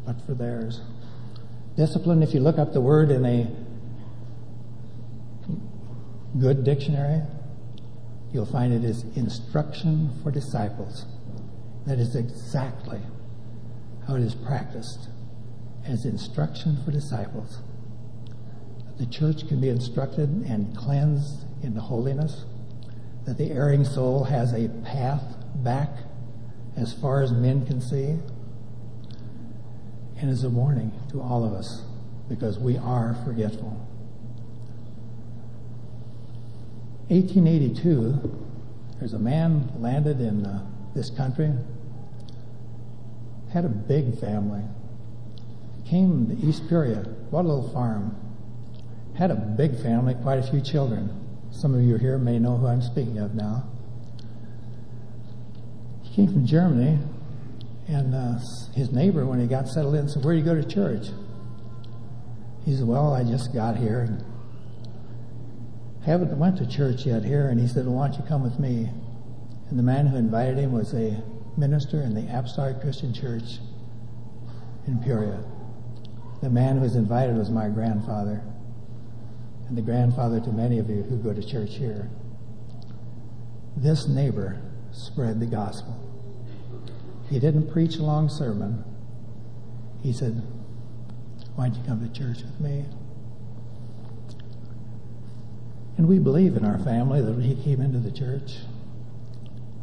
but 0.07 0.25
for 0.25 0.35
theirs. 0.35 0.83
Discipline, 1.77 2.23
if 2.23 2.33
you 2.33 2.39
look 2.39 2.59
up 2.59 2.73
the 2.73 2.81
word 2.81 3.11
in 3.11 3.27
a 3.27 3.51
good 6.39 6.63
dictionary, 6.63 7.23
you'll 8.33 8.47
find 8.47 8.73
it 8.73 8.85
is 8.85 9.03
instruction 9.17 10.13
for 10.23 10.31
disciples. 10.31 11.07
That 11.87 11.99
is 11.99 12.15
exactly 12.15 13.01
how 14.07 14.17
it 14.17 14.23
is 14.23 14.35
practiced 14.35 15.09
as 15.85 16.05
instruction 16.05 16.79
for 16.85 16.91
disciples. 16.91 17.59
The 18.99 19.07
church 19.07 19.49
can 19.49 19.61
be 19.61 19.69
instructed 19.69 20.29
and 20.47 20.77
cleansed 20.77 21.45
into 21.63 21.81
holiness, 21.81 22.45
that 23.25 23.39
the 23.39 23.51
erring 23.51 23.85
soul 23.85 24.25
has 24.25 24.53
a 24.53 24.69
path 24.85 25.23
back 25.57 25.91
as 26.77 26.93
far 26.93 27.23
as 27.23 27.33
men 27.33 27.67
can 27.67 27.81
see, 27.81 28.19
and 30.19 30.31
is 30.31 30.45
a 30.45 30.51
warning 30.51 30.93
to 31.11 31.21
all 31.21 31.45
of 31.45 31.53
us 31.53 31.83
because 32.29 32.59
we 32.59 32.77
are 32.79 33.17
forgetful. 33.25 33.89
1882, 37.09 38.47
there's 38.99 39.13
a 39.13 39.19
man 39.19 39.71
landed 39.79 40.21
in 40.21 40.47
uh, 40.47 40.65
this 40.95 41.11
country, 41.11 41.53
had 43.53 43.65
a 43.65 43.69
big 43.69 44.19
family, 44.19 44.63
came 45.87 46.27
to 46.27 46.47
East 46.47 46.69
Peoria, 46.69 47.05
bought 47.31 47.45
a 47.45 47.49
little 47.49 47.71
farm, 47.71 48.17
had 49.17 49.31
a 49.31 49.35
big 49.35 49.79
family, 49.83 50.15
quite 50.23 50.39
a 50.39 50.43
few 50.43 50.61
children. 50.61 51.11
Some 51.51 51.75
of 51.75 51.83
you 51.83 51.97
here 51.97 52.17
may 52.17 52.39
know 52.39 52.57
who 52.57 52.67
I'm 52.67 52.81
speaking 52.81 53.19
of 53.19 53.35
now. 53.35 53.69
He 56.03 56.17
came 56.17 56.33
from 56.33 56.47
Germany, 56.47 56.99
and 57.89 58.15
uh, 58.15 58.39
his 58.75 58.91
neighbor, 58.91 59.27
when 59.27 59.39
he 59.39 59.47
got 59.47 59.69
settled 59.69 59.97
in, 59.97 60.09
said, 60.09 60.25
Where 60.25 60.35
do 60.35 60.39
you 60.39 60.45
go 60.45 60.55
to 60.55 60.67
church? 60.67 61.09
He 62.65 62.75
said, 62.75 62.87
Well, 62.87 63.13
I 63.13 63.23
just 63.23 63.53
got 63.53 63.77
here 63.77 64.01
and 64.01 64.25
haven't 66.07 66.37
went 66.39 66.57
to 66.59 66.67
church 66.67 67.07
yet 67.07 67.25
here. 67.25 67.49
And 67.49 67.61
he 67.61 67.69
said, 67.69 67.85
Well, 67.87 67.97
why 67.97 68.09
don't 68.09 68.19
you 68.19 68.25
come 68.27 68.43
with 68.43 68.59
me? 68.59 68.89
And 69.69 69.79
the 69.79 69.83
man 69.83 70.07
who 70.07 70.17
invited 70.17 70.59
him 70.59 70.73
was 70.73 70.95
a 70.95 71.23
minister 71.57 72.03
in 72.03 72.15
the 72.15 72.23
Apostolic 72.37 72.81
Christian 72.81 73.13
Church 73.13 73.59
in 74.87 74.99
Peoria. 75.03 75.45
The 76.41 76.51
man 76.51 76.77
who 76.77 76.83
was 76.83 76.97
invited 76.97 77.37
was 77.37 77.51
my 77.51 77.69
grandfather, 77.69 78.43
and 79.69 79.77
the 79.77 79.83
grandfather 79.83 80.41
to 80.41 80.51
many 80.51 80.79
of 80.79 80.89
you 80.89 81.03
who 81.03 81.17
go 81.19 81.33
to 81.33 81.43
church 81.43 81.77
here. 81.77 82.11
This 83.77 84.09
neighbor 84.09 84.61
spread 84.93 85.41
the 85.41 85.47
gospel. 85.47 85.99
He 87.31 87.39
didn't 87.39 87.71
preach 87.73 87.97
a 87.97 88.03
long 88.03 88.29
sermon. 88.29 88.85
He 90.03 90.13
said, 90.13 90.43
Why 91.55 91.69
don't 91.69 91.79
you 91.79 91.85
come 91.87 92.07
to 92.07 92.13
church 92.13 92.43
with 92.43 92.61
me? 92.61 92.85
And 95.97 96.09
we 96.09 96.19
believe 96.19 96.57
in 96.57 96.65
our 96.65 96.79
family 96.79 97.21
that 97.23 97.41
he 97.41 97.55
came 97.63 97.81
into 97.81 97.99
the 97.99 98.11
church 98.11 98.57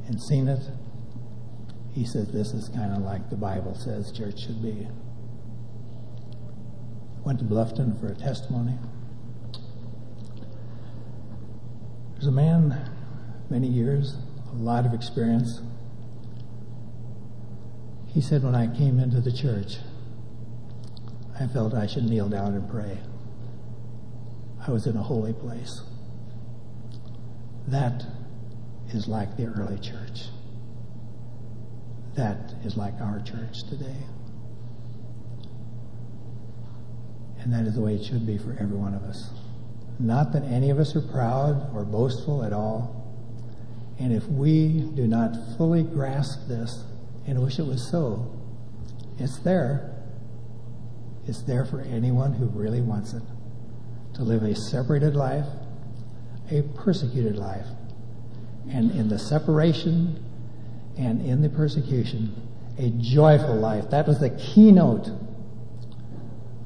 and 0.07 0.22
seen 0.22 0.47
it, 0.47 0.61
he 2.00 2.06
says 2.06 2.30
This 2.30 2.54
is 2.54 2.70
kind 2.70 2.93
of 2.93 3.02
like 3.02 3.30
the 3.30 3.36
Bible 3.36 3.76
says 3.76 4.14
church 4.14 4.39
should 4.39 4.62
be. 4.64 4.88
Went 7.26 7.39
to 7.39 7.45
Bluffton 7.45 8.00
for 8.00 8.08
a 8.08 8.16
testimony. 8.16 8.78
There's 12.14 12.28
a 12.28 12.32
man, 12.32 12.89
many 13.50 13.68
years, 13.68 14.16
a 14.50 14.56
lot 14.56 14.86
of 14.86 14.93
experience. 14.93 15.60
He 18.08 18.22
said, 18.22 18.43
When 18.43 18.56
I 18.56 18.74
came 18.74 18.97
into 18.97 19.20
the 19.20 19.34
church, 19.34 19.76
I 21.38 21.47
felt 21.47 21.74
I 21.74 21.86
should 21.86 22.06
kneel 22.06 22.30
down 22.30 22.54
and 22.54 22.70
pray. 22.70 23.00
I 24.66 24.72
was 24.72 24.88
in 24.88 24.95
a 24.95 25.04
holy 25.04 25.34
place. 25.34 25.82
That 27.68 28.06
is 28.93 29.10
like 29.10 29.36
the 29.36 29.47
early 29.47 29.80
church. 29.80 30.30
That 32.20 32.53
is 32.65 32.76
like 32.76 32.95
our 32.99 33.22
church 33.22 33.63
today. 33.70 33.95
And 37.39 37.53
that 37.53 37.65
is 37.65 37.76
the 37.76 37.82
way 37.82 37.95
it 37.95 38.03
should 38.03 38.28
be 38.28 38.38
for 38.38 38.57
every 38.59 38.76
one 38.76 38.93
of 38.93 39.03
us. 39.03 39.30
Not 39.99 40.34
that 40.34 40.43
any 40.43 40.70
of 40.70 40.80
us 40.80 40.97
are 40.97 41.01
proud 41.01 41.74
or 41.74 41.86
boastful 41.86 42.43
at 42.43 42.51
all. 42.51 43.07
And 44.01 44.11
if 44.11 44.26
we 44.26 44.82
do 44.95 45.07
not 45.07 45.34
fully 45.55 45.82
grasp 45.82 46.49
this 46.49 46.84
and 47.26 47.41
wish 47.41 47.57
it 47.57 47.65
was 47.65 47.89
so, 47.89 48.38
it's 49.17 49.38
there. 49.39 50.03
It's 51.26 51.43
there 51.43 51.63
for 51.63 51.80
anyone 51.80 52.34
who 52.34 52.47
really 52.47 52.82
wants 52.82 53.13
it 53.13 53.24
to 54.15 54.24
live 54.24 54.43
a 54.43 54.55
separated 54.55 55.15
life, 55.15 55.47
a 56.51 56.63
persecuted 56.63 57.38
life. 57.38 57.67
And 58.70 58.91
in 58.91 59.07
the 59.07 59.20
separation 59.20 60.26
and 61.00 61.26
in 61.26 61.41
the 61.41 61.50
persecution, 61.50 62.36
a 62.78 62.89
joyful 63.02 63.56
life. 63.56 63.89
That 63.89 64.06
was 64.06 64.20
the 64.20 64.30
keynote, 64.32 65.10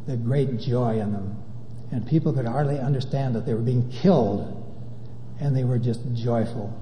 the 0.08 0.18
great 0.18 0.60
joy 0.60 1.00
in 1.00 1.14
them. 1.14 1.38
And 1.92 2.08
people 2.08 2.34
could 2.34 2.48
hardly 2.48 2.80
understand 2.80 3.36
that 3.36 3.46
they 3.46 3.54
were 3.54 3.62
being 3.62 3.92
killed, 3.92 4.60
and 5.40 5.56
they 5.56 5.64
were 5.64 5.78
just 5.78 6.02
joyful 6.16 6.74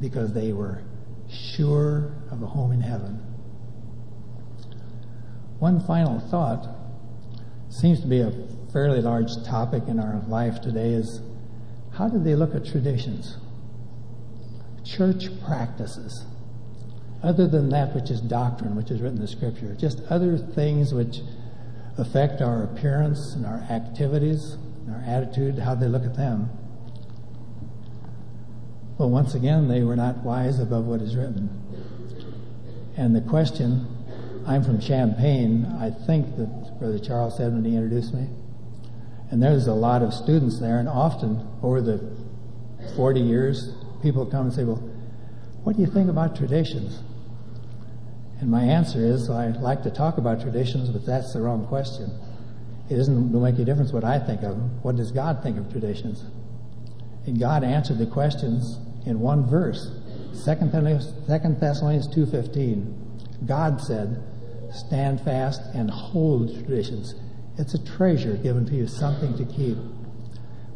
because 0.00 0.32
they 0.32 0.52
were 0.52 0.82
sure 1.30 2.12
of 2.32 2.42
a 2.42 2.46
home 2.46 2.72
in 2.72 2.80
heaven. 2.80 3.22
One 5.60 5.80
final 5.86 6.18
thought 6.18 6.66
seems 7.68 8.00
to 8.00 8.08
be 8.08 8.20
a 8.20 8.32
fairly 8.72 9.00
large 9.00 9.30
topic 9.44 9.84
in 9.86 10.00
our 10.00 10.20
life 10.26 10.60
today 10.60 10.90
is 10.90 11.20
how 11.92 12.08
do 12.08 12.18
they 12.18 12.34
look 12.34 12.54
at 12.56 12.64
traditions? 12.64 13.36
Church 14.84 15.26
practices. 15.44 16.24
Other 17.22 17.48
than 17.48 17.70
that 17.70 17.94
which 17.94 18.10
is 18.10 18.20
doctrine, 18.20 18.76
which 18.76 18.90
is 18.90 19.00
written 19.00 19.16
in 19.16 19.22
the 19.22 19.28
scripture, 19.28 19.74
just 19.74 20.00
other 20.08 20.38
things 20.38 20.94
which 20.94 21.20
affect 21.96 22.40
our 22.40 22.62
appearance 22.62 23.34
and 23.34 23.44
our 23.44 23.58
activities, 23.70 24.56
and 24.86 24.94
our 24.94 25.02
attitude, 25.02 25.58
how 25.58 25.74
they 25.74 25.88
look 25.88 26.04
at 26.04 26.16
them. 26.16 26.48
Well, 28.98 29.10
once 29.10 29.34
again, 29.34 29.68
they 29.68 29.82
were 29.82 29.96
not 29.96 30.18
wise 30.18 30.60
above 30.60 30.86
what 30.86 31.00
is 31.00 31.16
written. 31.16 31.50
And 32.96 33.14
the 33.14 33.20
question, 33.20 33.86
I'm 34.46 34.64
from 34.64 34.80
Champaign, 34.80 35.66
I 35.80 35.90
think 35.90 36.36
that 36.36 36.78
Brother 36.78 36.98
Charles 36.98 37.36
said 37.36 37.52
when 37.52 37.64
he 37.64 37.76
introduced 37.76 38.14
me. 38.14 38.28
And 39.30 39.42
there's 39.42 39.66
a 39.66 39.74
lot 39.74 40.02
of 40.02 40.14
students 40.14 40.58
there, 40.58 40.78
and 40.78 40.88
often 40.88 41.46
over 41.62 41.80
the 41.80 42.00
40 42.96 43.20
years, 43.20 43.72
people 44.02 44.24
come 44.24 44.46
and 44.46 44.54
say, 44.54 44.64
Well, 44.64 44.82
what 45.68 45.76
do 45.76 45.82
you 45.82 45.90
think 45.90 46.08
about 46.08 46.34
traditions? 46.34 47.02
And 48.40 48.50
my 48.50 48.62
answer 48.62 49.00
is, 49.00 49.28
I 49.28 49.48
like 49.48 49.82
to 49.82 49.90
talk 49.90 50.16
about 50.16 50.40
traditions, 50.40 50.88
but 50.88 51.04
that's 51.04 51.34
the 51.34 51.42
wrong 51.42 51.66
question. 51.66 52.10
It 52.88 52.96
doesn't 52.96 53.34
make 53.34 53.56
any 53.56 53.66
difference 53.66 53.92
what 53.92 54.02
I 54.02 54.18
think 54.18 54.42
of 54.44 54.56
them. 54.56 54.80
What 54.80 54.96
does 54.96 55.12
God 55.12 55.42
think 55.42 55.58
of 55.58 55.70
traditions? 55.70 56.24
And 57.26 57.38
God 57.38 57.64
answered 57.64 57.98
the 57.98 58.06
questions 58.06 58.78
in 59.04 59.20
one 59.20 59.46
verse. 59.46 59.92
2 60.42 60.54
Thessalonians 60.54 62.08
2.15. 62.16 63.46
God 63.46 63.78
said, 63.82 64.22
stand 64.72 65.20
fast 65.20 65.60
and 65.74 65.90
hold 65.90 66.48
traditions. 66.64 67.14
It's 67.58 67.74
a 67.74 67.84
treasure 67.84 68.38
given 68.38 68.64
to 68.68 68.74
you, 68.74 68.86
something 68.86 69.36
to 69.36 69.44
keep. 69.44 69.76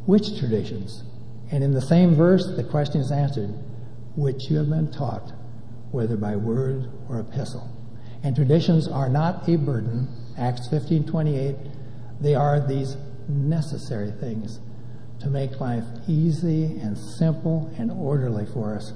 Which 0.04 0.38
traditions? 0.38 1.02
And 1.50 1.64
in 1.64 1.72
the 1.72 1.80
same 1.80 2.14
verse, 2.14 2.46
the 2.56 2.64
question 2.64 3.00
is 3.00 3.10
answered, 3.10 3.54
which 4.16 4.50
you 4.50 4.56
have 4.58 4.68
been 4.68 4.90
taught, 4.90 5.32
whether 5.90 6.16
by 6.16 6.36
word 6.36 6.90
or 7.08 7.20
epistle. 7.20 7.68
And 8.22 8.36
traditions 8.36 8.86
are 8.88 9.08
not 9.08 9.48
a 9.48 9.56
burden. 9.56 10.08
Acts 10.38 10.68
15:28. 10.68 11.56
They 12.20 12.34
are 12.34 12.60
these 12.60 12.96
necessary 13.28 14.12
things 14.12 14.60
to 15.20 15.30
make 15.30 15.60
life 15.60 15.84
easy 16.08 16.64
and 16.80 16.96
simple 16.96 17.70
and 17.78 17.90
orderly 17.90 18.46
for 18.46 18.74
us. 18.74 18.92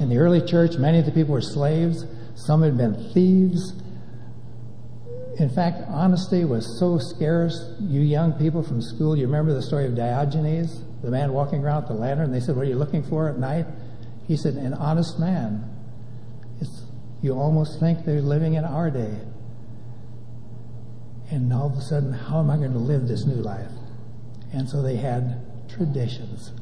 In 0.00 0.08
the 0.08 0.18
early 0.18 0.40
church, 0.40 0.76
many 0.76 0.98
of 0.98 1.06
the 1.06 1.12
people 1.12 1.34
were 1.34 1.40
slaves. 1.40 2.04
Some 2.34 2.62
had 2.62 2.76
been 2.76 2.94
thieves. 3.12 3.74
In 5.38 5.50
fact, 5.50 5.82
honesty 5.88 6.44
was 6.44 6.78
so 6.78 6.98
scarce. 6.98 7.74
You 7.80 8.00
young 8.00 8.32
people 8.32 8.62
from 8.62 8.80
school, 8.80 9.16
you 9.16 9.26
remember 9.26 9.52
the 9.52 9.62
story 9.62 9.86
of 9.86 9.96
Diogenes, 9.96 10.82
the 11.02 11.10
man 11.10 11.32
walking 11.32 11.64
around 11.64 11.82
with 11.82 11.88
the 11.88 11.94
lantern? 11.94 12.30
They 12.30 12.40
said, 12.40 12.56
What 12.56 12.66
are 12.66 12.68
you 12.68 12.76
looking 12.76 13.02
for 13.02 13.28
at 13.28 13.38
night? 13.38 13.66
He 14.26 14.36
said, 14.36 14.54
An 14.54 14.74
honest 14.74 15.18
man. 15.18 15.70
It's, 16.60 16.82
you 17.22 17.32
almost 17.32 17.80
think 17.80 18.04
they're 18.04 18.22
living 18.22 18.54
in 18.54 18.64
our 18.64 18.90
day. 18.90 19.18
And 21.30 21.52
all 21.52 21.66
of 21.66 21.78
a 21.78 21.82
sudden, 21.82 22.12
how 22.12 22.40
am 22.40 22.50
I 22.50 22.56
going 22.56 22.72
to 22.72 22.78
live 22.78 23.08
this 23.08 23.24
new 23.24 23.42
life? 23.42 23.70
And 24.52 24.68
so 24.68 24.82
they 24.82 24.96
had 24.96 25.40
traditions, 25.68 26.52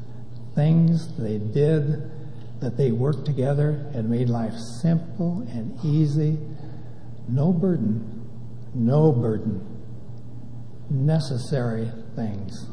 things 0.55 1.15
they 1.17 1.37
did 1.37 2.11
that 2.59 2.77
they 2.77 2.91
worked 2.91 3.25
together 3.25 3.91
and 3.93 4.09
made 4.09 4.29
life 4.29 4.53
simple 4.81 5.45
and 5.51 5.77
easy. 5.83 6.37
No 7.27 7.51
burden, 7.51 8.29
no 8.73 9.11
burden. 9.11 9.69
Necessary 10.89 11.91
things. 12.15 12.67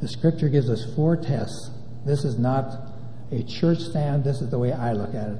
The 0.00 0.08
scripture 0.08 0.48
gives 0.48 0.68
us 0.68 0.84
four 0.96 1.16
tests. 1.16 1.70
This 2.04 2.24
is 2.24 2.38
not 2.38 2.74
a 3.30 3.42
church 3.42 3.78
stand, 3.78 4.24
this 4.24 4.40
is 4.40 4.50
the 4.50 4.58
way 4.58 4.72
I 4.72 4.92
look 4.92 5.14
at 5.14 5.28
it. 5.28 5.38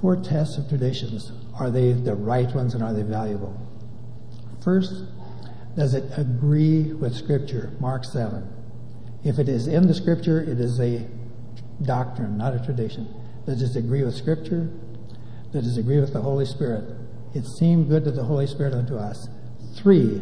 Four 0.00 0.16
tests 0.16 0.58
of 0.58 0.68
traditions. 0.68 1.32
Are 1.58 1.70
they 1.70 1.92
the 1.92 2.14
right 2.14 2.52
ones 2.54 2.74
and 2.74 2.82
are 2.82 2.92
they 2.92 3.02
valuable? 3.02 3.58
First, 4.62 5.04
does 5.76 5.94
it 5.94 6.04
agree 6.16 6.92
with 6.92 7.14
Scripture? 7.14 7.72
Mark 7.80 8.04
7. 8.04 8.46
If 9.24 9.38
it 9.38 9.48
is 9.48 9.66
in 9.66 9.86
the 9.86 9.94
Scripture, 9.94 10.40
it 10.40 10.60
is 10.60 10.80
a 10.80 11.06
doctrine, 11.82 12.36
not 12.36 12.54
a 12.54 12.64
tradition. 12.64 13.08
Does 13.46 13.62
it 13.62 13.78
agree 13.78 14.02
with 14.02 14.14
Scripture? 14.14 14.70
Does 15.52 15.76
it 15.76 15.80
agree 15.80 16.00
with 16.00 16.12
the 16.12 16.20
Holy 16.20 16.44
Spirit? 16.44 16.84
It 17.34 17.44
seemed 17.46 17.88
good 17.88 18.04
to 18.04 18.10
the 18.10 18.24
Holy 18.24 18.46
Spirit 18.46 18.74
unto 18.74 18.96
us. 18.96 19.28
Three, 19.74 20.20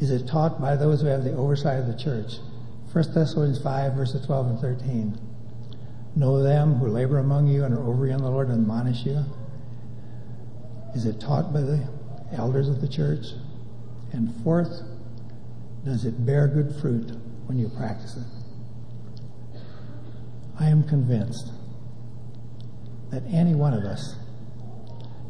is 0.00 0.10
it 0.10 0.26
taught 0.26 0.60
by 0.60 0.76
those 0.76 1.00
who 1.00 1.06
have 1.06 1.24
the 1.24 1.34
oversight 1.34 1.78
of 1.78 1.86
the 1.86 1.96
church? 1.96 2.34
1 2.92 3.12
Thessalonians 3.12 3.62
5, 3.62 3.92
verses 3.92 4.24
12 4.24 4.46
and 4.46 4.60
13. 4.60 5.20
Know 6.16 6.42
them 6.42 6.76
who 6.76 6.88
labor 6.88 7.18
among 7.18 7.46
you 7.46 7.64
and 7.64 7.74
are 7.74 7.82
over 7.82 8.06
you 8.06 8.12
in 8.12 8.22
the 8.22 8.30
Lord 8.30 8.48
and 8.48 8.62
admonish 8.62 9.04
you. 9.04 9.24
Is 10.94 11.04
it 11.04 11.20
taught 11.20 11.52
by 11.52 11.60
the 11.60 11.86
elders 12.32 12.66
of 12.66 12.80
the 12.80 12.88
church? 12.88 13.26
And 14.12 14.34
fourth, 14.42 14.82
does 15.84 16.06
it 16.06 16.24
bear 16.24 16.48
good 16.48 16.74
fruit 16.80 17.10
when 17.46 17.58
you 17.58 17.68
practice 17.68 18.16
it? 18.16 19.60
I 20.58 20.70
am 20.70 20.82
convinced 20.88 21.52
that 23.10 23.22
any 23.26 23.54
one 23.54 23.74
of 23.74 23.84
us 23.84 24.16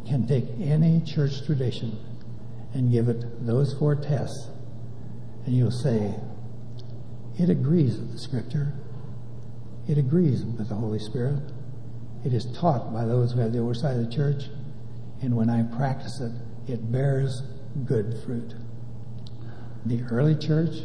can 0.06 0.26
take 0.26 0.44
any 0.60 1.02
church 1.04 1.44
tradition 1.44 1.98
and 2.72 2.92
give 2.92 3.08
it 3.08 3.44
those 3.44 3.74
four 3.74 3.96
tests, 3.96 4.48
and 5.44 5.54
you'll 5.56 5.70
say, 5.70 6.14
it 7.38 7.48
agrees 7.48 7.98
with 7.98 8.12
the 8.12 8.18
Scripture. 8.18 8.72
It 9.88 9.96
agrees 9.96 10.44
with 10.44 10.68
the 10.68 10.74
Holy 10.74 10.98
Spirit. 10.98 11.42
It 12.24 12.34
is 12.34 12.46
taught 12.46 12.92
by 12.92 13.06
those 13.06 13.32
who 13.32 13.40
have 13.40 13.52
the 13.52 13.60
oversight 13.60 13.96
of 13.96 14.04
the 14.04 14.14
church, 14.14 14.44
and 15.22 15.36
when 15.36 15.48
I 15.48 15.62
practice 15.76 16.20
it, 16.20 16.32
it 16.66 16.92
bears 16.92 17.42
good 17.86 18.20
fruit 18.24 18.54
the 19.86 20.02
early 20.10 20.34
church. 20.34 20.82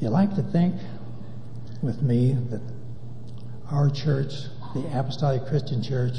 You 0.00 0.08
like 0.10 0.34
to 0.34 0.42
think 0.42 0.74
with 1.82 2.02
me 2.02 2.36
that 2.50 2.60
our 3.70 3.88
church, 3.88 4.32
the 4.74 4.86
Apostolic 4.98 5.46
Christian 5.46 5.82
Church, 5.82 6.14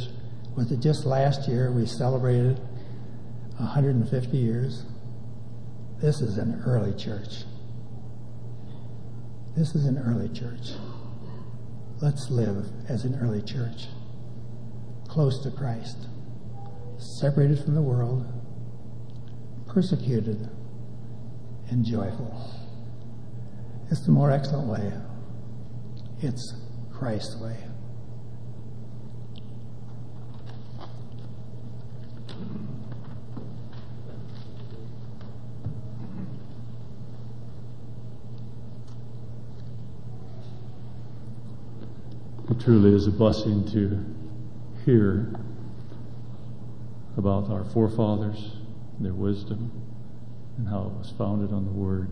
was 0.56 0.72
it 0.72 0.80
just 0.80 1.06
last 1.06 1.48
year 1.48 1.72
we 1.72 1.86
celebrated 1.86 2.60
150 3.58 4.38
years? 4.38 4.84
This 6.02 6.22
is 6.22 6.38
an 6.38 6.64
early 6.66 6.94
church. 6.94 7.44
This 9.56 9.74
is 9.74 9.86
an 9.86 9.98
early 9.98 10.28
church. 10.28 10.74
Let's 12.02 12.30
live 12.30 12.66
as 12.90 13.06
an 13.06 13.18
early 13.22 13.42
church, 13.42 13.88
close 15.08 15.42
to 15.44 15.52
Christ, 15.52 16.10
separated 16.98 17.64
from 17.64 17.74
the 17.74 17.82
world, 17.82 18.26
persecuted 19.66 20.50
and 21.70 21.86
joyful. 21.86 22.52
It's 23.90 24.02
the 24.06 24.12
more 24.12 24.30
excellent 24.30 24.68
way. 24.68 24.92
It's 26.22 26.54
Christ's 26.92 27.38
way. 27.38 27.56
It 42.48 42.55
truly 42.66 42.96
is 42.96 43.06
a 43.06 43.12
blessing 43.12 43.64
to 43.64 44.04
hear 44.86 45.32
about 47.16 47.48
our 47.48 47.64
forefathers, 47.64 48.54
their 49.00 49.14
wisdom, 49.14 49.72
and 50.58 50.68
how 50.68 50.82
it 50.82 50.94
was 50.94 51.14
founded 51.16 51.54
on 51.54 51.64
the 51.64 51.72
Word. 51.72 52.10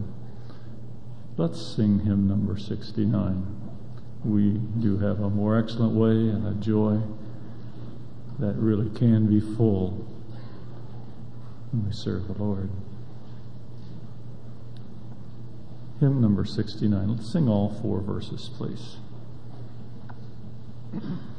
Let's 1.37 1.59
sing 1.59 2.01
hymn 2.01 2.27
number 2.27 2.55
69. 2.55 3.71
We 4.23 4.51
do 4.79 4.99
have 4.99 5.21
a 5.21 5.29
more 5.31 5.57
excellent 5.57 5.95
way 5.95 6.11
and 6.11 6.45
a 6.45 6.53
joy 6.63 7.01
that 8.37 8.53
really 8.53 8.95
can 8.95 9.25
be 9.25 9.39
full 9.39 10.07
when 11.71 11.87
we 11.87 11.91
serve 11.91 12.27
the 12.27 12.33
Lord. 12.33 12.69
Hymn 15.99 16.21
number 16.21 16.45
69. 16.45 17.09
Let's 17.09 17.31
sing 17.31 17.49
all 17.49 17.73
four 17.81 18.01
verses, 18.01 18.51
please. 18.55 18.97
Thank 20.93 21.05
you. 21.05 21.32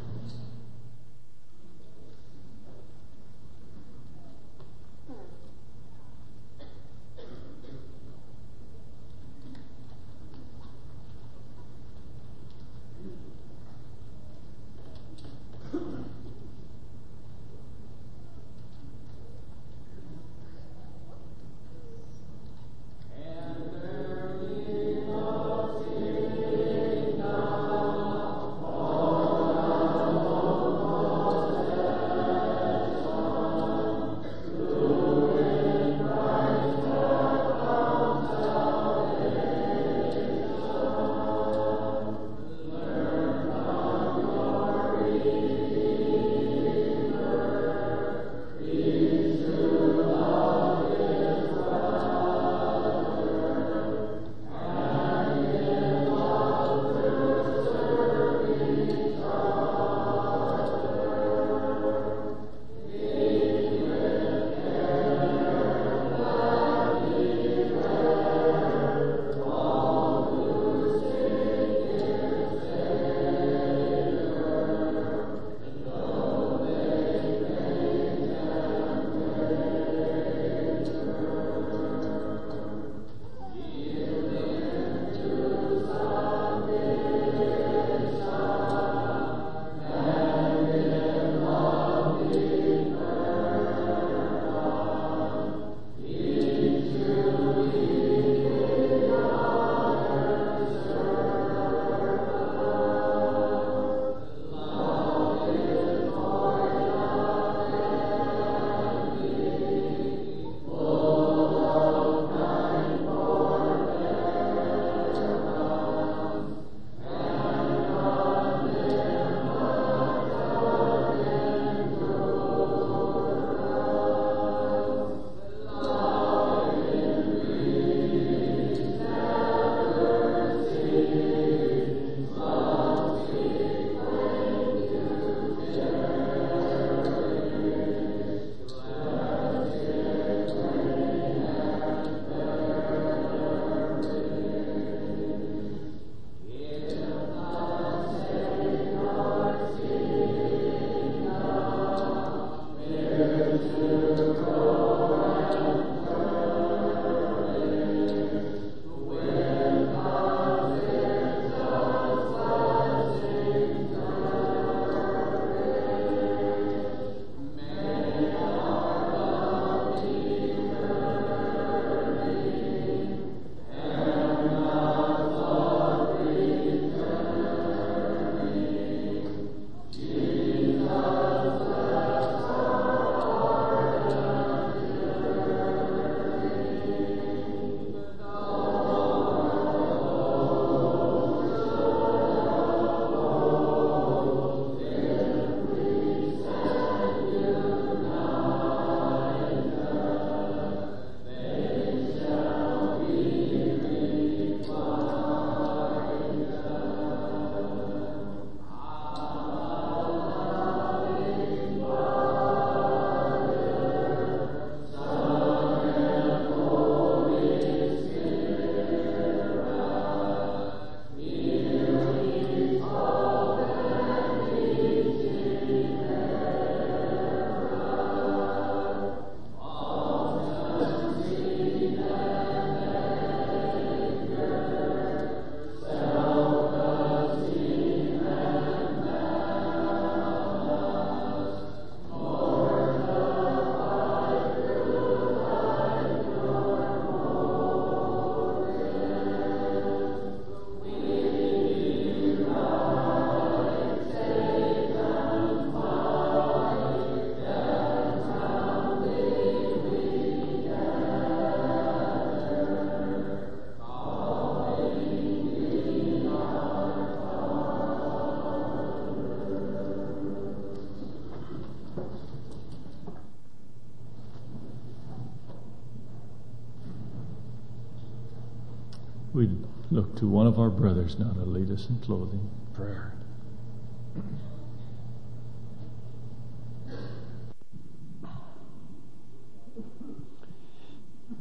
To 280.17 280.29
one 280.29 280.47
of 280.47 280.59
our 280.59 280.71
brothers 280.71 281.19
now 281.19 281.33
to 281.33 281.45
lead 281.45 281.71
us 281.71 281.89
in 281.89 281.99
clothing 281.99 282.51
prayer. 282.73 283.13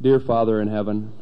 Dear 0.00 0.18
Father 0.20 0.60
in 0.60 0.68
heaven, 0.68 1.12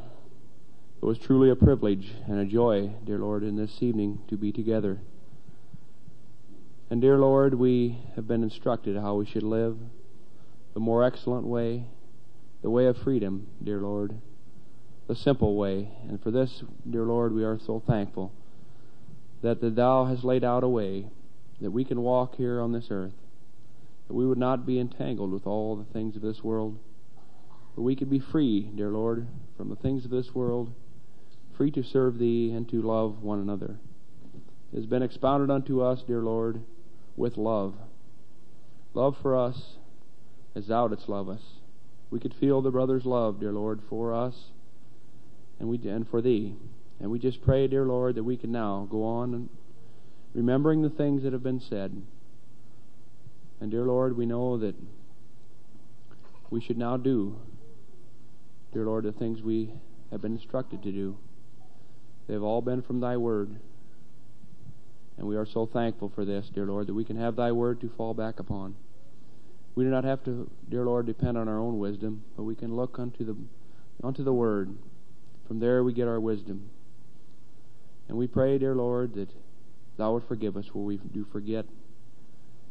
it 1.00 1.04
was 1.04 1.18
truly 1.18 1.50
a 1.50 1.56
privilege 1.56 2.12
and 2.26 2.40
a 2.40 2.44
joy, 2.44 2.90
dear 3.04 3.18
Lord, 3.18 3.42
in 3.42 3.56
this 3.56 3.82
evening 3.82 4.20
to 4.28 4.36
be 4.36 4.50
together. 4.50 4.98
And 6.90 7.00
dear 7.00 7.18
Lord, 7.18 7.54
we 7.54 7.98
have 8.16 8.26
been 8.26 8.42
instructed 8.42 8.96
how 8.96 9.14
we 9.14 9.26
should 9.26 9.42
live 9.42 9.78
the 10.74 10.80
more 10.80 11.04
excellent 11.04 11.46
way, 11.46 11.84
the 12.62 12.70
way 12.70 12.86
of 12.86 12.96
freedom, 12.96 13.46
dear 13.62 13.80
Lord, 13.80 14.20
the 15.12 15.18
simple 15.18 15.56
way. 15.56 15.88
And 16.08 16.22
for 16.22 16.30
this, 16.30 16.62
dear 16.88 17.04
Lord, 17.04 17.34
we 17.34 17.44
are 17.44 17.58
so 17.58 17.82
thankful 17.86 18.32
that 19.42 19.60
the 19.60 19.70
Thou 19.70 20.06
has 20.06 20.24
laid 20.24 20.44
out 20.44 20.64
a 20.64 20.68
way 20.68 21.06
that 21.60 21.70
we 21.70 21.84
can 21.84 22.00
walk 22.00 22.36
here 22.36 22.60
on 22.60 22.72
this 22.72 22.88
earth, 22.90 23.12
that 24.08 24.14
we 24.14 24.26
would 24.26 24.38
not 24.38 24.66
be 24.66 24.78
entangled 24.78 25.32
with 25.32 25.46
all 25.46 25.76
the 25.76 25.92
things 25.92 26.16
of 26.16 26.22
this 26.22 26.42
world 26.42 26.78
but 27.74 27.82
we 27.82 27.96
could 27.96 28.10
be 28.10 28.18
free, 28.18 28.70
dear 28.74 28.90
Lord, 28.90 29.26
from 29.56 29.70
the 29.70 29.76
things 29.76 30.04
of 30.04 30.10
this 30.10 30.34
world, 30.34 30.72
free 31.56 31.70
to 31.70 31.82
serve 31.82 32.18
Thee 32.18 32.52
and 32.54 32.68
to 32.68 32.82
love 32.82 33.22
one 33.22 33.40
another. 33.40 33.76
It 34.72 34.76
has 34.76 34.86
been 34.86 35.02
expounded 35.02 35.50
unto 35.50 35.80
us, 35.80 36.02
dear 36.02 36.20
Lord, 36.20 36.62
with 37.16 37.36
love. 37.36 37.74
Love 38.94 39.16
for 39.22 39.36
us 39.36 39.76
as 40.54 40.66
Thou 40.66 40.88
didst 40.88 41.08
love 41.08 41.28
us. 41.28 41.40
We 42.10 42.20
could 42.20 42.34
feel 42.34 42.60
the 42.60 42.70
brother's 42.70 43.06
love, 43.06 43.40
dear 43.40 43.52
Lord, 43.52 43.80
for 43.88 44.12
us 44.12 44.34
and 45.58 45.68
we 45.68 45.76
and 45.88 46.08
for 46.08 46.20
Thee. 46.22 46.54
And 47.00 47.10
we 47.10 47.18
just 47.18 47.42
pray, 47.42 47.66
dear 47.66 47.84
Lord, 47.84 48.14
that 48.14 48.24
we 48.24 48.36
can 48.36 48.52
now 48.52 48.86
go 48.90 49.04
on 49.04 49.48
remembering 50.34 50.82
the 50.82 50.90
things 50.90 51.22
that 51.22 51.32
have 51.32 51.42
been 51.42 51.60
said. 51.60 52.00
And 53.60 53.70
dear 53.70 53.84
Lord, 53.84 54.16
we 54.16 54.26
know 54.26 54.58
that 54.58 54.74
we 56.50 56.60
should 56.60 56.78
now 56.78 56.96
do 56.96 57.36
dear 58.72 58.86
Lord, 58.86 59.04
the 59.04 59.12
things 59.12 59.42
we 59.42 59.70
have 60.10 60.22
been 60.22 60.32
instructed 60.32 60.82
to 60.82 60.92
do. 60.92 61.16
They've 62.26 62.42
all 62.42 62.62
been 62.62 62.82
from 62.82 63.00
Thy 63.00 63.16
Word. 63.16 63.56
And 65.18 65.26
we 65.26 65.36
are 65.36 65.46
so 65.46 65.66
thankful 65.66 66.10
for 66.14 66.24
this, 66.24 66.48
dear 66.54 66.64
Lord, 66.64 66.86
that 66.86 66.94
we 66.94 67.04
can 67.04 67.16
have 67.16 67.36
Thy 67.36 67.52
Word 67.52 67.80
to 67.82 67.90
fall 67.96 68.14
back 68.14 68.40
upon. 68.40 68.74
We 69.74 69.84
do 69.84 69.90
not 69.90 70.04
have 70.04 70.24
to, 70.24 70.50
dear 70.70 70.84
Lord, 70.84 71.06
depend 71.06 71.36
on 71.36 71.48
our 71.48 71.58
own 71.58 71.78
wisdom, 71.78 72.24
but 72.36 72.44
we 72.44 72.54
can 72.54 72.74
look 72.74 72.98
unto 72.98 73.24
the, 73.24 73.36
unto 74.02 74.24
the 74.24 74.32
Word. 74.32 74.74
From 75.46 75.60
there 75.60 75.82
we 75.84 75.92
get 75.92 76.08
our 76.08 76.20
wisdom. 76.20 76.70
And 78.08 78.16
we 78.16 78.26
pray, 78.26 78.58
dear 78.58 78.74
Lord, 78.74 79.14
that 79.14 79.30
Thou 79.96 80.14
would 80.14 80.24
forgive 80.24 80.56
us 80.56 80.66
where 80.72 80.84
we 80.84 80.96
do 80.96 81.26
forget 81.32 81.66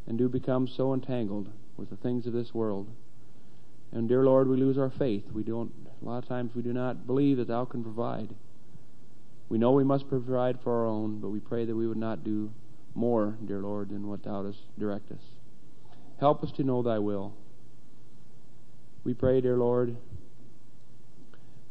and 0.08 0.18
do 0.18 0.28
become 0.28 0.68
so 0.68 0.94
entangled 0.94 1.50
with 1.78 1.90
the 1.90 1.96
things 1.96 2.26
of 2.26 2.34
this 2.34 2.54
world. 2.54 2.88
And 3.92 4.08
dear 4.08 4.24
Lord, 4.24 4.48
we 4.48 4.58
lose 4.58 4.78
our 4.78 4.90
faith. 4.90 5.24
We 5.32 5.44
don't 5.44 5.72
a 6.02 6.06
lot 6.06 6.24
of 6.24 6.28
times 6.28 6.56
we 6.56 6.64
do 6.64 6.74
not 6.74 7.06
believe 7.06 7.38
that 7.38 7.48
Thou 7.48 7.66
can 7.66 7.84
provide. 7.84 8.30
We 9.50 9.58
know 9.58 9.72
we 9.72 9.84
must 9.84 10.10
provide 10.10 10.60
for 10.64 10.80
our 10.80 10.86
own, 10.88 11.20
but 11.20 11.30
we 11.30 11.40
pray 11.40 11.66
that 11.66 11.76
we 11.76 11.88
would 11.88 11.98
not 11.98 12.24
do 12.24 12.52
more, 12.96 13.38
dear 13.46 13.60
Lord, 13.60 13.90
than 13.90 14.08
what 14.08 14.24
Thou 14.24 14.44
dost 14.44 14.60
direct 14.80 15.12
us. 15.12 15.22
Help 16.20 16.44
us 16.44 16.52
to 16.54 16.64
know 16.64 16.82
Thy 16.82 16.98
will. 16.98 17.34
We 19.04 19.14
pray, 19.14 19.42
dear 19.42 19.58
Lord, 19.58 19.96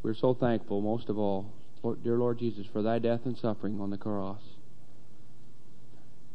we're 0.03 0.15
so 0.15 0.33
thankful, 0.33 0.81
most 0.81 1.09
of 1.09 1.17
all, 1.17 1.51
dear 2.03 2.17
Lord 2.17 2.39
Jesus, 2.39 2.65
for 2.71 2.81
Thy 2.81 2.99
death 2.99 3.21
and 3.25 3.37
suffering 3.37 3.79
on 3.79 3.89
the 3.89 3.97
cross. 3.97 4.41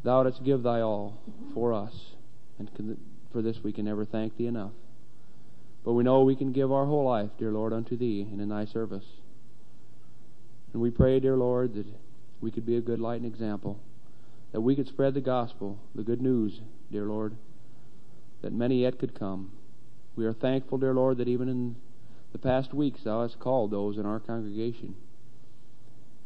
Thou 0.04 0.22
didst 0.22 0.44
give 0.44 0.62
Thy 0.62 0.80
all 0.80 1.18
for 1.52 1.72
us, 1.72 1.92
and 2.58 2.98
for 3.32 3.42
this 3.42 3.58
we 3.62 3.72
can 3.72 3.84
never 3.84 4.04
thank 4.04 4.36
Thee 4.36 4.46
enough. 4.46 4.72
But 5.84 5.94
we 5.94 6.04
know 6.04 6.22
we 6.22 6.36
can 6.36 6.52
give 6.52 6.72
our 6.72 6.86
whole 6.86 7.04
life, 7.04 7.30
dear 7.38 7.50
Lord, 7.52 7.72
unto 7.72 7.96
Thee 7.96 8.26
and 8.30 8.40
in 8.40 8.48
Thy 8.48 8.64
service. 8.64 9.04
And 10.72 10.82
we 10.82 10.90
pray, 10.90 11.20
dear 11.20 11.36
Lord, 11.36 11.74
that 11.74 11.86
we 12.40 12.50
could 12.50 12.66
be 12.66 12.76
a 12.76 12.80
good 12.80 13.00
light 13.00 13.20
and 13.20 13.26
example, 13.26 13.80
that 14.52 14.60
we 14.60 14.76
could 14.76 14.88
spread 14.88 15.14
the 15.14 15.20
gospel, 15.20 15.78
the 15.94 16.02
good 16.02 16.20
news, 16.20 16.60
dear 16.92 17.04
Lord, 17.04 17.36
that 18.42 18.52
many 18.52 18.82
yet 18.82 18.98
could 18.98 19.18
come. 19.18 19.50
We 20.14 20.24
are 20.26 20.32
thankful, 20.32 20.78
dear 20.78 20.94
Lord, 20.94 21.18
that 21.18 21.28
even 21.28 21.48
in 21.48 21.76
the 22.36 22.48
past 22.48 22.74
weeks 22.74 23.02
Thou 23.02 23.22
hast 23.22 23.38
called 23.38 23.70
those 23.70 23.96
in 23.96 24.04
our 24.04 24.20
congregation. 24.20 24.94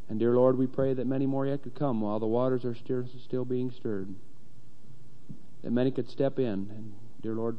And, 0.09 0.19
dear 0.19 0.35
Lord, 0.35 0.59
we 0.59 0.67
pray 0.67 0.93
that 0.93 1.07
many 1.07 1.25
more 1.25 1.47
yet 1.47 1.63
could 1.63 1.77
come 1.77 2.01
while 2.01 2.19
the 2.19 2.27
waters 2.27 2.65
are 2.65 2.75
still, 2.75 3.45
being 3.45 3.71
stirred. 3.71 4.13
That 5.63 5.71
many 5.71 5.93
could 5.93 6.11
step 6.11 6.41
in 6.41 6.47
and, 6.47 6.95
dear 7.23 7.35
Lord, 7.35 7.59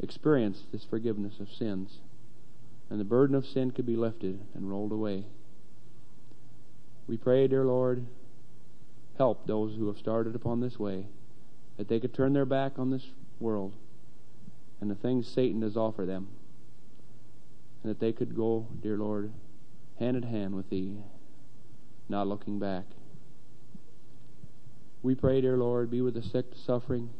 experience 0.00 0.62
this 0.72 0.84
forgiveness 0.84 1.40
of 1.40 1.52
sins, 1.52 1.98
and 2.88 2.98
the 2.98 3.04
burden 3.04 3.36
of 3.36 3.44
sin 3.44 3.70
could 3.70 3.84
be 3.84 3.96
lifted 3.96 4.40
and 4.54 4.70
rolled 4.70 4.92
away. 4.92 5.26
We 7.06 7.18
pray, 7.18 7.48
dear 7.48 7.66
Lord, 7.66 8.06
help 9.18 9.46
those 9.46 9.76
who 9.76 9.88
have 9.88 9.98
started 9.98 10.34
upon 10.34 10.60
this 10.60 10.78
way, 10.78 11.04
that 11.76 11.88
they 11.88 12.00
could 12.00 12.14
turn 12.14 12.32
their 12.32 12.46
back 12.46 12.78
on 12.78 12.88
this 12.90 13.08
world 13.38 13.74
and 14.80 14.90
the 14.90 14.94
things 14.94 15.26
Satan 15.26 15.60
does 15.60 15.76
offer 15.76 16.06
them, 16.06 16.28
and 17.82 17.90
that 17.90 18.00
they 18.00 18.12
could 18.12 18.34
go, 18.34 18.66
dear 18.82 18.96
Lord, 18.96 19.32
hand 19.98 20.16
in 20.16 20.22
hand 20.22 20.54
with 20.54 20.68
Thee, 20.70 20.96
not 22.08 22.26
looking 22.26 22.58
back. 22.58 22.84
We 25.02 25.14
pray, 25.14 25.40
dear 25.40 25.56
Lord, 25.56 25.90
be 25.90 26.00
with 26.00 26.14
the 26.14 26.22
sick, 26.22 26.50
the 26.50 26.58
suffering, 26.58 27.10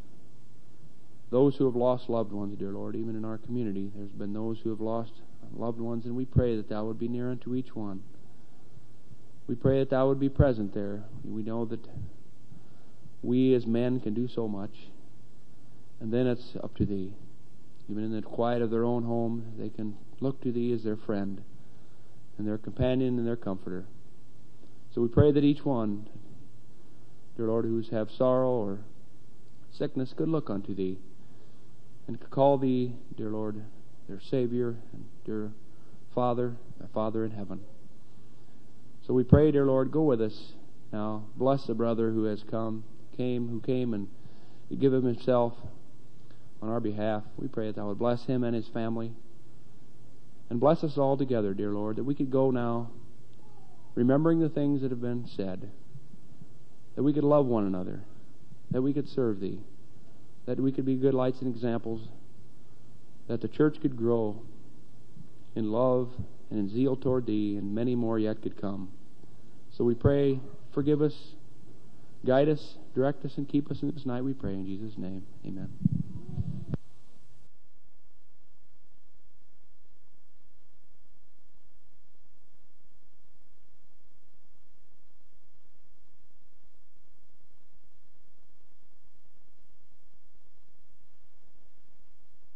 those 1.31 1.57
who 1.57 1.67
have 1.67 1.77
lost 1.77 2.09
loved 2.09 2.33
ones, 2.33 2.59
dear 2.59 2.71
Lord, 2.71 2.97
even 2.97 3.15
in 3.15 3.25
our 3.25 3.39
community. 3.39 3.91
There's 3.95 4.11
been 4.11 4.33
those 4.33 4.59
who 4.61 4.71
have 4.71 4.81
lost 4.81 5.13
loved 5.57 5.81
ones, 5.81 6.07
and 6.07 6.17
we 6.17 6.25
pray 6.25 6.57
that 6.57 6.69
Thou 6.69 6.87
would 6.87 6.99
be 6.99 7.09
near 7.09 7.31
unto 7.31 7.55
each 7.55 7.75
one. 7.77 8.03
We 9.47 9.55
pray 9.55 9.79
that 9.79 9.91
Thou 9.91 10.09
would 10.09 10.21
be 10.21 10.29
present 10.29 10.75
there. 10.75 11.05
We 11.25 11.43
know 11.43 11.65
that 11.67 11.87
we 13.23 13.55
as 13.55 13.67
men 13.67 14.01
can 14.01 14.15
do 14.15 14.29
so 14.29 14.49
much, 14.49 14.75
and 16.01 16.13
then 16.13 16.27
it's 16.27 16.57
up 16.63 16.77
to 16.77 16.85
Thee. 16.85 17.15
Even 17.91 18.05
in 18.05 18.13
the 18.13 18.23
quiet 18.23 18.61
of 18.61 18.71
their 18.71 18.85
own 18.85 19.05
home, 19.05 19.53
they 19.59 19.71
can 19.71 19.97
look 20.21 20.41
to 20.43 20.53
Thee 20.53 20.73
as 20.73 20.83
their 20.83 20.97
friend 20.97 21.43
and 22.37 22.47
their 22.47 22.59
companion 22.59 23.19
and 23.19 23.27
their 23.27 23.37
comforter. 23.37 23.85
So 24.95 25.01
we 25.01 25.09
pray 25.09 25.33
that 25.33 25.45
each 25.45 25.65
one, 25.65 26.09
dear 27.37 27.47
Lord, 27.47 27.65
who's 27.65 27.91
have 27.91 28.11
sorrow 28.11 28.51
or 28.51 28.81
sickness, 29.73 30.15
could 30.17 30.29
look 30.29 30.51
unto 30.51 30.75
Thee 30.75 30.99
and 32.07 32.21
could 32.21 32.31
call 32.31 32.59
thee, 32.59 32.95
dear 33.17 33.31
Lord, 33.31 33.63
their 34.09 34.21
Savior 34.21 34.77
and 34.93 35.05
dear 35.25 35.53
Father, 36.15 36.57
our 36.81 36.89
Father 36.89 37.25
in 37.25 37.33
heaven. 37.33 37.61
So 39.07 39.13
we 39.15 39.25
pray, 39.25 39.51
dear 39.51 39.67
Lord, 39.67 39.93
go 39.93 40.03
with 40.03 40.21
us 40.21 40.53
now. 40.93 41.25
Bless 41.37 41.67
the 41.67 41.75
brother 41.75 42.11
who 42.11 42.25
has 42.25 42.43
come, 42.51 42.85
came, 43.17 43.49
who 43.49 43.61
came 43.61 43.95
and 43.95 44.09
give 44.79 44.93
him 44.93 45.05
himself 45.05 45.55
on 46.63 46.71
our 46.71 46.81
behalf. 46.81 47.23
We 47.37 47.49
pray 47.49 47.67
that 47.67 47.77
thou 47.77 47.89
would 47.89 47.99
bless 47.99 48.25
him 48.25 48.43
and 48.43 48.55
his 48.55 48.69
family. 48.69 49.13
And 50.51 50.61
bless 50.61 50.83
us 50.83 50.97
all 50.97 51.17
together, 51.17 51.55
dear 51.55 51.71
Lord, 51.71 51.97
that 51.97 52.05
we 52.05 52.15
could 52.15 52.31
go 52.31 52.51
now 52.51 52.91
remembering 53.95 54.41
the 54.41 54.49
things 54.49 54.83
that 54.83 54.91
have 54.91 55.01
been 55.01 55.27
said, 55.37 55.71
that 56.97 57.03
we 57.03 57.13
could 57.13 57.25
love 57.25 57.47
one 57.47 57.67
another, 57.67 58.01
that 58.71 58.83
we 58.83 58.93
could 58.93 59.09
serve 59.09 59.41
thee 59.41 59.61
that 60.49 60.59
we 60.59 60.73
could 60.73 60.87
be 60.87 60.97
good 60.97 61.13
lights 61.13 61.43
and 61.43 61.55
examples, 61.55 62.09
that 63.29 63.43
the 63.43 63.49
church 63.49 63.77
could 63.83 63.95
grow 63.95 64.41
in 65.55 65.71
love 65.71 66.11
and 66.51 66.59
in 66.59 66.71
zeal 66.71 66.97
toward 66.97 67.27
Thee, 67.27 67.57
and 67.59 67.75
many 67.75 67.95
more 67.95 68.19
yet 68.19 68.41
could 68.41 68.59
come. 68.59 68.91
So 69.77 69.85
we 69.85 69.95
pray, 69.95 70.41
forgive 70.73 71.03
us, 71.03 71.15
guide 72.25 72.49
us, 72.49 72.79
direct 72.95 73.27
us, 73.27 73.37
and 73.37 73.47
keep 73.47 73.71
us 73.71 73.83
in 73.83 73.91
this 73.91 74.07
night, 74.07 74.25
we 74.25 74.33
pray 74.33 74.55
in 74.55 74.65
Jesus' 74.65 74.97
name. 74.97 75.27
Amen. 75.47 75.98